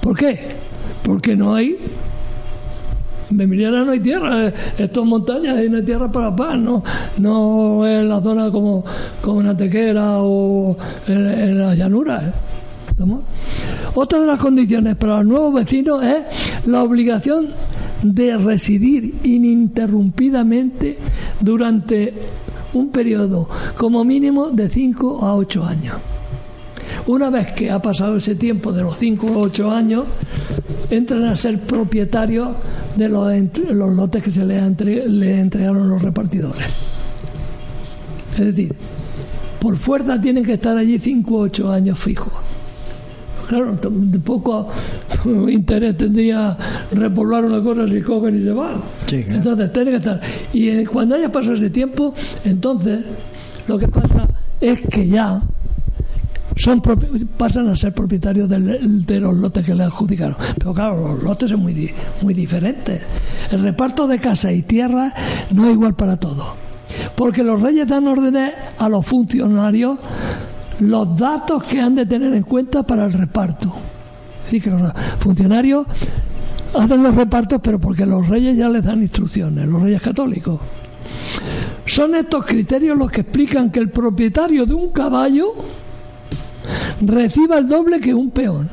¿Por 0.00 0.16
qué? 0.16 0.56
Porque 1.02 1.36
no 1.36 1.54
hay 1.54 1.76
en 3.30 3.40
Emiliana 3.40 3.84
no 3.84 3.92
hay 3.92 4.00
tierra, 4.00 4.46
eh, 4.46 4.54
esto 4.78 5.02
es 5.02 5.06
montañas 5.06 5.62
y 5.62 5.68
no 5.68 5.76
hay 5.76 5.82
tierra 5.82 6.10
para 6.10 6.34
pan, 6.34 6.64
no, 6.64 6.82
no 7.18 7.86
es 7.86 8.04
la 8.04 8.20
zona 8.20 8.50
como, 8.50 8.84
como 9.20 9.42
en 9.42 9.48
Atequera 9.48 10.18
o 10.20 10.76
en, 11.06 11.58
las 11.58 11.76
llanuras. 11.76 12.24
¿eh? 12.24 12.32
Otra 13.94 14.20
de 14.20 14.26
las 14.26 14.38
condiciones 14.38 14.96
para 14.96 15.18
los 15.18 15.26
nuevos 15.26 15.54
vecinos 15.54 16.02
es 16.02 16.66
la 16.66 16.82
obligación 16.82 17.48
de 18.02 18.36
residir 18.36 19.16
ininterrumpidamente 19.24 20.98
durante 21.40 22.14
un 22.74 22.90
periodo 22.90 23.48
como 23.76 24.04
mínimo 24.04 24.50
de 24.50 24.68
5 24.68 25.24
a 25.24 25.34
8 25.34 25.64
años. 25.64 25.96
Una 27.08 27.30
vez 27.30 27.52
que 27.52 27.70
ha 27.70 27.80
pasado 27.80 28.18
ese 28.18 28.34
tiempo 28.34 28.70
de 28.70 28.82
los 28.82 28.98
5 28.98 29.26
o 29.28 29.38
8 29.46 29.70
años, 29.70 30.04
entran 30.90 31.24
a 31.24 31.38
ser 31.38 31.58
propietarios 31.58 32.50
de 32.96 33.08
los, 33.08 33.32
los 33.70 33.96
lotes 33.96 34.22
que 34.22 34.30
se 34.30 34.44
les 34.44 34.78
le 34.78 35.40
entregaron 35.40 35.88
los 35.88 36.02
repartidores. 36.02 36.66
Es 38.32 38.44
decir, 38.44 38.74
por 39.58 39.78
fuerza 39.78 40.20
tienen 40.20 40.44
que 40.44 40.52
estar 40.52 40.76
allí 40.76 40.98
5 40.98 41.34
o 41.34 41.40
8 41.40 41.72
años 41.72 41.98
fijos. 41.98 42.32
Claro, 43.48 43.78
poco 44.22 44.68
interés 45.48 45.96
tendría 45.96 46.54
repoblar 46.92 47.46
una 47.46 47.62
cosa 47.62 47.88
si 47.88 48.02
cogen 48.02 48.38
y 48.38 48.42
se 48.44 48.50
van. 48.50 48.82
Entonces, 49.10 49.72
tienen 49.72 49.92
que 49.92 49.98
estar. 49.98 50.20
Y 50.52 50.68
eh, 50.68 50.86
cuando 50.86 51.14
haya 51.14 51.32
pasado 51.32 51.54
ese 51.54 51.70
tiempo, 51.70 52.12
entonces 52.44 53.00
lo 53.66 53.78
que 53.78 53.88
pasa 53.88 54.28
es 54.60 54.86
que 54.88 55.08
ya 55.08 55.40
son 56.58 56.82
pasan 57.36 57.68
a 57.68 57.76
ser 57.76 57.94
propietarios 57.94 58.48
de 58.48 59.20
los 59.20 59.36
lotes 59.36 59.64
que 59.64 59.74
le 59.74 59.84
adjudicaron. 59.84 60.36
Pero 60.58 60.74
claro, 60.74 61.14
los 61.14 61.22
lotes 61.22 61.50
son 61.50 61.60
muy, 61.60 61.92
muy 62.22 62.34
diferentes. 62.34 63.00
El 63.50 63.62
reparto 63.62 64.06
de 64.06 64.18
casa 64.18 64.52
y 64.52 64.62
tierra 64.62 65.14
no 65.52 65.66
es 65.66 65.72
igual 65.72 65.94
para 65.94 66.16
todos. 66.16 66.48
Porque 67.14 67.42
los 67.42 67.60
reyes 67.60 67.86
dan 67.86 68.08
órdenes 68.08 68.52
a 68.78 68.88
los 68.88 69.06
funcionarios 69.06 69.98
los 70.80 71.16
datos 71.16 71.62
que 71.64 71.80
han 71.80 71.94
de 71.94 72.06
tener 72.06 72.32
en 72.34 72.42
cuenta 72.42 72.82
para 72.82 73.04
el 73.04 73.12
reparto. 73.12 73.72
Es 74.44 74.44
decir, 74.44 74.62
que 74.62 74.70
los 74.70 74.92
funcionarios 75.18 75.86
hacen 76.74 77.02
los 77.02 77.14
repartos, 77.14 77.60
pero 77.62 77.78
porque 77.78 78.06
los 78.06 78.28
reyes 78.28 78.56
ya 78.56 78.68
les 78.68 78.82
dan 78.82 79.02
instrucciones, 79.02 79.66
los 79.66 79.82
reyes 79.82 80.00
católicos. 80.00 80.60
Son 81.86 82.14
estos 82.14 82.44
criterios 82.44 82.96
los 82.96 83.10
que 83.10 83.22
explican 83.22 83.70
que 83.70 83.80
el 83.80 83.90
propietario 83.90 84.66
de 84.66 84.74
un 84.74 84.90
caballo 84.90 85.54
reciba 87.00 87.58
el 87.58 87.68
doble 87.68 88.00
que 88.00 88.14
un 88.14 88.30
peón. 88.30 88.68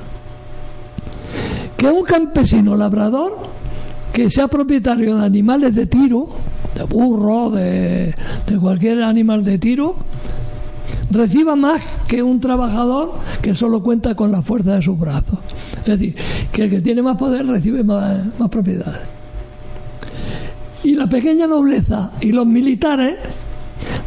Que 1.77 1.87
un 1.87 2.03
campesino 2.03 2.75
labrador 2.75 3.37
que 4.13 4.29
sea 4.29 4.47
propietario 4.47 5.17
de 5.17 5.25
animales 5.25 5.75
de 5.75 5.87
tiro, 5.87 6.29
de 6.73 6.83
burro, 6.83 7.49
de, 7.49 8.15
de 8.47 8.57
cualquier 8.57 9.03
animal 9.03 9.43
de 9.43 9.57
tiro, 9.59 9.97
reciba 11.11 11.55
más 11.55 11.81
que 12.07 12.23
un 12.23 12.39
trabajador 12.39 13.13
que 13.41 13.53
solo 13.53 13.83
cuenta 13.83 14.15
con 14.15 14.31
la 14.31 14.41
fuerza 14.41 14.75
de 14.75 14.81
sus 14.81 14.97
brazos. 14.97 15.39
Es 15.79 15.85
decir, 15.85 16.15
que 16.51 16.63
el 16.63 16.69
que 16.69 16.81
tiene 16.81 17.01
más 17.01 17.17
poder 17.17 17.45
recibe 17.45 17.83
más, 17.83 18.19
más 18.39 18.49
propiedades. 18.49 19.01
Y 20.83 20.95
la 20.95 21.07
pequeña 21.07 21.47
nobleza 21.47 22.11
y 22.21 22.31
los 22.31 22.45
militares 22.45 23.15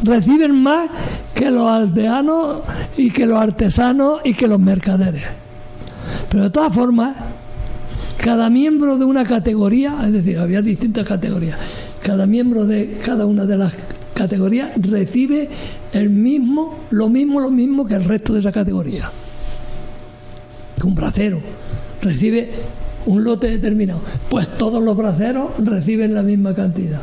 reciben 0.02 0.54
más 0.62 0.90
que 1.34 1.50
los 1.50 1.68
aldeanos 1.68 2.62
y 2.96 3.10
que 3.10 3.26
los 3.26 3.38
artesanos 3.38 4.20
y 4.24 4.34
que 4.34 4.48
los 4.48 4.60
mercaderes. 4.60 5.24
Pero 6.30 6.44
de 6.44 6.50
todas 6.50 6.72
formas, 6.72 7.16
cada 8.16 8.50
miembro 8.50 8.98
de 8.98 9.04
una 9.04 9.24
categoría, 9.24 9.96
es 10.04 10.12
decir, 10.12 10.38
había 10.38 10.62
distintas 10.62 11.06
categorías, 11.06 11.58
cada 12.02 12.26
miembro 12.26 12.66
de 12.66 12.98
cada 13.04 13.26
una 13.26 13.44
de 13.44 13.56
las 13.56 13.74
categorías 14.14 14.70
recibe 14.76 15.48
el 15.92 16.10
mismo, 16.10 16.80
lo 16.90 17.08
mismo, 17.08 17.40
lo 17.40 17.50
mismo 17.50 17.86
que 17.86 17.94
el 17.94 18.04
resto 18.04 18.32
de 18.32 18.40
esa 18.40 18.52
categoría. 18.52 19.10
Un 20.82 20.94
bracero 20.94 21.40
recibe 22.02 22.50
un 23.06 23.24
lote 23.24 23.48
determinado, 23.48 24.02
pues 24.28 24.48
todos 24.50 24.82
los 24.82 24.96
braceros 24.96 25.52
reciben 25.58 26.14
la 26.14 26.22
misma 26.22 26.54
cantidad 26.54 27.00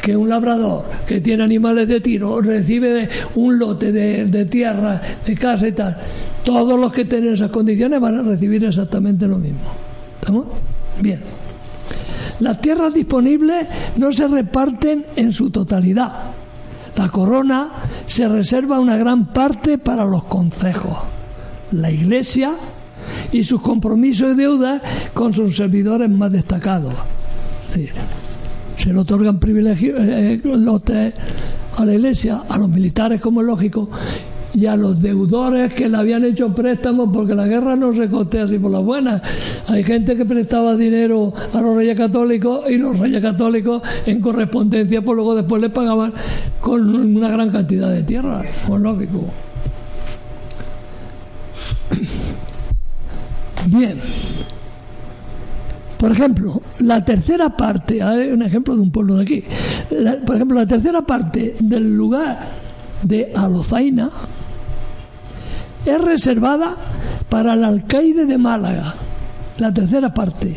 que 0.00 0.16
un 0.16 0.28
labrador 0.28 0.84
que 1.06 1.20
tiene 1.20 1.44
animales 1.44 1.86
de 1.88 2.00
tiro 2.00 2.40
recibe 2.40 3.08
un 3.34 3.58
lote 3.58 3.92
de, 3.92 4.26
de 4.26 4.44
tierra, 4.46 5.00
de 5.24 5.36
casa 5.36 5.68
y 5.68 5.72
tal, 5.72 5.96
todos 6.42 6.78
los 6.78 6.92
que 6.92 7.04
tienen 7.04 7.34
esas 7.34 7.50
condiciones 7.50 8.00
van 8.00 8.18
a 8.18 8.22
recibir 8.22 8.64
exactamente 8.64 9.26
lo 9.26 9.38
mismo. 9.38 9.60
¿Estamos? 10.20 10.46
Bien. 11.00 11.20
Las 12.40 12.60
tierras 12.60 12.94
disponibles 12.94 13.66
no 13.96 14.12
se 14.12 14.26
reparten 14.26 15.04
en 15.16 15.32
su 15.32 15.50
totalidad. 15.50 16.12
La 16.96 17.08
corona 17.08 17.70
se 18.04 18.28
reserva 18.28 18.78
una 18.78 18.96
gran 18.96 19.32
parte 19.32 19.78
para 19.78 20.04
los 20.04 20.24
concejos, 20.24 20.98
la 21.72 21.90
iglesia 21.90 22.56
y 23.32 23.42
sus 23.42 23.62
compromisos 23.62 24.32
y 24.32 24.34
deudas 24.34 24.82
con 25.14 25.32
sus 25.32 25.56
servidores 25.56 26.10
más 26.10 26.30
destacados. 26.30 26.92
Es 27.70 27.76
decir, 27.76 27.92
se 28.80 28.92
le 28.94 28.98
otorgan 28.98 29.38
privilegios, 29.38 29.98
eh, 30.00 30.40
lotes 30.42 31.14
a 31.76 31.84
la 31.84 31.92
iglesia, 31.92 32.44
a 32.48 32.56
los 32.56 32.68
militares 32.68 33.20
como 33.20 33.42
es 33.42 33.46
lógico, 33.46 33.90
y 34.54 34.64
a 34.64 34.74
los 34.74 35.02
deudores 35.02 35.74
que 35.74 35.86
le 35.88 35.98
habían 35.98 36.24
hecho 36.24 36.54
préstamos 36.54 37.10
porque 37.12 37.34
la 37.34 37.46
guerra 37.46 37.76
no 37.76 37.92
se 37.94 38.08
costea 38.08 38.44
así 38.44 38.58
por 38.58 38.70
las 38.70 38.82
buenas. 38.82 39.20
Hay 39.68 39.84
gente 39.84 40.16
que 40.16 40.24
prestaba 40.24 40.76
dinero 40.76 41.32
a 41.52 41.60
los 41.60 41.76
reyes 41.76 41.96
católicos 41.96 42.62
y 42.70 42.78
los 42.78 42.98
reyes 42.98 43.20
católicos 43.20 43.82
en 44.06 44.20
correspondencia 44.20 45.02
pues 45.02 45.14
luego 45.14 45.34
después 45.34 45.60
le 45.60 45.68
pagaban 45.68 46.14
con 46.60 47.16
una 47.16 47.28
gran 47.28 47.50
cantidad 47.50 47.90
de 47.90 48.02
tierra, 48.02 48.42
pues 48.66 48.80
lógico. 48.80 49.26
Bien. 53.66 54.00
Por 56.00 56.12
ejemplo, 56.12 56.62
la 56.78 57.04
tercera 57.04 57.54
parte, 57.54 58.02
un 58.32 58.40
ejemplo 58.40 58.74
de 58.74 58.80
un 58.80 58.90
pueblo 58.90 59.16
de 59.16 59.22
aquí. 59.22 59.44
por 60.24 60.34
ejemplo, 60.34 60.58
la 60.58 60.66
tercera 60.66 61.02
parte 61.02 61.56
del 61.60 61.94
lugar 61.94 62.40
de 63.02 63.30
Alozaina 63.36 64.10
es 65.84 66.00
reservada 66.00 66.74
para 67.28 67.52
el 67.52 67.64
alcaide 67.64 68.24
de 68.24 68.38
Málaga, 68.38 68.94
la 69.58 69.74
tercera 69.74 70.14
parte. 70.14 70.56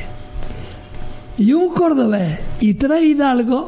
Y 1.38 1.52
un 1.52 1.74
cordobés 1.74 2.40
y 2.62 2.76
tres 2.76 3.04
hidalgos 3.04 3.66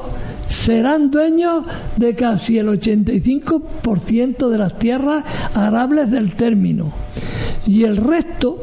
serán 0.48 1.12
dueños 1.12 1.66
de 1.98 2.16
casi 2.16 2.58
el 2.58 2.68
85% 2.68 4.48
de 4.48 4.58
las 4.58 4.80
tierras 4.80 5.26
arables 5.54 6.10
del 6.10 6.36
término. 6.36 6.94
Y 7.68 7.84
el 7.84 7.98
resto 7.98 8.62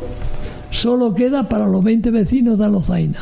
solo 0.72 1.14
queda 1.14 1.48
para 1.48 1.68
los 1.68 1.84
20 1.84 2.10
vecinos 2.10 2.58
de 2.58 2.64
Alozaina. 2.64 3.20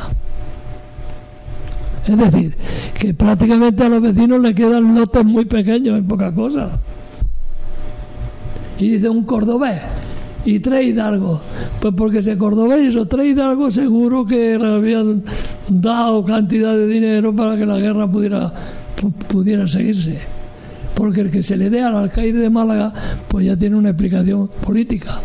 Es 2.07 2.17
decir, 2.17 2.55
que 2.99 3.13
prácticamente 3.13 3.83
a 3.83 3.89
los 3.89 4.01
vecinos 4.01 4.41
le 4.41 4.55
quedan 4.55 4.95
lotes 4.95 5.23
muy 5.23 5.45
pequeños, 5.45 5.99
en 5.99 6.07
poca 6.07 6.33
cosa. 6.33 6.79
Y 8.79 8.89
dice 8.89 9.09
un 9.09 9.23
cordobés 9.23 9.81
y 10.45 10.59
tres 10.59 10.87
hidalgos. 10.87 11.41
Pues 11.79 11.93
porque 11.95 12.19
ese 12.19 12.37
cordobés 12.37 12.85
y 12.85 12.87
esos 12.87 13.07
tres 13.07 13.27
hidalgos 13.27 13.75
seguro 13.75 14.25
que 14.25 14.57
le 14.57 14.73
habían 14.73 15.23
dado 15.69 16.23
cantidad 16.23 16.73
de 16.73 16.87
dinero 16.87 17.35
para 17.35 17.55
que 17.55 17.65
la 17.67 17.77
guerra 17.77 18.11
pudiera, 18.11 18.51
pudiera 19.27 19.67
seguirse. 19.67 20.17
Porque 20.95 21.21
el 21.21 21.29
que 21.29 21.43
se 21.43 21.57
le 21.57 21.69
dé 21.69 21.81
al 21.83 21.95
alcaide 21.95 22.39
de 22.39 22.49
Málaga, 22.49 22.93
pues 23.27 23.45
ya 23.45 23.55
tiene 23.55 23.75
una 23.75 23.89
explicación 23.89 24.49
política. 24.63 25.21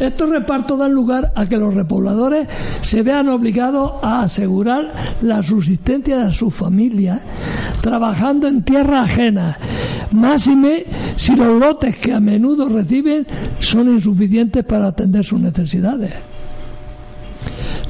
Estos 0.00 0.28
repartos 0.28 0.78
dan 0.78 0.92
lugar 0.92 1.32
a 1.34 1.46
que 1.46 1.56
los 1.56 1.74
repobladores 1.74 2.48
se 2.80 3.02
vean 3.02 3.28
obligados 3.28 3.92
a 4.02 4.22
asegurar 4.22 5.16
la 5.22 5.42
subsistencia 5.42 6.26
de 6.26 6.32
sus 6.32 6.52
familias 6.52 7.20
trabajando 7.80 8.48
en 8.48 8.62
tierra 8.62 9.02
ajena, 9.02 9.58
máxime 10.12 10.84
si 11.16 11.36
los 11.36 11.60
lotes 11.60 11.96
que 11.96 12.12
a 12.12 12.20
menudo 12.20 12.68
reciben 12.68 13.26
son 13.60 13.88
insuficientes 13.88 14.64
para 14.64 14.88
atender 14.88 15.24
sus 15.24 15.40
necesidades. 15.40 16.12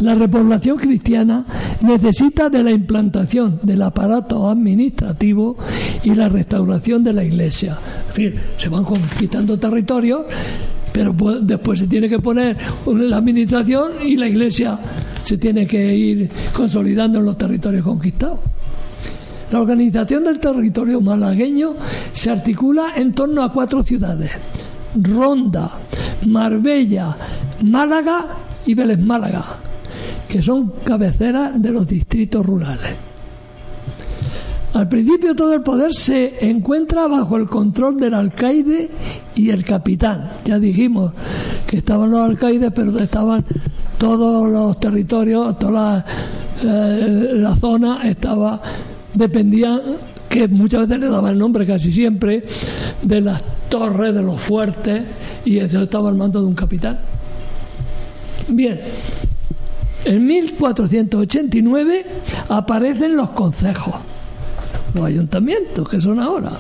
La 0.00 0.14
repoblación 0.14 0.76
cristiana 0.76 1.44
necesita 1.80 2.50
de 2.50 2.62
la 2.62 2.72
implantación 2.72 3.60
del 3.62 3.82
aparato 3.82 4.48
administrativo 4.48 5.56
y 6.02 6.14
la 6.14 6.28
restauración 6.28 7.04
de 7.04 7.12
la 7.12 7.24
iglesia. 7.24 7.78
Es 8.08 8.14
decir, 8.14 8.40
se 8.56 8.68
van 8.68 8.84
conquistando 8.84 9.58
territorios 9.58 10.26
pero 10.94 11.12
después 11.40 11.80
se 11.80 11.88
tiene 11.88 12.08
que 12.08 12.20
poner 12.20 12.56
la 12.86 13.16
administración 13.16 13.94
y 14.04 14.16
la 14.16 14.28
iglesia 14.28 14.78
se 15.24 15.36
tiene 15.38 15.66
que 15.66 15.92
ir 15.92 16.30
consolidando 16.52 17.18
en 17.18 17.24
los 17.24 17.36
territorios 17.36 17.82
conquistados. 17.82 18.38
La 19.50 19.60
organización 19.60 20.22
del 20.22 20.38
territorio 20.38 21.00
malagueño 21.00 21.74
se 22.12 22.30
articula 22.30 22.92
en 22.94 23.12
torno 23.12 23.42
a 23.42 23.52
cuatro 23.52 23.82
ciudades: 23.82 24.30
Ronda, 24.94 25.68
Marbella, 26.26 27.16
Málaga 27.62 28.26
y 28.64 28.74
Vélez 28.74 29.00
Málaga, 29.00 29.44
que 30.28 30.40
son 30.40 30.74
cabeceras 30.84 31.60
de 31.60 31.72
los 31.72 31.88
distritos 31.88 32.46
rurales. 32.46 33.03
Al 34.74 34.88
principio 34.88 35.36
todo 35.36 35.54
el 35.54 35.62
poder 35.62 35.94
se 35.94 36.48
encuentra 36.48 37.06
bajo 37.06 37.36
el 37.36 37.46
control 37.46 37.96
del 37.96 38.12
alcaide 38.12 38.90
y 39.36 39.50
el 39.50 39.64
capitán. 39.64 40.32
Ya 40.44 40.58
dijimos 40.58 41.12
que 41.64 41.76
estaban 41.76 42.10
los 42.10 42.18
alcaides, 42.18 42.72
pero 42.74 42.98
estaban 42.98 43.44
todos 43.98 44.50
los 44.50 44.80
territorios, 44.80 45.56
toda 45.60 45.72
la, 45.72 46.06
eh, 46.64 47.56
zona 47.56 48.00
estaba 48.02 48.60
dependía 49.14 49.80
que 50.28 50.48
muchas 50.48 50.88
veces 50.88 50.98
le 50.98 51.08
daban 51.08 51.34
el 51.34 51.38
nombre 51.38 51.64
casi 51.64 51.92
siempre 51.92 52.42
de 53.00 53.20
las 53.20 53.40
torres, 53.68 54.12
de 54.12 54.22
los 54.24 54.40
fuertes 54.40 55.04
y 55.44 55.58
eso 55.58 55.82
estaba 55.82 56.08
al 56.08 56.16
mando 56.16 56.40
de 56.40 56.46
un 56.46 56.54
capitán. 56.54 56.98
Bien, 58.48 58.80
en 60.04 60.26
1489 60.26 62.06
aparecen 62.48 63.16
los 63.16 63.30
consejos 63.30 63.94
los 64.94 65.04
ayuntamientos 65.04 65.88
que 65.88 66.00
son 66.00 66.18
ahora, 66.20 66.52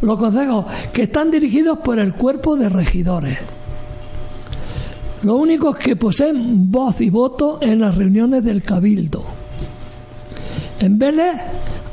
los 0.00 0.18
consejos 0.18 0.66
que 0.92 1.04
están 1.04 1.30
dirigidos 1.30 1.78
por 1.78 1.98
el 1.98 2.14
cuerpo 2.14 2.56
de 2.56 2.68
regidores. 2.68 3.38
Los 5.22 5.36
únicos 5.40 5.76
que 5.76 5.96
poseen 5.96 6.70
voz 6.70 7.00
y 7.00 7.10
voto 7.10 7.58
en 7.60 7.80
las 7.80 7.94
reuniones 7.94 8.44
del 8.44 8.62
cabildo. 8.62 9.24
En 10.78 10.98
Vélez 10.98 11.34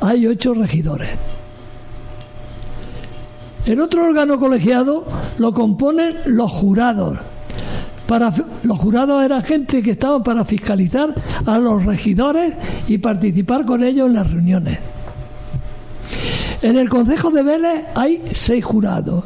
hay 0.00 0.26
ocho 0.26 0.54
regidores. 0.54 1.08
El 3.66 3.80
otro 3.80 4.04
órgano 4.04 4.38
colegiado 4.38 5.06
lo 5.38 5.52
componen 5.52 6.16
los 6.26 6.50
jurados. 6.52 7.18
Para, 8.06 8.32
los 8.62 8.78
jurados 8.78 9.24
eran 9.24 9.42
gente 9.42 9.82
que 9.82 9.92
estaban 9.92 10.22
para 10.22 10.44
fiscalizar 10.44 11.14
a 11.46 11.58
los 11.58 11.86
regidores 11.86 12.52
y 12.86 12.98
participar 12.98 13.64
con 13.64 13.82
ellos 13.82 14.08
en 14.08 14.14
las 14.14 14.30
reuniones. 14.30 14.78
En 16.64 16.78
el 16.78 16.88
Consejo 16.88 17.30
de 17.30 17.42
Vélez 17.42 17.84
hay 17.94 18.22
seis 18.32 18.64
jurados. 18.64 19.22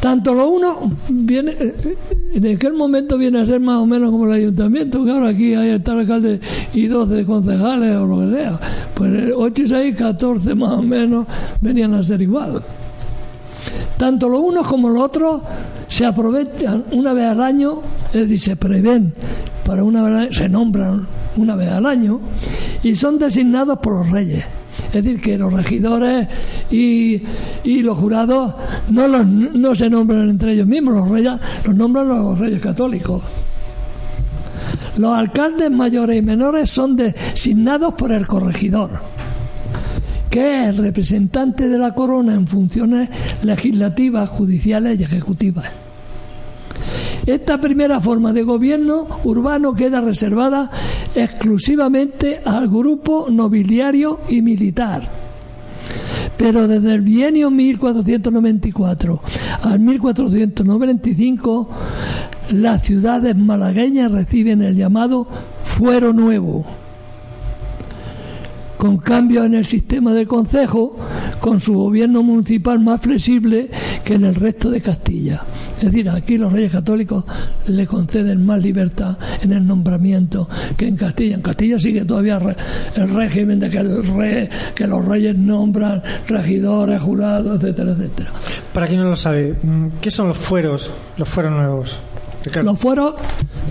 Tanto 0.00 0.32
lo 0.32 0.48
uno 0.48 0.92
viene, 1.10 1.50
eh, 1.60 1.76
eh, 1.84 1.96
en 2.36 2.56
aquel 2.56 2.72
momento 2.72 3.18
viene 3.18 3.38
a 3.38 3.44
ser 3.44 3.60
más 3.60 3.76
o 3.76 3.84
menos 3.84 4.10
como 4.10 4.24
el 4.24 4.32
ayuntamiento, 4.32 5.04
que 5.04 5.10
ahora 5.10 5.28
aquí 5.28 5.54
hay 5.54 5.72
el 5.72 5.82
alcalde 5.86 6.40
y 6.72 6.86
12 6.86 7.26
concejales 7.26 7.96
o 7.96 8.06
lo 8.06 8.18
que 8.20 8.34
sea. 8.34 8.60
Pues 8.94 9.30
8 9.36 9.62
y 9.62 9.68
6, 9.68 9.96
14 9.98 10.54
más 10.54 10.78
o 10.78 10.82
menos 10.82 11.26
venían 11.60 11.92
a 11.92 12.02
ser 12.02 12.22
igual. 12.22 12.62
Tanto 13.98 14.26
lo 14.26 14.40
uno 14.40 14.64
como 14.64 14.88
lo 14.88 15.02
otro 15.02 15.42
se 15.86 16.06
aprovechan 16.06 16.86
una 16.92 17.12
vez 17.12 17.26
al 17.26 17.42
año, 17.42 17.82
es 18.06 18.22
decir, 18.22 18.40
se 18.40 18.56
prevén 18.56 19.12
para 19.66 19.84
una 19.84 20.02
vez, 20.02 20.34
se 20.34 20.48
nombran 20.48 21.06
una 21.36 21.56
vez 21.56 21.68
al 21.68 21.84
año 21.84 22.20
y 22.82 22.94
son 22.94 23.18
designados 23.18 23.78
por 23.80 23.98
los 23.98 24.08
reyes. 24.08 24.46
Es 24.92 25.04
decir, 25.04 25.20
que 25.20 25.38
los 25.38 25.52
regidores 25.52 26.26
y, 26.68 27.22
los 27.64 27.96
jurados 27.96 28.54
no, 28.90 29.06
no 29.06 29.74
se 29.74 29.88
nombran 29.88 30.28
entre 30.28 30.52
ellos 30.54 30.66
mismos, 30.66 30.94
los 30.94 31.08
reyes 31.08 31.32
los 31.64 31.76
nombran 31.76 32.08
los 32.08 32.38
reyes 32.38 32.60
católicos. 32.60 33.22
Los 34.98 35.16
alcaldes 35.16 35.70
mayores 35.70 36.18
y 36.18 36.22
menores 36.22 36.70
son 36.70 36.96
designados 36.96 37.94
por 37.94 38.10
el 38.10 38.26
corregidor, 38.26 39.00
que 40.28 40.62
es 40.62 40.68
el 40.70 40.78
representante 40.78 41.68
de 41.68 41.78
la 41.78 41.94
corona 41.94 42.34
en 42.34 42.46
funciones 42.46 43.08
legislativas, 43.42 44.28
judiciales 44.28 44.98
y 44.98 45.04
ejecutivas. 45.04 45.89
Esta 47.26 47.60
primera 47.60 48.00
forma 48.00 48.32
de 48.32 48.42
gobierno 48.42 49.06
urbano 49.24 49.74
queda 49.74 50.00
reservada 50.00 50.70
exclusivamente 51.14 52.40
al 52.44 52.68
grupo 52.68 53.26
nobiliario 53.30 54.20
y 54.28 54.42
militar. 54.42 55.08
Pero 56.36 56.66
desde 56.66 56.94
el 56.94 57.02
bienio 57.02 57.50
1494 57.50 59.20
al 59.62 59.80
1495, 59.80 61.68
las 62.52 62.82
ciudades 62.82 63.36
malagueñas 63.36 64.10
reciben 64.10 64.62
el 64.62 64.76
llamado 64.76 65.26
fuero 65.62 66.12
nuevo. 66.12 66.79
Con 68.80 68.96
cambios 68.96 69.44
en 69.44 69.54
el 69.54 69.66
sistema 69.66 70.14
de 70.14 70.26
concejo, 70.26 70.96
con 71.38 71.60
su 71.60 71.74
gobierno 71.74 72.22
municipal 72.22 72.80
más 72.80 73.02
flexible 73.02 73.68
que 74.02 74.14
en 74.14 74.24
el 74.24 74.34
resto 74.34 74.70
de 74.70 74.80
Castilla. 74.80 75.44
Es 75.76 75.84
decir, 75.84 76.08
aquí 76.08 76.38
los 76.38 76.50
reyes 76.50 76.72
católicos 76.72 77.26
le 77.66 77.86
conceden 77.86 78.46
más 78.46 78.62
libertad 78.62 79.18
en 79.42 79.52
el 79.52 79.66
nombramiento 79.66 80.48
que 80.78 80.88
en 80.88 80.96
Castilla. 80.96 81.34
En 81.34 81.42
Castilla 81.42 81.78
sigue 81.78 82.06
todavía 82.06 82.40
el 82.94 83.10
régimen 83.10 83.60
de 83.60 83.68
que, 83.68 83.78
el 83.80 84.02
rey, 84.02 84.48
que 84.74 84.86
los 84.86 85.04
reyes 85.04 85.36
nombran 85.36 86.02
regidores, 86.26 87.02
jurados, 87.02 87.62
etcétera, 87.62 87.92
etcétera. 87.92 88.30
Para 88.72 88.86
quien 88.86 89.00
no 89.00 89.10
lo 89.10 89.16
sabe, 89.16 89.58
mm, 89.62 89.88
¿qué 90.00 90.10
son 90.10 90.28
los 90.28 90.38
fueros, 90.38 90.90
los 91.18 91.28
fueros 91.28 91.52
nuevos? 91.52 92.00
Los 92.62 92.78
fueros, 92.78 93.14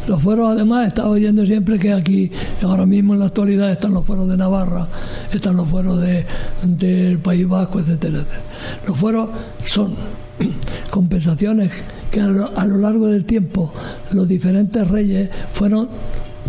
los 0.07 0.21
fueros 0.21 0.51
además 0.51 0.87
estado 0.87 1.09
oyendo 1.09 1.43
siempre 1.43 1.79
que 1.79 1.91
aquí, 1.91 2.31
ahora 2.61 2.85
mismo 2.85 3.13
en 3.13 3.19
la 3.19 3.25
actualidad 3.25 3.71
están 3.71 3.95
los 3.95 4.05
fueros 4.05 4.29
de 4.29 4.37
Navarra, 4.37 4.87
están 5.33 5.57
los 5.57 5.67
fueros 5.67 5.99
de, 5.99 6.25
del 6.63 7.17
País 7.17 7.47
Vasco, 7.47 7.79
etcétera, 7.79 8.19
etcétera. 8.19 8.41
Los 8.87 8.97
fueros 8.97 9.29
son 9.65 9.95
compensaciones 10.91 11.73
que 12.11 12.21
a 12.21 12.27
lo, 12.27 12.77
largo 12.77 13.07
del 13.07 13.25
tiempo 13.25 13.73
los 14.11 14.27
diferentes 14.27 14.87
reyes 14.87 15.29
fueron 15.51 15.89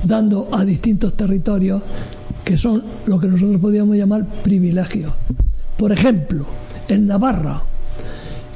dando 0.05 0.49
a 0.53 0.65
distintos 0.65 1.15
territorios 1.15 1.83
que 2.45 2.59
son 2.59 2.83
lo 3.07 3.19
que 3.19 3.29
nosotros 3.29 3.61
podríamos 3.61 3.97
llamar 3.97 4.27
privilegios. 4.43 5.13
Por 5.79 5.91
ejemplo, 5.91 6.45
en 6.87 7.07
Navarra, 7.07 7.63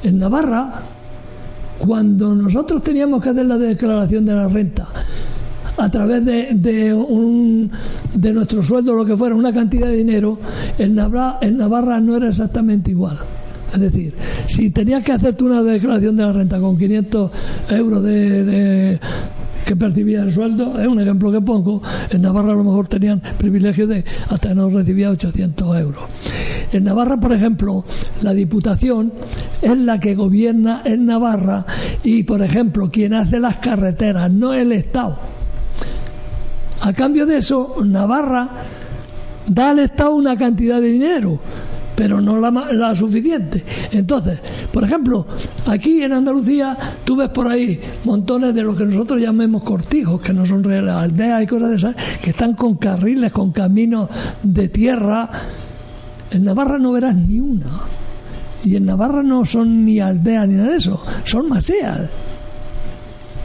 en 0.03 0.19
Navarra 0.19 0.83
cuando 1.77 2.35
nosotros 2.35 2.83
teníamos 2.83 3.23
que 3.23 3.29
hacer 3.29 3.45
la 3.45 3.57
declaración 3.57 4.25
de 4.25 4.33
la 4.33 4.47
renta 4.47 4.87
a 5.77 5.91
través 5.91 6.23
de, 6.23 6.49
de, 6.53 6.93
un, 6.93 7.69
de 8.13 8.33
nuestro 8.33 8.63
sueldo, 8.63 8.93
lo 8.93 9.05
que 9.05 9.17
fuera, 9.17 9.35
una 9.35 9.51
cantidad 9.51 9.87
de 9.87 9.97
dinero, 9.97 10.39
en 10.77 10.97
en 11.41 11.57
Navarra 11.57 11.99
no 11.99 12.15
era 12.15 12.29
exactamente 12.29 12.91
igual. 12.91 13.17
Es 13.73 13.79
decir, 13.79 14.13
si 14.47 14.69
tenías 14.69 15.03
que 15.03 15.11
hacerte 15.11 15.43
una 15.43 15.61
declaración 15.61 16.15
de 16.15 16.23
la 16.23 16.31
renta 16.31 16.59
con 16.59 16.77
500 16.77 17.31
euros 17.71 18.03
de, 18.03 18.99
que 19.65 19.75
percibía 19.75 20.21
el 20.21 20.31
sueldo, 20.31 20.79
es 20.79 20.87
un 20.87 20.99
ejemplo 20.99 21.31
que 21.31 21.41
pongo, 21.41 21.81
en 22.09 22.21
Navarra 22.21 22.53
a 22.53 22.55
lo 22.55 22.63
mejor 22.63 22.87
tenían 22.87 23.21
privilegio 23.37 23.87
de 23.87 24.05
hasta 24.29 24.53
no 24.53 24.69
recibía 24.69 25.09
800 25.09 25.77
euros. 25.77 26.03
En 26.71 26.83
Navarra, 26.83 27.17
por 27.17 27.33
ejemplo, 27.33 27.83
la 28.21 28.33
Diputación 28.33 29.11
es 29.61 29.77
la 29.77 29.99
que 29.99 30.15
gobierna 30.15 30.81
en 30.85 31.05
Navarra 31.05 31.65
y, 32.03 32.23
por 32.23 32.41
ejemplo, 32.41 32.89
quien 32.89 33.13
hace 33.13 33.39
las 33.39 33.57
carreteras, 33.57 34.31
no 34.31 34.53
el 34.53 34.71
Estado. 34.71 35.17
A 36.81 36.93
cambio 36.93 37.25
de 37.25 37.37
eso, 37.37 37.75
Navarra 37.83 38.49
da 39.47 39.71
al 39.71 39.79
Estado 39.79 40.15
una 40.15 40.35
cantidad 40.37 40.79
de 40.81 40.87
dinero 40.89 41.39
pero 41.95 42.19
no 42.19 42.39
la, 42.39 42.95
suficiente. 42.95 43.63
Entonces, 43.91 44.39
por 44.71 44.83
ejemplo, 44.83 45.25
aquí 45.65 46.03
en 46.03 46.13
Andalucía 46.13 46.77
tú 47.03 47.15
ves 47.15 47.29
por 47.29 47.47
ahí 47.47 47.79
montones 48.03 48.53
de 48.53 48.61
lo 48.61 48.75
que 48.75 48.85
nosotros 48.85 49.21
llamemos 49.21 49.63
cortijos, 49.63 50.21
que 50.21 50.33
no 50.33 50.45
son 50.45 50.63
reales 50.63 50.93
aldeas 50.93 51.43
y 51.43 51.47
cosas 51.47 51.69
de 51.69 51.75
esas, 51.75 51.95
que 52.21 52.31
están 52.31 52.53
con 52.53 52.75
carriles, 52.75 53.31
con 53.31 53.51
caminos 53.51 54.09
de 54.43 54.69
tierra. 54.69 55.29
En 56.31 56.43
Navarra 56.43 56.77
no 56.77 56.91
verás 56.91 57.15
ni 57.15 57.39
una. 57.39 57.81
Y 58.63 58.75
en 58.75 58.85
Navarra 58.85 59.23
no 59.23 59.45
son 59.45 59.85
ni 59.85 59.99
aldeas 59.99 60.47
ni 60.47 60.55
nada 60.55 60.71
de 60.71 60.77
eso, 60.77 61.01
son 61.23 61.47
maseas. 61.47 62.01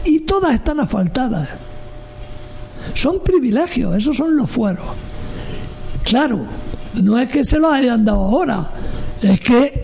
Y 0.05 0.21
todas 0.21 0.55
están 0.55 0.81
asfaltadas. 0.81 1.49
Son 2.95 3.21
privilegios, 3.23 3.95
esos 3.97 4.17
son 4.17 4.37
los 4.37 4.51
fueros. 4.51 4.87
Claro, 6.03 6.41
no 6.95 7.19
es 7.19 7.29
que 7.29 7.45
se 7.45 7.59
los 7.59 7.73
hayan 7.73 8.05
dado 8.05 8.21
ahora, 8.21 8.71
es 9.23 9.41
que 9.41 9.83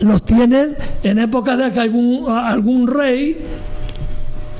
los 0.00 0.22
tienen 0.24 0.76
en 1.02 1.18
época 1.18 1.56
de 1.56 1.72
que 1.72 1.80
algún, 1.80 2.28
algún 2.28 2.86
rey 2.86 3.38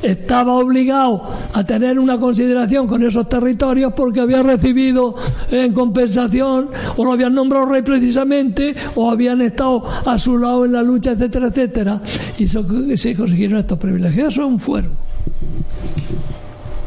estaba 0.02 0.52
obligado 0.54 1.22
a 1.52 1.64
tener 1.64 1.98
una 1.98 2.18
consideración 2.18 2.86
con 2.86 3.02
esos 3.02 3.28
territorios 3.28 3.92
porque 3.94 4.20
había 4.20 4.42
recibido 4.42 5.14
en 5.50 5.72
compensación 5.72 6.68
o 6.96 7.04
lo 7.04 7.12
habían 7.12 7.34
nombrado 7.34 7.66
rey 7.66 7.82
precisamente 7.82 8.74
o 8.94 9.10
habían 9.10 9.40
estado 9.40 9.82
a 10.04 10.18
su 10.18 10.36
lado 10.36 10.64
en 10.66 10.72
la 10.72 10.82
lucha, 10.82 11.12
etcétera, 11.12 11.48
etcétera. 11.48 12.02
Y 12.38 12.46
se 12.46 13.16
consiguieron 13.16 13.58
estos 13.58 13.78
privilegios. 13.78 14.28
Eso 14.28 14.42
es 14.42 14.48
un 14.48 14.58
fuero. 14.58 14.90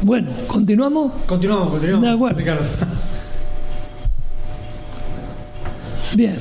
Bueno, 0.02 0.30
¿continuamos? 0.46 1.12
Continuamos, 1.26 1.70
continuamos. 1.70 2.08
De 2.08 2.14
acuerdo. 2.14 2.58
Bien. 6.14 6.36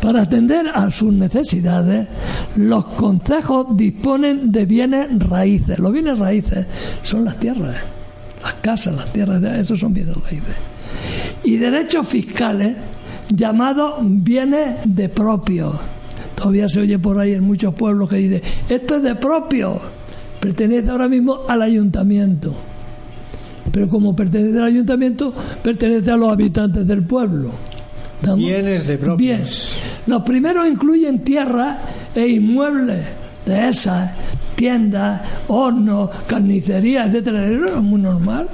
Para 0.00 0.22
atender 0.22 0.68
a 0.68 0.90
sus 0.90 1.12
necesidades, 1.12 2.08
los 2.56 2.84
consejos 2.86 3.68
disponen 3.76 4.50
de 4.50 4.66
bienes 4.66 5.06
raíces. 5.28 5.78
Los 5.78 5.92
bienes 5.92 6.18
raíces 6.18 6.66
son 7.02 7.24
las 7.24 7.36
tierras, 7.36 7.76
las 8.42 8.54
casas, 8.54 8.96
las 8.96 9.12
tierras, 9.12 9.42
esos 9.42 9.78
son 9.78 9.94
bienes 9.94 10.16
raíces. 10.16 10.56
Y 11.44 11.56
derechos 11.56 12.08
fiscales 12.08 12.76
llamados 13.28 13.94
bienes 14.00 14.78
de 14.84 15.08
propio. 15.08 15.78
Todavía 16.34 16.68
se 16.68 16.80
oye 16.80 16.98
por 16.98 17.20
ahí 17.20 17.34
en 17.34 17.44
muchos 17.44 17.72
pueblos 17.74 18.08
que 18.08 18.16
dice, 18.16 18.42
esto 18.68 18.96
es 18.96 19.04
de 19.04 19.14
propio, 19.14 19.80
pertenece 20.40 20.90
ahora 20.90 21.08
mismo 21.08 21.42
al 21.48 21.62
ayuntamiento 21.62 22.54
pero 23.70 23.88
como 23.88 24.14
pertenece 24.16 24.58
al 24.58 24.64
ayuntamiento, 24.64 25.32
pertenece 25.62 26.10
a 26.10 26.16
los 26.16 26.32
habitantes 26.32 26.86
del 26.86 27.02
pueblo. 27.04 27.50
Bienes 28.36 28.86
de 28.86 28.98
propios. 28.98 29.18
Bien. 29.18 29.42
Los 30.06 30.22
primeros 30.22 30.68
incluyen 30.68 31.24
tierra 31.24 31.78
e 32.14 32.26
inmuebles 32.26 33.04
de 33.44 33.68
esas, 33.68 34.12
tiendas, 34.54 35.22
hornos, 35.48 36.10
carnicerías, 36.26 37.08
etcétera. 37.08 37.46
Era 37.46 37.80
muy 37.80 38.00
normal 38.00 38.48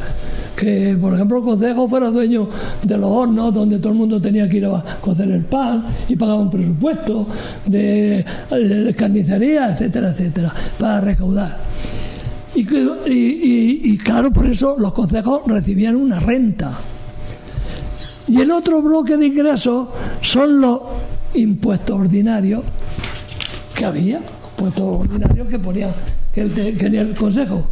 que, 0.57 0.97
por 1.01 1.15
ejemplo, 1.15 1.39
el 1.39 1.45
consejo 1.45 1.87
fuera 1.87 2.11
dueño 2.11 2.49
de 2.83 2.97
los 2.97 3.11
hornos 3.11 3.53
donde 3.55 3.79
todo 3.79 3.93
el 3.93 3.99
mundo 3.99 4.21
tenía 4.21 4.49
que 4.49 4.57
ir 4.57 4.67
a 4.67 4.83
cocer 5.01 5.31
el 5.31 5.45
pan 5.45 5.85
y 6.09 6.17
pagaba 6.17 6.41
un 6.41 6.51
presupuesto 6.51 7.27
de, 7.67 8.25
de 8.51 8.95
carnicería, 8.97 9.73
etcétera, 9.73 10.11
etcétera, 10.11 10.53
para 10.79 11.01
recaudar. 11.01 11.59
Y, 12.55 13.99
claro, 13.99 14.33
por 14.33 14.47
eso 14.47 14.77
los 14.79 14.93
consejos 14.93 15.43
recibían 15.47 15.97
una 15.97 16.19
renta. 16.19 16.73
Y 18.27 18.41
el 18.41 18.51
otro 18.51 18.83
bloque 18.83 19.17
de 19.17 19.27
ingresos 19.27 19.89
son 20.21 20.61
los 20.61 20.81
impuestos 21.35 21.99
ordinarios 21.99 22.63
que 23.75 23.85
había, 23.85 24.21
impuestos 24.57 24.83
ordinarios 24.83 25.49
que 25.49 25.59
ponía 25.59 25.95
que 26.33 26.45
tenía 26.45 27.01
el 27.03 27.15
consejo. 27.15 27.65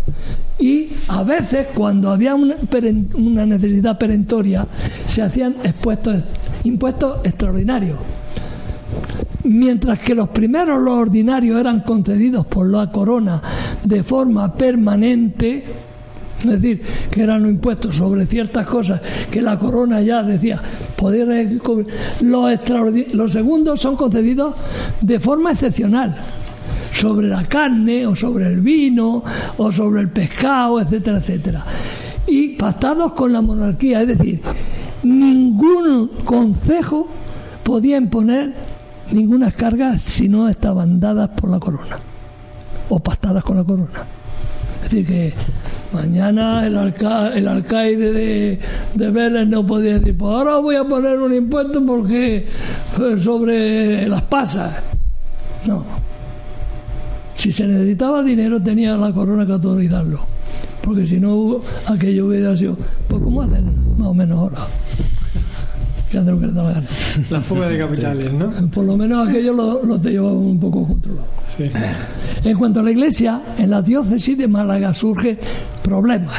Y 0.58 0.88
a 1.08 1.22
veces, 1.22 1.68
cuando 1.74 2.10
había 2.10 2.34
una, 2.34 2.56
una 3.14 3.46
necesidad 3.46 3.98
perentoria, 3.98 4.66
se 5.06 5.22
hacían 5.22 5.56
expuestos, 5.62 6.22
impuestos 6.64 7.24
extraordinarios 7.24 7.98
mientras 9.46 9.98
que 10.00 10.14
los 10.14 10.28
primeros, 10.28 10.80
los 10.80 10.94
ordinarios, 10.94 11.58
eran 11.58 11.80
concedidos 11.80 12.46
por 12.46 12.68
la 12.68 12.90
corona 12.90 13.40
de 13.82 14.02
forma 14.02 14.52
permanente, 14.52 15.64
es 16.38 16.44
decir, 16.60 16.82
que 17.10 17.22
eran 17.22 17.46
impuestos 17.46 17.96
sobre 17.96 18.26
ciertas 18.26 18.66
cosas 18.66 19.00
que 19.30 19.40
la 19.40 19.58
corona 19.58 20.00
ya 20.02 20.22
decía 20.22 20.60
poder 20.96 21.58
los, 22.20 22.60
los 23.12 23.32
segundos 23.32 23.80
son 23.80 23.96
concedidos 23.96 24.54
de 25.00 25.18
forma 25.18 25.52
excepcional 25.52 26.16
sobre 26.92 27.28
la 27.28 27.44
carne 27.44 28.06
o 28.06 28.14
sobre 28.14 28.46
el 28.46 28.60
vino 28.60 29.22
o 29.56 29.72
sobre 29.72 30.02
el 30.02 30.10
pescado, 30.10 30.80
etcétera, 30.80 31.18
etcétera. 31.18 31.64
Y 32.26 32.48
pactados 32.56 33.12
con 33.12 33.32
la 33.32 33.40
monarquía, 33.40 34.02
es 34.02 34.08
decir, 34.08 34.40
ningún 35.02 36.08
consejo 36.24 37.06
podía 37.62 37.98
imponer 37.98 38.75
ninguna 39.12 39.50
carga 39.50 39.98
si 39.98 40.28
no 40.28 40.48
estaban 40.48 41.00
dadas 41.00 41.30
por 41.30 41.50
la 41.50 41.58
corona 41.58 41.98
o 42.88 42.98
pactadas 43.00 43.42
con 43.42 43.56
la 43.56 43.64
corona. 43.64 44.04
Es 44.84 44.90
decir, 44.90 45.06
que 45.06 45.34
mañana 45.92 46.66
el, 46.66 46.76
el 47.34 47.48
alcaide 47.48 48.12
de, 48.12 48.60
de, 48.94 49.10
Vélez 49.10 49.48
no 49.48 49.66
podía 49.66 49.98
decir, 49.98 50.16
pues 50.16 50.32
ahora 50.32 50.58
voy 50.58 50.76
a 50.76 50.84
poner 50.84 51.18
un 51.18 51.32
impuesto 51.32 51.84
porque 51.84 52.46
sobre 53.18 54.08
las 54.08 54.22
pasas. 54.22 54.82
No. 55.66 55.84
Si 57.34 57.50
se 57.50 57.66
necesitaba 57.66 58.22
dinero 58.22 58.62
tenía 58.62 58.96
la 58.96 59.12
corona 59.12 59.44
que 59.44 59.52
autorizarlo. 59.52 60.20
Porque 60.80 61.06
si 61.06 61.18
no, 61.18 61.60
aquello 61.86 62.26
hubiera 62.26 62.56
sido, 62.56 62.76
pues 63.08 63.20
como 63.20 63.42
hacen 63.42 63.98
más 63.98 64.08
o 64.08 64.14
menos 64.14 64.38
ahora 64.38 64.68
que 66.24 66.30
lo 66.30 66.40
que 66.40 66.46
la 66.46 66.82
La 67.30 67.40
fuga 67.40 67.68
de 67.68 67.78
capitales, 67.78 68.32
¿no? 68.32 68.50
Por 68.70 68.84
lo 68.84 68.96
menos 68.96 69.28
aquello 69.28 69.52
lo, 69.52 69.84
lo 69.84 70.00
te 70.00 70.10
llevan 70.10 70.32
un 70.32 70.60
poco 70.60 70.86
controlado. 70.86 71.26
En 72.44 72.56
cuanto 72.56 72.80
a 72.80 72.82
la 72.82 72.90
iglesia, 72.90 73.40
en 73.58 73.70
la 73.70 73.82
diócesis 73.82 74.36
de 74.36 74.46
Málaga 74.46 74.92
surge 74.92 75.38
problemas, 75.82 76.36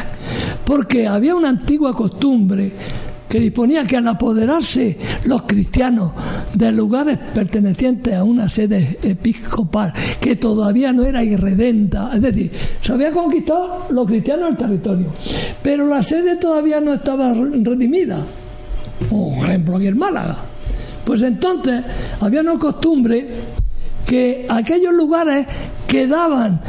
porque 0.66 1.08
había 1.08 1.36
una 1.36 1.50
antigua 1.50 1.94
costumbre 1.94 2.72
que 3.28 3.40
disponía 3.40 3.86
que 3.86 3.98
al 3.98 4.08
apoderarse 4.08 4.98
los 5.26 5.42
cristianos 5.44 6.14
de 6.54 6.72
lugares 6.72 7.18
pertenecientes 7.34 8.14
a 8.14 8.24
una 8.24 8.50
sede 8.50 9.00
episcopal 9.02 9.94
que 10.22 10.36
todavía 10.36 10.94
no 10.94 11.04
era 11.04 11.24
irredenta, 11.24 12.12
es 12.14 12.22
decir, 12.22 12.52
se 12.82 12.94
había 12.94 13.12
conquistado 13.12 13.88
los 13.90 14.08
cristianos 14.08 14.52
el 14.52 14.58
territorio, 14.58 15.08
pero 15.62 15.88
la 15.88 16.04
sede 16.04 16.38
todavía 16.38 16.80
no 16.80 16.94
estaba 16.94 17.34
redimida. 17.34 18.24
Por 19.10 19.46
ejemplo, 19.48 19.78
aquí 19.78 19.88
en 19.88 19.98
Málaga. 19.98 20.38
Pues 21.06 21.22
entonces 21.22 21.84
había 22.20 22.42
una 22.42 22.60
costumbre 22.60 23.28
que 24.06 24.46
aquellos 24.50 24.94
lugares 24.94 25.48
quedaban 25.88 26.62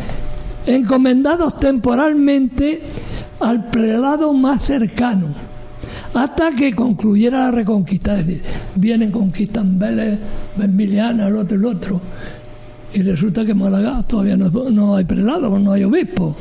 encomendados 0.66 1.56
temporalmente 1.58 2.82
al 3.40 3.70
prelado 3.70 4.32
más 4.32 4.62
cercano 4.62 5.48
hasta 6.14 6.50
que 6.52 6.74
concluyera 6.74 7.46
la 7.46 7.50
reconquista. 7.50 8.18
Es 8.18 8.26
decir, 8.26 8.42
vienen, 8.74 9.10
conquistan 9.10 9.78
Vélez, 9.78 10.18
Benviliana, 10.56 11.28
el 11.28 11.36
otro, 11.36 11.56
el 11.56 11.64
otro. 11.64 12.00
Y 12.93 13.03
resulta 13.03 13.45
que 13.45 13.53
en 13.53 13.59
Málaga 13.59 14.03
todavía 14.07 14.36
no, 14.36 14.97
hay 14.97 15.05
prelado, 15.05 15.59
no 15.59 15.72
hay 15.72 15.84
obispo. 15.84 16.34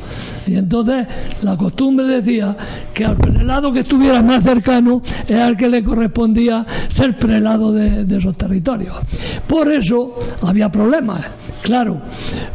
Y 0.46 0.56
entonces 0.56 1.06
la 1.42 1.56
costumbre 1.56 2.06
decía 2.06 2.56
que 2.94 3.04
al 3.04 3.16
prelado 3.16 3.70
que 3.72 3.80
estuviera 3.80 4.22
más 4.22 4.42
cercano 4.42 5.02
era 5.26 5.48
el 5.48 5.56
que 5.56 5.68
le 5.68 5.84
correspondía 5.84 6.64
ser 6.88 7.18
prelado 7.18 7.72
de, 7.72 8.04
de 8.04 8.16
esos 8.16 8.36
territorios. 8.36 8.96
Por 9.46 9.70
eso 9.70 10.14
había 10.42 10.70
problemas, 10.72 11.22
claro, 11.62 12.00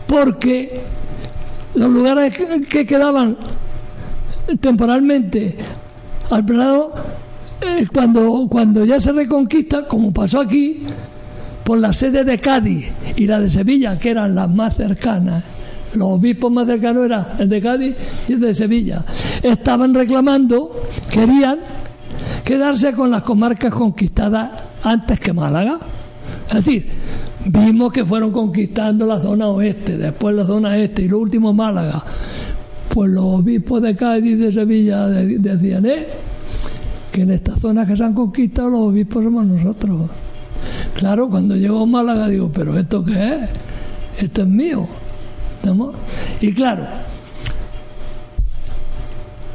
porque 0.08 0.82
los 1.76 1.90
lugares 1.90 2.36
que 2.70 2.86
quedaban 2.86 3.38
temporalmente 4.60 5.56
al 6.30 6.46
prelado, 6.46 6.94
eh, 7.62 7.86
cuando, 7.94 8.48
cuando 8.50 8.86
ya 8.86 9.00
se 9.00 9.12
reconquista, 9.12 9.88
como 9.88 10.12
pasó 10.12 10.42
aquí, 10.42 10.84
por 11.64 11.80
la 11.80 11.94
sede 11.94 12.24
de 12.24 12.38
Cádiz 12.40 12.88
y 13.16 13.28
la 13.28 13.40
de 13.40 13.50
Sevilla, 13.50 13.98
que 13.98 14.12
eran 14.12 14.36
las 14.36 14.50
más 14.50 14.76
cercanas, 14.76 15.44
los 15.96 16.08
obispos 16.10 16.52
más 16.52 16.68
cercanos 16.68 17.06
eran 17.06 17.28
el 17.40 17.50
de 17.50 17.62
Cádiz 17.62 17.96
y 18.28 18.34
el 18.34 18.40
de 18.40 18.56
Sevilla, 18.56 19.06
estaban 19.42 19.94
reclamando, 19.94 20.84
querían 21.10 21.60
quedarse 22.44 22.94
con 22.94 23.12
las 23.12 23.24
comarcas 23.24 23.72
conquistadas 23.72 24.52
antes 24.84 25.20
que 25.20 25.34
Málaga. 25.34 25.80
Es 26.50 26.66
decir, 26.66 26.88
vimos 27.46 27.92
que 27.92 28.06
fueron 28.06 28.32
conquistando 28.32 29.06
la 29.06 29.20
zona 29.20 29.48
oeste, 29.48 29.98
después 29.98 30.36
la 30.36 30.46
zona 30.46 30.78
este 30.78 31.04
y 31.04 31.08
lo 31.08 31.20
último 31.20 31.54
Málaga. 31.54 32.04
Pues 32.90 33.10
los 33.10 33.26
obispos 33.26 33.82
de 33.82 33.96
Cádiz 33.96 34.34
y 34.34 34.36
de 34.36 34.52
Sevilla 34.52 35.08
decían, 35.08 35.86
¿eh? 35.86 36.08
que 37.12 37.22
en 37.22 37.32
estas 37.32 37.60
zonas 37.60 37.88
que 37.88 37.96
se 37.96 38.04
han 38.04 38.14
conquistado 38.14 38.70
los 38.70 38.82
obispos 38.82 39.24
somos 39.24 39.46
nosotros. 39.46 40.10
Claro, 40.96 41.30
cuando 41.30 41.56
llegó 41.56 41.84
a 41.84 41.86
Málaga 41.86 42.28
digo, 42.28 42.52
pero 42.54 42.78
¿esto 42.78 43.04
qué 43.04 43.14
es? 43.14 43.50
Esto 44.24 44.44
es 44.44 44.48
mío. 44.48 44.88
Y 46.42 46.52
claro, 46.52 46.86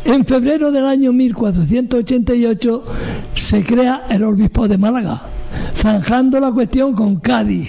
en 0.04 0.24
febrero 0.24 0.72
del 0.72 0.86
año 0.86 1.12
1488 1.12 2.84
se 3.34 3.62
crea 3.62 4.06
el 4.08 4.24
obispo 4.24 4.66
de 4.66 4.78
Málaga, 4.78 5.22
zanjando 5.74 6.40
la 6.40 6.50
cuestión 6.50 6.94
con 6.94 7.16
Cádiz. 7.16 7.68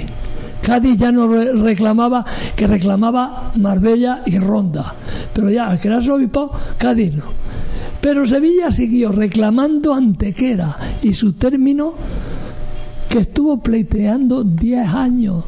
Cádiz 0.62 1.00
ya 1.00 1.12
no 1.12 1.28
reclamaba, 1.28 2.26
que 2.56 2.66
reclamaba 2.66 3.52
Marbella 3.56 4.24
y 4.26 4.38
Ronda, 4.38 4.94
pero 5.34 5.50
ya 5.50 5.68
al 5.68 5.80
crearse 5.80 6.12
obispo, 6.12 6.52
Cádiz 6.78 7.16
no. 7.16 7.26
Pero 8.00 8.26
Sevilla 8.26 8.72
siguió 8.72 9.12
reclamando 9.12 9.94
Antequera 9.94 10.78
y 11.02 11.14
su 11.14 11.34
término 11.34 11.94
que 13.10 13.20
estuvo 13.20 13.60
pleiteando 13.62 14.44
10 14.44 14.88
años. 14.88 15.44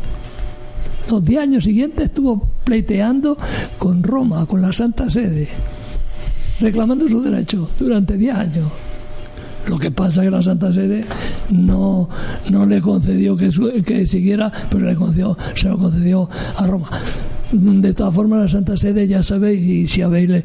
Los 1.09 1.23
10 1.23 1.41
años 1.41 1.63
siguientes 1.63 2.05
estuvo 2.05 2.41
pleiteando 2.63 3.37
con 3.77 4.03
Roma, 4.03 4.45
con 4.45 4.61
la 4.61 4.73
Santa 4.73 5.09
Sede, 5.09 5.47
reclamando 6.59 7.07
sus 7.07 7.23
derechos 7.23 7.69
durante 7.79 8.17
10 8.17 8.35
años. 8.35 8.71
Lo 9.67 9.77
que 9.77 9.91
pasa 9.91 10.21
es 10.21 10.27
que 10.27 10.31
la 10.31 10.41
Santa 10.41 10.73
Sede 10.73 11.05
no, 11.51 12.09
no 12.49 12.65
le 12.65 12.81
concedió 12.81 13.37
que, 13.37 13.49
que 13.85 14.07
siguiera, 14.07 14.51
pero 14.69 14.87
le 14.87 14.95
concedió, 14.95 15.37
se 15.55 15.69
lo 15.69 15.77
concedió 15.77 16.29
a 16.57 16.65
Roma. 16.65 16.89
De 17.51 17.93
todas 17.93 18.13
formas, 18.13 18.39
la 18.39 18.49
Santa 18.49 18.77
Sede, 18.77 19.07
ya 19.07 19.21
sabéis, 19.21 19.61
y 19.61 19.87
si 19.87 20.01
habéis 20.01 20.43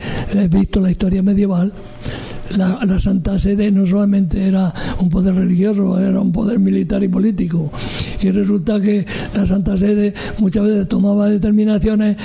visto 0.51 0.81
la 0.81 0.91
historia 0.91 1.23
medieval, 1.23 1.73
la, 2.57 3.01
Santa 3.01 3.39
Sede 3.39 3.71
no 3.71 3.87
solamente 3.87 4.47
era 4.47 4.73
un 5.01 5.09
poder 5.09 5.35
religioso, 5.35 5.99
era 5.99 6.21
un 6.21 6.33
poder 6.33 6.59
militar 6.59 7.03
y 7.03 7.09
político. 7.09 7.71
Y 8.21 8.31
resulta 8.31 8.81
que 8.81 9.07
la 9.35 9.47
Santa 9.47 9.77
Sede 9.77 10.15
muchas 10.39 10.65
veces 10.65 10.89
tomaba 10.89 11.29
determinaciones 11.29 12.17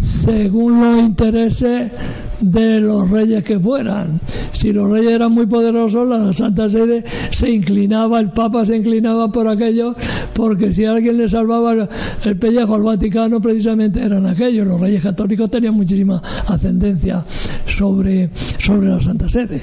según 0.00 0.80
los 0.80 0.98
intereses 1.00 1.92
de 2.40 2.80
los 2.80 3.10
reyes 3.10 3.44
que 3.44 3.58
fueran. 3.58 4.20
Si 4.52 4.72
los 4.72 4.90
reyes 4.90 5.12
eran 5.12 5.32
muy 5.32 5.46
poderosos, 5.46 6.08
la 6.08 6.32
Santa 6.32 6.68
Sede 6.68 7.04
se 7.30 7.50
inclinaba, 7.50 8.20
el 8.20 8.30
Papa 8.30 8.64
se 8.64 8.76
inclinaba 8.76 9.30
por 9.30 9.46
aquellos, 9.46 9.96
porque 10.32 10.72
si 10.72 10.84
alguien 10.84 11.18
le 11.18 11.28
salvaba 11.28 11.88
el 12.24 12.36
pellejo 12.36 12.74
al 12.74 12.82
Vaticano, 12.82 13.40
precisamente 13.40 14.02
eran 14.02 14.26
aquellos. 14.26 14.66
Los 14.66 14.80
reyes 14.80 15.02
católicos 15.02 15.50
tenían 15.50 15.74
muchísima 15.74 16.22
ascendencia 16.46 17.24
sobre, 17.66 18.30
sobre 18.58 18.88
la 18.88 19.00
Santa 19.00 19.28
Sede. 19.28 19.60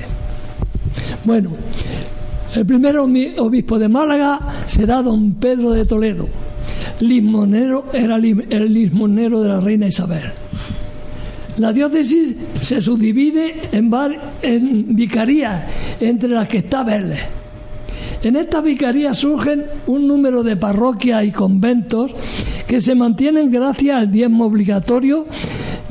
Bueno, 1.26 1.52
el 2.56 2.66
primer 2.66 2.98
obispo 2.98 3.78
de 3.78 3.88
Málaga 3.88 4.40
será 4.66 5.02
don 5.02 5.34
Pedro 5.36 5.72
de 5.72 5.86
Toledo. 5.86 6.28
Lismonero 7.00 7.86
era 7.94 8.16
el 8.16 8.74
lismonero 8.74 9.42
de 9.42 9.50
la 9.50 9.60
reina 9.60 9.88
Isabel. 9.88 10.24
La 11.58 11.74
diócesis 11.74 12.36
se 12.60 12.82
subdivide 12.82 13.70
en, 13.72 14.96
vicarías, 14.96 15.66
entre 16.00 16.30
las 16.30 16.48
que 16.48 16.60
está 16.60 16.84
Vélez. 16.84 17.20
En 18.22 18.36
estas 18.36 18.64
vicarías 18.64 19.18
surgen 19.18 19.66
un 19.88 20.08
número 20.08 20.44
de 20.44 20.56
parroquias 20.56 21.26
y 21.26 21.32
conventos 21.32 22.12
que 22.68 22.80
se 22.80 22.94
mantienen 22.94 23.50
gracias 23.50 23.98
al 23.98 24.12
diezmo 24.12 24.46
obligatorio 24.46 25.26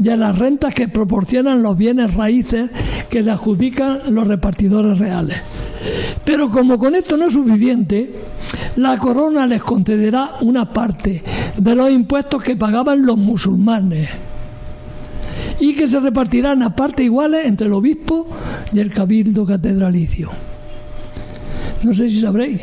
y 0.01 0.09
a 0.09 0.17
las 0.17 0.39
rentas 0.39 0.75
que 0.75 0.89
proporcionan 0.89 1.63
los 1.63 1.77
bienes 1.77 2.15
raíces 2.15 2.71
que 3.11 3.23
le 3.23 3.33
adjudican 3.33 4.15
los 4.15 4.27
repartidores 4.27 4.99
reales. 4.99 5.39
Pero 6.25 6.49
como 6.49 6.79
con 6.79 6.95
esto 6.95 7.17
no 7.17 7.27
es 7.27 7.33
suficiente, 7.33 8.15
la 8.77 8.99
corona 8.99 9.47
les 9.47 9.63
concederá 9.63 10.37
una 10.43 10.73
parte 10.73 11.23
de 11.57 11.75
los 11.75 11.91
impuestos 11.91 12.43
que 12.43 12.57
pagaban 12.57 13.05
los 13.05 13.17
musulmanes 13.17 14.09
y 15.61 15.75
que 15.75 15.89
se 15.89 16.01
repartirán 16.01 16.63
a 16.63 16.75
partes 16.75 17.05
iguales 17.05 17.47
entre 17.47 17.67
el 17.67 17.73
obispo 17.73 18.27
y 18.73 18.79
el 18.79 18.91
cabildo 18.91 19.45
catedralicio. 19.47 20.31
No 21.83 21.95
sé 21.95 22.09
si 22.09 22.21
sabréis, 22.21 22.63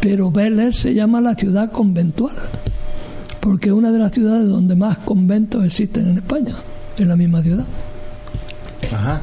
pero 0.00 0.30
Vélez 0.30 0.76
se 0.76 0.94
llama 0.94 1.20
la 1.20 1.34
ciudad 1.34 1.70
conventual, 1.70 2.36
porque 3.40 3.68
es 3.68 3.74
una 3.74 3.90
de 3.90 3.98
las 3.98 4.12
ciudades 4.12 4.48
donde 4.48 4.74
más 4.74 4.98
conventos 5.00 5.64
existen 5.64 6.10
en 6.10 6.18
España, 6.18 6.54
en 6.98 7.08
la 7.08 7.16
misma 7.16 7.42
ciudad. 7.42 7.64
Ajá. 8.92 9.20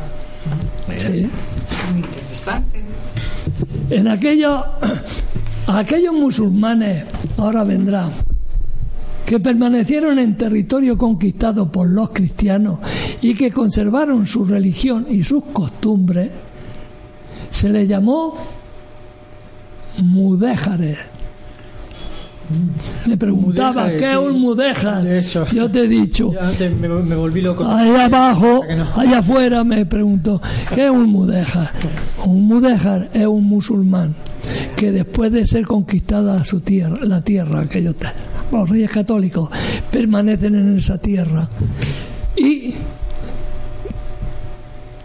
Sí. 0.99 1.29
Interesante. 1.95 2.83
En 3.89 4.07
aquellos, 4.07 4.63
aquellos 5.67 6.13
musulmanes, 6.13 7.05
ahora 7.37 7.63
vendrán, 7.63 8.11
que 9.25 9.39
permanecieron 9.39 10.19
en 10.19 10.35
territorio 10.35 10.97
conquistado 10.97 11.71
por 11.71 11.89
los 11.89 12.09
cristianos 12.09 12.79
y 13.21 13.33
que 13.33 13.51
conservaron 13.51 14.25
su 14.25 14.45
religión 14.45 15.07
y 15.09 15.23
sus 15.23 15.45
costumbres, 15.45 16.29
se 17.49 17.69
les 17.69 17.87
llamó 17.87 18.35
mudéjares. 19.97 20.97
Me 23.05 23.15
preguntaba, 23.15 23.89
¿qué 23.89 24.11
es 24.11 24.17
un 24.17 24.39
mudéjar? 24.39 25.05
Yo 25.53 25.71
te 25.71 25.83
he 25.83 25.87
dicho. 25.87 26.31
me, 26.79 27.15
volví 27.15 27.41
loco. 27.41 27.65
Ahí 27.65 27.95
abajo, 27.95 28.63
allá 28.95 29.19
afuera 29.19 29.63
me 29.63 29.85
preguntó, 29.85 30.41
¿qué 30.75 30.85
es 30.85 30.91
un 30.91 31.07
mudéjar? 31.07 31.71
Un 32.25 32.45
mudéjar 32.45 33.09
es 33.13 33.25
un 33.25 33.45
musulmán 33.45 34.15
que 34.75 34.91
después 34.91 35.31
de 35.31 35.45
ser 35.45 35.65
conquistada 35.65 36.43
su 36.43 36.59
tierra, 36.61 36.97
la 37.03 37.21
tierra 37.21 37.67
que 37.67 37.81
los 37.81 38.69
reyes 38.69 38.89
católicos 38.89 39.49
permanecen 39.91 40.55
en 40.55 40.77
esa 40.77 40.97
tierra. 40.97 41.49
Y 42.35 42.73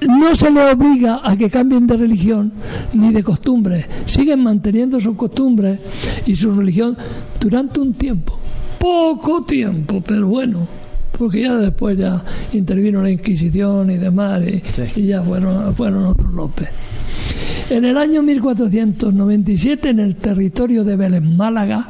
no 0.07 0.34
se 0.34 0.51
les 0.51 0.72
obliga 0.72 1.20
a 1.24 1.36
que 1.36 1.51
cambien 1.51 1.86
de 1.86 1.97
religión 1.97 2.53
ni 2.93 3.12
de 3.12 3.22
costumbre, 3.22 3.86
siguen 4.05 4.43
manteniendo 4.43 5.01
sus 5.01 5.16
costumbres 5.16 5.80
y 6.26 6.36
su 6.36 6.53
religión 6.53 6.97
durante 7.41 7.80
un 7.80 7.95
tiempo, 7.95 8.39
poco 8.78 9.43
tiempo, 9.43 10.01
pero 10.07 10.28
bueno, 10.28 10.66
porque 11.19 11.43
ya 11.43 11.55
después 11.57 11.99
ya 11.99 12.23
intervino 12.53 13.03
la 13.03 13.11
Inquisición 13.11 13.91
y 13.91 13.97
demás 13.97 14.41
y, 14.47 14.62
y 15.01 15.07
ya 15.09 15.23
fueron, 15.23 15.75
fueron 15.75 16.07
otros 16.07 16.33
López. 16.33 16.69
En 17.71 17.85
el 17.85 17.99
año 17.99 18.23
1497, 18.23 19.91
en 19.91 20.01
el 20.01 20.16
territorio 20.16 20.85
de 20.85 20.97
Vélez, 20.97 21.23
Málaga, 21.23 21.87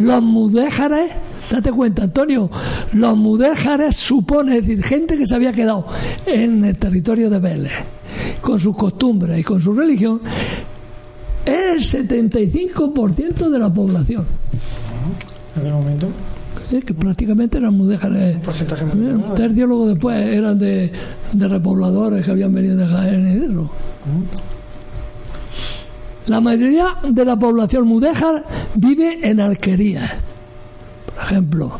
los 0.00 0.22
mudéjares, 0.22 1.10
date 1.50 1.70
cuenta, 1.72 2.04
Antonio, 2.04 2.50
los 2.94 3.16
mudéjares 3.18 3.96
supone, 3.98 4.56
es 4.56 4.66
decir, 4.66 4.82
gente 4.82 5.18
que 5.18 5.26
se 5.26 5.34
había 5.34 5.52
quedado 5.52 5.86
en 6.24 6.64
el 6.64 6.78
territorio 6.78 7.28
de 7.28 7.38
Vélez, 7.38 7.72
con 8.40 8.58
sus 8.58 8.74
costumbres 8.74 9.38
y 9.38 9.44
con 9.44 9.60
su 9.60 9.74
religión, 9.74 10.20
es 11.44 11.94
el 11.94 12.08
75% 12.08 13.50
de 13.50 13.58
la 13.58 13.72
población. 13.72 14.26
En 15.54 15.60
aquel 15.60 15.72
momento. 15.72 16.08
Que 16.70 16.94
prácticamente 16.94 17.58
eran 17.58 17.74
mudéjares. 17.74 18.36
Un 18.36 18.42
porcentaje 18.42 18.84
muy 18.84 19.04
elevado. 19.04 19.34
tercio 19.34 19.66
luego 19.66 19.88
después 19.88 20.16
eran 20.24 20.56
de, 20.56 20.92
de 21.32 21.48
repobladores 21.48 22.24
que 22.24 22.30
habían 22.30 22.54
venido 22.54 22.76
de 22.76 22.86
Jaén 22.86 23.28
y 23.28 23.34
de 23.34 23.46
eso. 23.46 23.70
La 26.28 26.40
mayoría 26.40 26.94
de 27.02 27.24
la 27.24 27.36
población 27.36 27.88
mudéjar 27.88 28.44
vive 28.76 29.18
en 29.28 29.40
alquerías. 29.40 30.12
Por 31.06 31.24
ejemplo, 31.24 31.72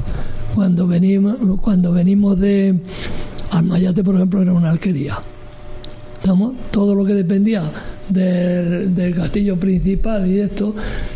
cuando 0.56 0.88
venimos, 0.88 1.36
cuando 1.62 1.92
venimos 1.92 2.40
de 2.40 2.80
Almayate, 3.52 4.02
por 4.02 4.16
ejemplo, 4.16 4.42
era 4.42 4.52
una 4.52 4.70
alquería. 4.70 5.18
¿Estamos? 6.20 6.54
Todo 6.72 6.96
lo 6.96 7.04
que 7.04 7.14
dependía 7.14 7.62
del, 8.08 8.92
del 8.92 9.14
castillo 9.14 9.56
principal 9.56 10.26
y 10.28 10.40
esto 10.40 10.74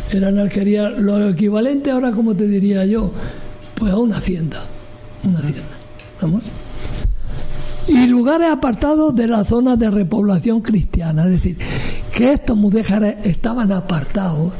eran 0.09 0.39
alquerías, 0.39 0.97
lo 0.97 1.27
equivalente 1.27 1.91
ahora, 1.91 2.11
como 2.11 2.35
te 2.35 2.47
diría 2.47 2.85
yo, 2.85 3.11
pues 3.75 3.91
a 3.91 3.97
una 3.97 4.17
hacienda. 4.17 4.65
Una 5.23 5.39
hacienda. 5.39 5.63
¿Estamos? 6.13 6.43
y 7.87 8.07
lugares 8.07 8.49
apartados 8.49 9.15
de 9.15 9.27
la 9.27 9.45
zona 9.45 9.75
de 9.75 9.91
repoblación 9.91 10.61
cristiana. 10.61 11.25
Es 11.25 11.31
decir, 11.31 11.57
que 12.11 12.33
estos 12.33 12.57
mudéjares 12.57 13.17
estaban 13.23 13.71
apartados, 13.71 14.53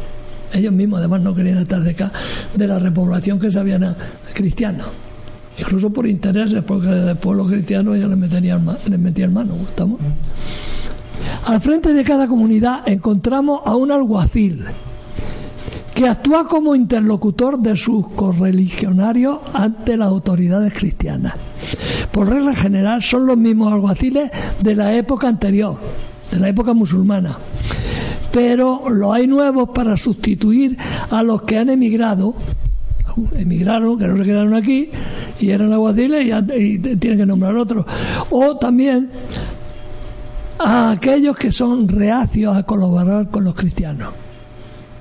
ellos 0.53 0.74
mismos 0.74 0.99
además 0.99 1.22
no 1.22 1.34
querían 1.34 1.57
estar 1.57 1.84
cerca 1.84 2.11
de 2.53 2.68
la 2.68 2.80
repoblación 2.80 3.39
que 3.39 3.49
se 3.49 3.59
habían 3.59 3.95
cristiana. 4.34 4.86
Incluso 5.57 5.91
por 5.91 6.05
intereses, 6.05 6.61
porque 6.63 6.88
después 6.88 7.38
los 7.38 7.49
cristianos 7.49 7.95
ellos 7.95 8.09
les 8.09 8.18
metían, 8.18 8.78
les 8.88 8.99
metían 8.99 9.34
mano. 9.34 9.55
¿estamos? 9.70 9.99
Al 11.45 11.61
frente 11.61 11.93
de 11.93 12.03
cada 12.03 12.28
comunidad 12.28 12.88
encontramos 12.88 13.61
a 13.66 13.76
un 13.76 13.91
alguacil 13.91 14.66
que 15.95 16.09
actúa 16.09 16.45
como 16.45 16.75
interlocutor 16.75 17.57
de 17.57 17.77
sus 17.77 18.05
correligionarios 18.11 19.39
ante 19.53 19.95
las 19.95 20.09
autoridades 20.09 20.73
cristianas. 20.73 21.35
Por 22.11 22.29
regla 22.29 22.53
general 22.53 23.01
son 23.01 23.25
los 23.25 23.37
mismos 23.37 23.71
alguaciles 23.71 24.29
de 24.61 24.75
la 24.75 24.93
época 24.93 25.29
anterior, 25.29 25.79
de 26.29 26.39
la 26.39 26.49
época 26.49 26.73
musulmana. 26.73 27.37
Pero 28.29 28.89
los 28.89 29.15
hay 29.15 29.25
nuevos 29.25 29.69
para 29.69 29.95
sustituir 29.95 30.77
a 31.09 31.23
los 31.23 31.43
que 31.43 31.57
han 31.57 31.69
emigrado, 31.69 32.35
emigraron, 33.37 33.97
que 33.97 34.07
no 34.07 34.17
se 34.17 34.23
quedaron 34.23 34.53
aquí, 34.53 34.91
y 35.39 35.49
eran 35.49 35.71
alguaciles 35.71 36.25
y, 36.25 36.61
y 36.61 36.77
tienen 36.97 37.19
que 37.19 37.25
nombrar 37.25 37.55
otros. 37.55 37.85
O 38.31 38.57
también 38.57 39.09
a 40.59 40.91
aquellos 40.91 41.37
que 41.37 41.53
son 41.53 41.87
reacios 41.87 42.53
a 42.53 42.63
colaborar 42.63 43.29
con 43.29 43.45
los 43.45 43.55
cristianos 43.55 44.24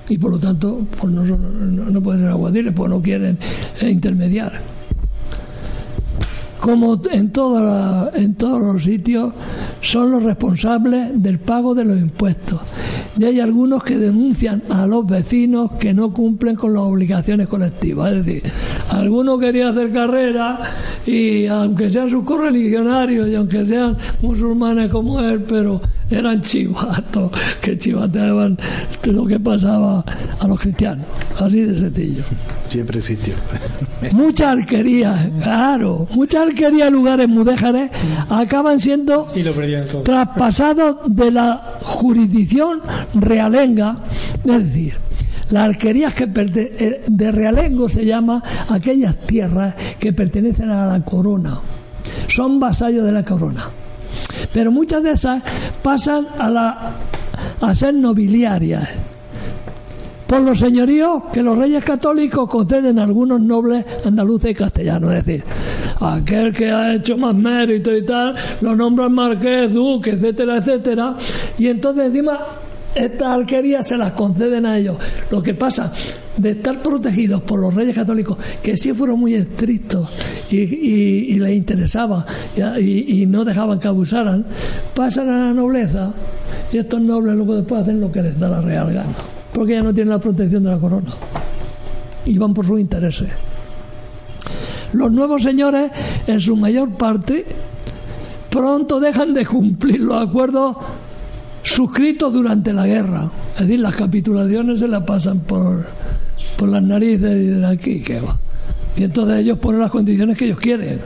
y 0.09 0.17
por 0.17 0.31
lo 0.31 0.39
tanto 0.39 0.85
pues 0.99 1.11
no, 1.13 1.23
no 1.23 2.01
pueden 2.01 2.21
ser 2.21 2.29
aguadiles 2.29 2.73
pues 2.75 2.89
no 2.89 3.01
quieren 3.01 3.37
eh, 3.81 3.89
intermediar. 3.89 4.61
Como 6.59 6.99
en, 7.11 7.31
toda 7.31 7.61
la- 7.61 8.09
en 8.15 8.33
todos 8.33 8.59
los 8.59 8.83
sitios 8.83 9.33
son 9.81 10.09
los 10.09 10.23
responsables 10.23 11.21
del 11.21 11.37
pago 11.37 11.75
de 11.75 11.85
los 11.85 11.99
impuestos. 11.99 12.59
Y 13.19 13.23
hay 13.25 13.39
algunos 13.39 13.83
que 13.83 13.97
denuncian 13.97 14.63
a 14.69 14.87
los 14.87 15.05
vecinos 15.05 15.73
que 15.73 15.93
no 15.93 16.11
cumplen 16.11 16.55
con 16.55 16.73
las 16.73 16.81
obligaciones 16.81 17.47
colectivas. 17.47 18.13
Es 18.13 18.25
decir 18.25 18.43
alguno 18.89 19.37
quería 19.37 19.69
hacer 19.69 19.91
carrera 19.91 20.59
y 21.05 21.45
aunque 21.45 21.89
sean 21.91 22.09
sus 22.09 22.23
correligionarios 22.23 23.29
y 23.29 23.35
aunque 23.35 23.63
sean 23.65 23.95
musulmanes 24.23 24.89
como 24.89 25.19
él 25.19 25.43
pero 25.47 25.81
eran 26.09 26.41
chivatos 26.41 27.31
que 27.61 27.77
chivateaban 27.77 28.57
lo 29.03 29.25
que 29.25 29.39
pasaba 29.39 30.03
a 30.39 30.47
los 30.47 30.59
cristianos. 30.59 31.05
Así 31.39 31.61
de 31.61 31.79
sencillo. 31.79 32.23
Siempre 32.69 32.99
existió. 32.99 33.33
muchas 34.11 34.47
alquerías, 34.47 35.29
claro, 35.41 36.07
muchas 36.11 36.43
alquerías, 36.43 36.91
lugares 36.91 37.27
mudéjares 37.27 37.91
acaban 38.29 38.79
siendo 38.79 39.27
Y 39.35 39.43
lo 39.43 39.53
traspasados 40.03 40.97
de 41.07 41.31
la 41.31 41.77
jurisdicción 41.81 42.81
realenga, 43.13 43.99
es 44.43 44.65
decir, 44.65 44.93
las 45.49 45.65
alquerías 45.65 46.13
que 46.13 46.23
eh, 46.23 47.03
de 47.07 47.31
realengo 47.31 47.87
se 47.89 48.05
llama 48.05 48.41
aquellas 48.69 49.15
tierras 49.27 49.75
que 49.99 50.13
pertenecen 50.13 50.69
a 50.69 50.85
la 50.85 51.03
corona, 51.03 51.59
son 52.27 52.59
vasallos 52.59 53.03
de 53.05 53.11
la 53.11 53.23
corona. 53.23 53.69
Pero 54.53 54.71
muchas 54.71 55.03
de 55.03 55.11
esas 55.11 55.43
pasan 55.81 56.27
a, 56.37 56.49
la, 56.49 56.91
a 57.61 57.75
ser 57.75 57.93
nobiliarias 57.93 58.89
por 60.27 60.41
los 60.41 60.57
señoríos 60.59 61.23
que 61.31 61.43
los 61.43 61.57
reyes 61.57 61.83
católicos 61.83 62.49
conceden 62.49 62.97
a 62.99 63.03
algunos 63.03 63.39
nobles 63.39 63.85
andaluces 64.05 64.51
y 64.51 64.55
castellanos. 64.55 65.13
Es 65.13 65.25
decir, 65.25 65.43
aquel 65.99 66.51
que 66.51 66.71
ha 66.71 66.95
hecho 66.95 67.17
más 67.17 67.35
mérito 67.35 67.95
y 67.95 68.03
tal, 68.03 68.35
lo 68.61 68.75
nombran 68.75 69.13
marqués, 69.13 69.73
duque, 69.73 70.11
etcétera, 70.11 70.57
etcétera. 70.57 71.15
Y 71.57 71.67
entonces 71.67 72.07
encima 72.07 72.39
estas 72.95 73.27
alquerías 73.27 73.87
se 73.87 73.97
las 73.97 74.13
conceden 74.13 74.65
a 74.65 74.77
ellos. 74.77 74.97
Lo 75.29 75.41
que 75.41 75.53
pasa 75.53 75.93
de 76.37 76.49
estar 76.51 76.81
protegidos 76.81 77.41
por 77.43 77.59
los 77.59 77.73
reyes 77.73 77.95
católicos, 77.95 78.37
que 78.61 78.75
sí 78.77 78.91
fueron 78.93 79.19
muy 79.19 79.35
estrictos 79.35 80.09
y, 80.51 81.35
les 81.39 81.55
interesaba 81.55 82.25
y- 82.79 83.21
y 83.21 83.25
no 83.25 83.45
dejaban 83.45 83.79
que 83.79 83.87
abusaran, 83.87 84.45
pasan 84.93 85.29
a 85.29 85.47
la 85.47 85.53
nobleza 85.53 86.13
y 86.73 86.77
estos 86.77 86.99
nobles 87.01 87.35
luego 87.35 87.55
después 87.55 87.83
hacen 87.83 88.01
lo 88.01 88.11
que 88.11 88.21
les 88.21 88.37
da 88.39 88.49
la 88.49 88.61
real 88.61 88.93
gana, 88.93 89.13
porque 89.53 89.73
ya 89.73 89.83
no 89.83 89.93
tienen 89.93 90.11
la 90.11 90.19
protección 90.19 90.63
de 90.63 90.69
la 90.71 90.77
corona 90.77 91.07
y 92.25 92.37
van 92.37 92.53
por 92.53 92.65
sus 92.65 92.79
intereses. 92.79 93.29
Los 94.93 95.11
nuevos 95.11 95.43
señores, 95.43 95.91
en 96.27 96.39
su 96.39 96.55
mayor 96.55 96.91
parte, 96.97 97.45
pronto 98.49 98.99
dejan 98.99 99.33
de 99.33 99.45
cumplir 99.45 100.01
los 100.01 100.21
acuerdos 100.27 100.77
suscritos 101.63 102.31
durante 102.33 102.71
la 102.73 102.85
guerra. 102.85 103.29
Es 103.55 103.61
decir, 103.61 103.79
las 103.79 103.95
capitulaciones 103.95 104.79
se 104.79 104.87
las 104.87 105.03
pasan 105.03 105.39
por, 105.39 105.85
por 106.57 106.69
las 106.69 106.83
narices 106.83 107.31
y 107.37 107.45
de 107.47 107.65
aquí, 107.65 108.01
que 108.01 108.19
va. 108.19 108.39
Y 108.97 109.03
entonces 109.03 109.39
ellos 109.39 109.59
ponen 109.59 109.81
las 109.81 109.91
condiciones 109.91 110.37
que 110.37 110.45
ellos 110.45 110.59
quieren. 110.59 110.99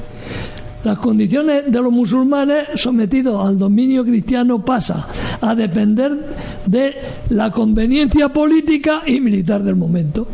Las 0.84 0.98
condiciones 1.00 1.70
de 1.70 1.82
los 1.82 1.92
musulmanes 1.92 2.68
sometidos 2.76 3.46
al 3.46 3.58
dominio 3.58 4.06
cristiano 4.06 4.64
pasa 4.64 5.08
a 5.42 5.54
depender 5.54 6.18
de 6.66 6.96
la 7.30 7.52
conveniencia 7.52 8.30
política 8.30 9.02
y 9.06 9.20
militar 9.20 9.62
del 9.62 9.76
momento. 9.76 10.26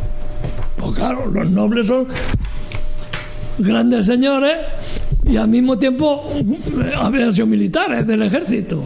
Pues 0.77 0.95
claro, 0.95 1.31
los 1.31 1.49
nobles 1.49 1.87
son 1.87 2.07
grandes 3.57 4.05
señores 4.05 4.53
y 5.27 5.37
al 5.37 5.47
mismo 5.47 5.77
tiempo 5.79 6.23
eh, 6.35 6.91
habían 6.95 7.33
sido 7.33 7.47
militares 7.47 8.05
del 8.05 8.21
ejército. 8.21 8.83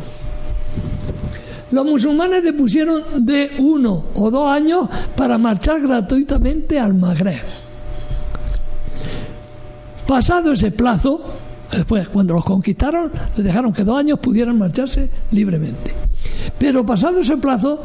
Los 1.71 1.85
musulmanes 1.85 2.43
depusieron 2.43 3.25
de 3.25 3.51
uno 3.59 4.05
o 4.15 4.31
dos 4.31 4.49
años 4.49 4.89
para 5.15 5.37
marchar 5.37 5.81
gratuitamente 5.81 6.79
al 6.79 6.95
Magreb. 6.95 7.43
Pasado 10.07 10.53
ese 10.53 10.71
plazo, 10.71 11.21
después 11.71 12.09
cuando 12.09 12.33
los 12.33 12.43
conquistaron, 12.43 13.11
les 13.35 13.45
dejaron 13.45 13.71
que 13.71 13.83
dos 13.83 13.99
años 13.99 14.17
pudieran 14.19 14.57
marcharse 14.57 15.09
libremente. 15.31 15.93
Pero 16.57 16.83
pasado 16.83 17.19
ese 17.19 17.37
plazo, 17.37 17.83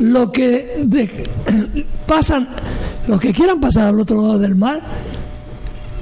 lo 0.00 0.30
que 0.30 0.84
pasan, 2.06 2.48
los 3.08 3.18
que 3.18 3.32
quieran 3.32 3.60
pasar 3.60 3.88
al 3.88 4.00
otro 4.00 4.20
lado 4.20 4.38
del 4.38 4.54
mar, 4.54 4.82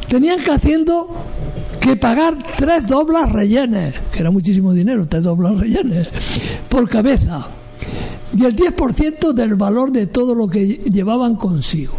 tenían 0.09 0.41
que 0.41 0.51
haciendo 0.51 1.09
que 1.81 1.97
pagar 1.97 2.37
tres 2.59 2.87
doblas 2.87 3.33
rellenes, 3.33 3.95
que 4.13 4.21
era 4.21 4.31
muchísimo 4.31 4.73
dinero, 4.73 5.07
tres 5.09 5.23
doblas 5.23 5.59
rellenes, 5.59 6.09
por 6.69 6.89
cabeza, 6.89 7.49
y 8.37 8.45
el 8.45 8.55
10% 8.55 9.33
del 9.33 9.55
valor 9.55 9.91
de 9.91 10.07
todo 10.07 10.35
lo 10.35 10.47
que 10.47 10.67
llevaban 10.67 11.37
consigo. 11.37 11.95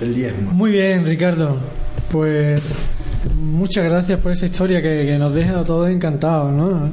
El 0.00 0.14
diezmo. 0.14 0.52
Muy 0.52 0.72
bien, 0.72 1.04
Ricardo. 1.04 1.58
Pues 2.10 2.60
muchas 3.36 3.84
gracias 3.84 4.20
por 4.20 4.32
esa 4.32 4.46
historia 4.46 4.80
que, 4.80 5.04
que 5.06 5.18
nos 5.18 5.34
deja 5.34 5.60
a 5.60 5.64
todos 5.64 5.90
encantados, 5.90 6.52
¿no? 6.52 6.90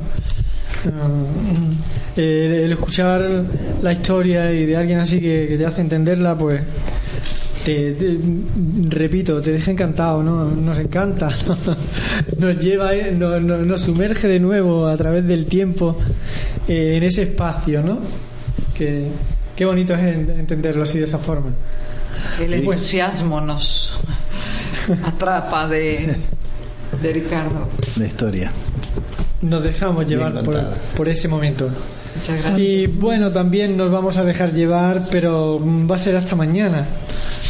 Eh, 2.18 2.46
el, 2.46 2.54
el 2.66 2.72
escuchar 2.74 3.44
la 3.82 3.94
historia 3.94 4.52
y 4.52 4.66
de 4.66 4.78
alguien 4.78 5.00
así 5.00 5.20
que, 5.20 5.48
que 5.50 5.58
te 5.58 5.66
hace 5.66 5.82
entenderla, 5.82 6.38
pues 6.38 6.62
te, 7.66 7.94
te- 7.94 8.18
repito, 8.90 9.42
te 9.42 9.52
deja 9.52 9.72
encantado, 9.72 10.24
¿no? 10.24 10.46
Nos 10.52 10.80
encanta, 10.80 11.30
¿no? 11.48 11.76
nos 12.38 12.58
lleva, 12.64 12.94
eh, 12.94 13.12
nos, 13.12 13.42
nos- 13.42 13.66
nos 13.66 13.82
sumerge 13.82 14.28
de 14.30 14.40
nuevo 14.40 14.88
a 14.88 14.96
través 14.96 15.28
del 15.28 15.46
tiempo 15.48 15.98
eh, 16.68 16.94
en 16.96 17.04
ese 17.04 17.24
espacio, 17.24 17.82
¿no? 17.82 18.00
Que, 18.74 19.08
qué 19.56 19.66
bonito 19.66 19.94
es 19.94 20.00
en- 20.00 20.30
entenderlo 20.40 20.84
así 20.84 21.00
de 21.00 21.06
esa 21.06 21.18
forma. 21.18 21.50
El 22.40 22.54
entusiasmo 22.54 23.42
nos 23.42 24.00
atrapa 25.06 25.68
de, 25.68 26.16
de 27.02 27.14
Ricardo. 27.14 27.68
La 27.98 28.06
historia. 28.06 28.52
Nos 29.42 29.64
dejamos 29.64 30.06
llevar 30.08 30.44
por, 30.44 30.60
por 30.96 31.10
ese 31.10 31.28
momento. 31.28 31.70
Muchas 32.16 32.38
gracias. 32.42 32.60
Y 32.60 32.88
bueno, 32.88 33.30
también 33.30 33.76
nos 33.76 33.92
vamos 33.92 34.18
a 34.18 34.24
dejar 34.24 34.54
llevar, 34.54 35.04
pero 35.12 35.60
va 35.90 35.96
a 35.96 35.98
ser 36.00 36.16
hasta 36.16 36.36
mañana. 36.36 36.88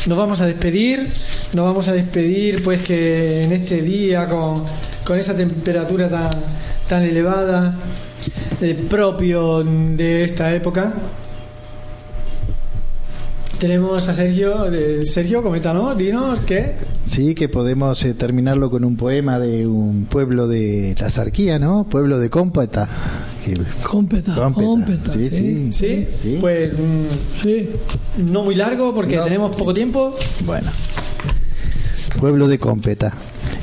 Nos 0.06 0.18
vamos 0.18 0.40
a 0.42 0.46
despedir, 0.46 1.08
nos 1.54 1.66
vamos 1.66 1.88
a 1.88 1.94
despedir 1.94 2.64
pues 2.64 2.84
que 2.84 3.44
en 3.44 3.52
este 3.52 3.82
día 3.82 4.30
con, 4.30 4.64
con 5.04 5.18
esa 5.18 5.36
temperatura 5.36 6.08
tan, 6.10 6.30
tan 6.88 7.04
elevada, 7.04 7.76
eh, 8.62 8.86
propio 8.88 9.64
de 9.64 10.24
esta 10.24 10.54
época. 10.54 10.94
Tenemos 13.60 14.08
a 14.08 14.14
Sergio, 14.14 14.66
Sergio, 15.06 15.42
coméntanos, 15.42 15.98
dinos 15.98 16.40
qué. 16.42 16.76
Sí, 17.06 17.34
que 17.34 17.50
podemos 17.50 18.04
eh, 18.04 18.14
terminarlo 18.14 18.70
con 18.70 18.84
un 18.84 18.98
poema 18.98 19.40
de 19.40 19.66
un 19.66 20.06
pueblo 20.06 20.48
de 20.48 20.94
la 21.00 21.10
Zarquía, 21.10 21.58
¿no? 21.58 21.88
Pueblo 21.90 22.20
de 22.20 22.30
Cómpeta. 22.30 22.88
Cómpeta, 23.84 24.36
Cómpeta. 24.36 24.66
cómpeta. 24.66 25.14
Sí, 25.14 25.30
sí. 25.30 25.70
¿Sí? 25.74 26.08
Sí. 26.20 26.38
Pues 26.42 26.74
mm, 26.74 27.42
Sí. 27.44 27.70
no 28.18 28.44
muy 28.44 28.56
largo 28.56 28.94
porque 28.94 29.18
No. 29.18 29.24
tenemos 29.24 29.56
poco 29.56 29.74
tiempo. 29.74 30.16
Bueno. 30.46 30.72
Pueblo 32.20 32.48
de 32.48 32.60
Cómpeta. 32.60 33.14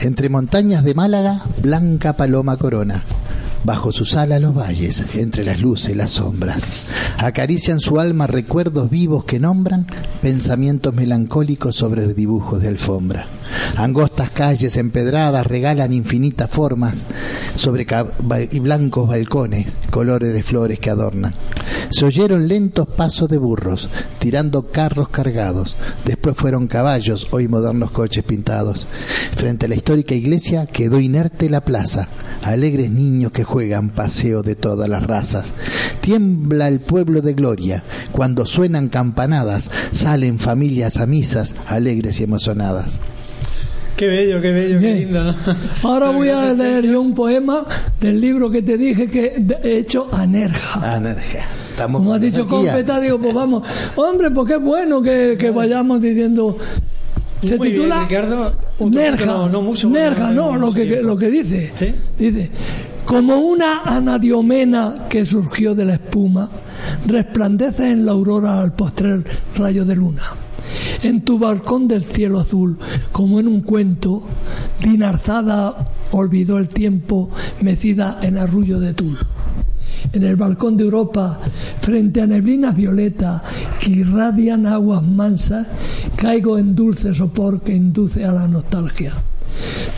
Entre 0.03 0.29
montañas 0.29 0.85
de 0.85 0.95
Málaga, 0.95 1.45
blanca 1.63 2.17
paloma 2.17 2.57
corona. 2.57 3.05
Bajo 3.65 3.93
sus 3.93 4.17
alas 4.17 4.41
los 4.41 4.55
valles, 4.57 5.05
entre 5.15 5.45
las 5.45 5.61
luces, 5.61 5.97
las 5.97 6.11
sombras. 6.11 6.65
Acarician 7.19 7.79
su 7.79 8.01
alma 8.01 8.27
recuerdos 8.27 8.91
vivos 8.91 9.25
que 9.25 9.39
nombran 9.39 9.87
pensamientos 10.21 10.93
melancólicos 10.93 11.77
sobre 11.77 12.13
dibujos 12.15 12.61
de 12.61 12.69
alfombra. 12.69 13.27
Angostas 13.77 14.31
calles 14.31 14.77
empedradas 14.77 15.47
regalan 15.47 15.93
infinitas 15.93 16.51
formas 16.51 17.07
sobre 17.55 17.87
y 18.51 18.61
blancos 18.61 19.09
balcones, 19.09 19.67
colores 19.91 20.33
de 20.33 20.43
flores 20.43 20.79
que 20.79 20.91
adornan. 20.91 21.35
Se 21.91 22.05
oyeron 22.05 22.49
lentos 22.49 22.89
pasos 22.89 23.29
de 23.29 23.39
burros, 23.39 23.89
tirando 24.19 24.71
carros 24.71 25.09
cargados. 25.09 25.77
Después 26.05 26.37
fueron 26.37 26.67
caballos, 26.67 27.29
hoy 27.33 27.49
modernos 27.49 27.91
coches 27.91 28.25
pintados. 28.25 28.87
Frente 29.37 29.67
a 29.67 29.69
la 29.69 29.75
histórica 29.75 30.15
iglesia 30.15 30.67
quedó 30.67 31.01
inerte 31.01 31.51
la 31.51 31.63
plaza. 31.63 32.09
Alegres 32.43 32.91
niños 32.91 33.33
que 33.33 33.45
juegan 33.45 33.91
paseo 33.91 34.43
de 34.43 34.55
todas 34.55 34.89
las 34.89 35.07
razas. 35.07 35.53
Tiembla 36.01 36.69
el 36.69 36.81
pueblo 36.81 37.21
de 37.21 37.35
gloria. 37.35 37.83
Cuando 38.11 38.47
suenan 38.47 38.89
campanadas, 38.89 39.71
salen 39.93 40.39
familias 40.39 40.97
a 40.97 41.07
misas, 41.07 41.55
alegres 41.67 42.21
y 42.21 42.25
emocionadas. 42.25 43.01
Qué 44.03 44.09
bello, 44.09 44.41
qué 44.41 44.51
bello, 44.51 44.81
qué 44.81 44.85
Bien. 44.87 44.99
lindo, 44.99 45.23
¿no? 45.23 45.35
Ahora 45.89 46.11
voy 46.11 46.29
a 46.29 46.53
leer 46.53 46.85
yo 46.85 47.01
un 47.01 47.15
poema 47.15 47.65
del 48.01 48.21
libro 48.21 48.51
que 48.51 48.61
te 48.61 48.77
dije 48.77 49.09
que 49.09 49.41
he 49.63 49.79
hecho 49.79 50.09
a 50.11 50.27
Nerja. 50.27 50.81
Ah, 50.83 50.97
energía. 50.97 51.43
Estamos 51.71 52.01
Como 52.01 52.11
ha 52.13 52.17
con 52.17 52.23
dicho. 52.29 52.49
Competa, 52.49 52.99
digo, 52.99 53.21
pues 53.21 53.33
vamos. 53.33 53.63
Hombre, 53.95 54.33
pues 54.33 54.49
qué 54.49 54.57
bueno 54.57 55.01
que, 55.01 55.37
que 55.39 55.53
vayamos 55.53 56.01
diciendo. 56.01 56.59
Se 57.43 57.57
Muy 57.57 57.69
bien, 57.69 57.83
titula 57.83 58.03
Ricardo. 58.03 58.53
Un 58.81 58.91
Nerja. 58.91 59.25
no, 59.25 59.49
no 59.49 59.63
mucho, 59.63 59.89
Nerja, 59.89 60.33
no 60.33 60.57
lo 60.57 60.73
que, 60.73 60.83
tiempo. 60.85 61.07
lo 61.07 61.17
que 61.17 61.31
dice. 61.31 61.71
¿Sí? 61.77 61.95
Dice, 62.19 62.51
como 63.05 63.37
una 63.37 63.83
anadiomena 63.83 65.07
que 65.09 65.25
surgió 65.25 65.77
de 65.77 65.85
la 65.85 65.93
espuma, 65.95 66.51
resplandece 67.07 67.91
en 67.91 68.05
la 68.05 68.11
aurora 68.11 68.63
al 68.63 68.73
postrer 68.73 69.23
rayo 69.57 69.85
de 69.85 69.95
luna. 69.95 70.23
En 71.03 71.23
tu 71.23 71.39
balcón 71.39 71.89
del 71.89 72.05
cielo 72.05 72.41
azul, 72.41 72.79
como 73.11 73.41
en 73.41 73.49
un 73.49 73.63
cuento, 73.63 74.23
Dinarzada 74.81 75.93
olvidó 76.13 76.59
el 76.59 76.69
tiempo 76.69 77.31
mecida 77.61 78.19
en 78.23 78.39
arrullo 78.39 78.81
de 78.81 78.95
tul. 78.95 79.19
En 80.13 80.25
el 80.25 80.37
balcón 80.37 80.77
de 80.77 80.85
Europa, 80.85 81.39
frente 81.81 82.21
a 82.21 82.27
neblinas 82.27 82.77
violetas 82.77 83.43
que 83.81 83.91
irradian 83.91 84.67
aguas 84.67 85.03
mansas, 85.03 85.67
caigo 86.17 86.59
en 86.59 86.75
dulce 86.75 87.15
sopor 87.15 87.63
que 87.63 87.75
induce 87.75 88.25
a 88.25 88.33
la 88.33 88.49
nostalgia. 88.49 89.15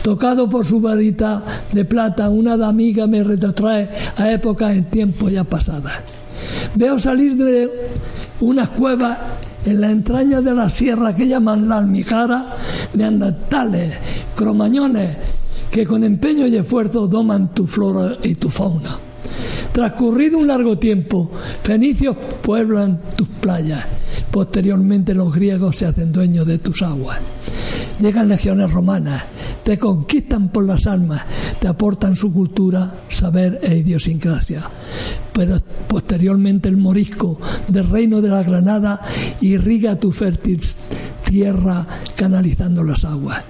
Tocado 0.03 0.47
por 0.47 0.65
su 0.65 0.79
varita 0.79 1.43
de 1.71 1.85
plata, 1.85 2.29
una 2.29 2.53
amiga 2.53 3.07
me 3.07 3.23
retrotrae 3.23 3.89
a 4.15 4.31
épocas 4.31 4.75
en 4.75 4.85
tiempo 4.85 5.29
ya 5.29 5.43
pasadas. 5.43 5.93
Veo 6.75 6.99
salir 6.99 7.35
de 7.35 7.69
unas 8.41 8.69
cuevas 8.69 9.17
en 9.65 9.81
la 9.81 9.91
entraña 9.91 10.41
de 10.41 10.53
la 10.53 10.69
sierra 10.69 11.15
que 11.15 11.27
llaman 11.27 11.67
la 11.67 11.77
almijara, 11.77 12.45
neandertales, 12.93 13.95
cromañones, 14.35 15.17
que 15.71 15.85
con 15.85 16.03
empeño 16.03 16.47
y 16.47 16.55
esfuerzo 16.55 17.07
doman 17.07 17.53
tu 17.53 17.65
flora 17.65 18.15
y 18.23 18.35
tu 18.35 18.49
fauna. 18.49 19.04
Transcurrido 19.75 20.37
un 20.37 20.47
largo 20.47 20.77
tiempo, 20.77 21.29
fenicios 21.61 22.15
pueblan 22.41 23.01
tus 23.17 23.27
playas. 23.27 23.83
Posteriormente 24.31 25.13
los 25.13 25.35
griegos 25.35 25.75
se 25.75 25.85
hacen 25.85 26.13
dueños 26.13 26.47
de 26.47 26.59
tus 26.59 26.81
aguas. 26.81 27.19
Llegan 27.99 28.29
legiones 28.29 28.71
romanas, 28.71 29.23
te 29.65 29.77
conquistan 29.77 30.47
por 30.47 30.63
las 30.63 30.87
armas, 30.87 31.23
te 31.59 31.67
aportan 31.67 32.15
su 32.15 32.31
cultura, 32.31 33.01
saber 33.09 33.59
e 33.63 33.75
idiosincrasia. 33.75 34.63
Pero 35.33 35.57
posteriormente 35.89 36.69
el 36.69 36.77
morisco 36.77 37.37
del 37.67 37.89
reino 37.89 38.21
de 38.21 38.29
la 38.29 38.43
Granada 38.43 39.01
irriga 39.41 39.99
tu 39.99 40.13
fértil 40.13 40.61
tierra 41.25 41.85
canalizando 42.15 42.83
las 42.83 43.03
aguas. 43.03 43.43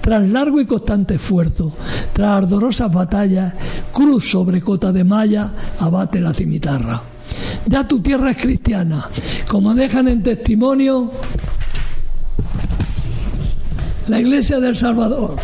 Tras 0.00 0.28
largo 0.28 0.60
y 0.60 0.66
constante 0.66 1.14
esfuerzo, 1.14 1.72
tras 2.12 2.44
ardorosas 2.44 2.92
batallas, 2.92 3.54
cruz 3.92 4.30
sobre 4.30 4.60
cota 4.60 4.92
de 4.92 5.02
malla, 5.02 5.52
abate 5.78 6.20
la 6.20 6.32
cimitarra. 6.32 7.02
Ya 7.66 7.88
tu 7.88 8.00
tierra 8.00 8.30
es 8.30 8.36
cristiana, 8.36 9.08
como 9.48 9.74
dejan 9.74 10.08
en 10.08 10.22
testimonio 10.22 11.10
la 14.08 14.20
iglesia 14.20 14.60
del 14.60 14.76
Salvador 14.76 15.36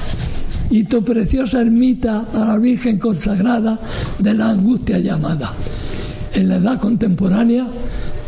y 0.71 0.85
tu 0.85 1.03
preciosa 1.03 1.61
ermita 1.61 2.27
a 2.33 2.45
la 2.45 2.59
Virgen 2.59 2.99
consagrada 2.99 3.79
de 4.19 4.35
la 4.35 4.51
angustia 4.51 4.99
llamada. 4.99 5.53
En 6.33 6.49
la 6.49 6.57
edad 6.57 6.79
contemporánea 6.79 7.67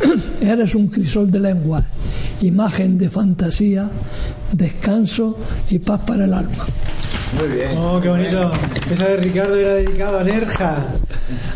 eres 0.41 0.75
un 0.75 0.89
crisol 0.89 1.31
de 1.31 1.41
lengua, 1.41 1.85
imagen 2.41 2.99
de 2.99 3.11
fantasía, 3.11 3.91
descanso 4.53 5.39
y 5.71 5.79
paz 5.79 6.01
para 6.07 6.25
el 6.25 6.35
alma. 6.35 6.65
Muy 7.39 7.57
bien. 7.57 7.79
Oh, 7.79 8.01
qué 8.01 8.09
bonito. 8.09 8.51
Esa 8.91 9.05
de 9.09 9.17
Ricardo 9.19 9.55
era 9.57 9.75
dedicada 9.75 10.21
a 10.21 10.25
Nerja. 10.25 10.77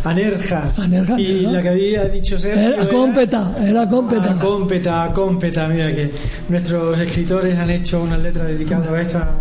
A 0.04 0.14
Nerja. 0.14 0.72
A 0.76 0.86
Nerja, 0.86 1.18
Y 1.20 1.40
la 1.40 1.62
que 1.62 1.68
había 1.68 2.04
dicho 2.04 2.38
Sergio. 2.38 2.60
Era 2.62 2.82
era- 2.82 2.88
cómpeta, 2.88 3.54
era 3.60 3.88
cómpeta. 3.88 4.30
A 4.32 4.38
cómpeta, 4.38 5.04
a 5.04 5.12
cómpeta. 5.12 5.68
Mira 5.68 5.92
que 5.94 6.10
nuestros 6.48 6.98
escritores 7.00 7.58
han 7.58 7.70
hecho 7.70 8.02
una 8.02 8.16
letra 8.18 8.44
dedicada 8.44 8.92
a 8.96 9.00
esta 9.02 9.32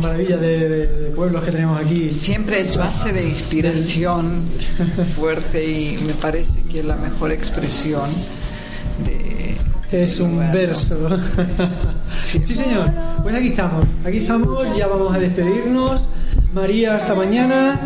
maravilla 0.00 0.36
de, 0.36 0.68
de- 0.68 0.86
de 0.86 1.10
pueblos 1.10 1.44
que 1.44 1.50
tenemos 1.52 1.80
aquí. 1.80 2.10
Siempre 2.12 2.60
es 2.60 2.76
base 2.76 3.12
de 3.12 3.28
inspiración 3.28 4.42
fuerte 5.16 5.64
y 5.66 5.96
me 6.06 6.12
parece 6.14 6.60
que 6.70 6.80
es 6.80 6.84
la 6.84 6.96
mejor 6.96 7.32
expresión 7.32 8.08
de... 9.04 9.56
Es 9.90 10.20
un 10.20 10.36
Bueno. 10.36 10.52
verso. 10.52 10.96
Sí, 12.18 12.40
señor. 12.40 12.90
Pues 13.22 13.34
aquí 13.34 13.46
estamos. 13.48 13.86
Aquí 14.04 14.18
estamos. 14.18 14.76
Ya 14.76 14.86
vamos 14.88 15.14
a 15.14 15.18
despedirnos. 15.18 16.08
María, 16.52 16.96
hasta 16.96 17.14
mañana. 17.14 17.78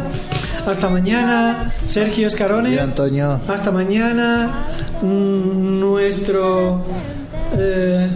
Hasta 0.67 0.89
mañana. 0.89 1.71
Sergio 1.85 2.27
Escarone. 2.29 2.73
Y 2.75 2.79
Antonio. 2.79 3.41
Hasta 3.47 3.71
mañana. 3.71 4.67
Mm, 5.03 5.81
Nuestro. 5.81 6.83
eh, 7.59 8.09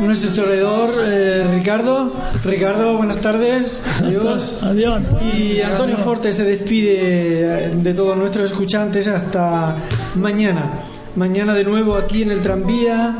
nuestro 0.00 0.28
historiador 0.30 0.94
eh, 1.04 1.44
Ricardo. 1.54 2.12
Ricardo, 2.44 2.96
buenas 2.96 3.18
tardes. 3.18 3.82
Adiós. 4.00 4.58
Adiós. 4.62 5.02
Y 5.34 5.60
Antonio 5.60 5.96
Forte 5.98 6.32
se 6.32 6.44
despide 6.44 7.70
de 7.74 7.94
todos 7.94 8.16
nuestros 8.16 8.50
escuchantes 8.50 9.08
hasta 9.08 9.76
mañana. 10.14 10.80
Mañana 11.14 11.54
de 11.54 11.64
nuevo 11.64 11.96
aquí 11.96 12.22
en 12.22 12.30
el 12.30 12.42
tranvía. 12.42 13.16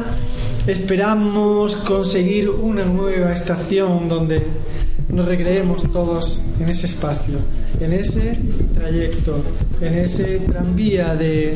Esperamos 0.67 1.77
conseguir 1.77 2.51
una 2.51 2.85
nueva 2.85 3.33
estación 3.33 4.09
donde 4.09 4.47
nos 5.09 5.25
recreemos 5.27 5.91
todos 5.93 6.43
en 6.59 6.69
ese 6.69 6.87
espacio, 6.87 7.39
en 7.79 7.93
ese 7.93 8.37
trayecto, 8.75 9.41
en 9.81 9.95
ese 9.95 10.41
tranvía 10.41 11.15
de, 11.15 11.55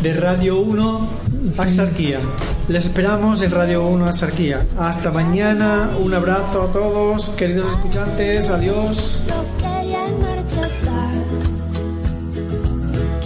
de 0.00 0.12
Radio 0.12 0.60
1 0.60 1.29
Axarquía. 1.58 2.20
Les 2.68 2.86
esperamos 2.86 3.42
en 3.42 3.50
Radio 3.50 3.86
1 3.86 4.06
Axarquía. 4.06 4.66
Hasta 4.78 5.10
mañana. 5.12 5.90
Un 6.02 6.14
abrazo 6.14 6.62
a 6.64 6.72
todos, 6.72 7.30
queridos 7.30 7.68
escuchantes. 7.70 8.48
Adiós. 8.48 9.22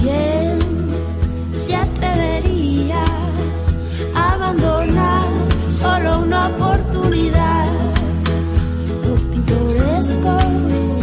¿Quién 0.00 0.58
se 1.52 1.76
atrevería 1.76 3.04
a 4.14 4.34
abandonar 4.34 5.28
solo 5.68 6.20
una 6.20 6.48
oportunidad? 6.48 7.66
Lo 9.06 9.14
pintoresco 9.16 10.38
está 10.38 10.93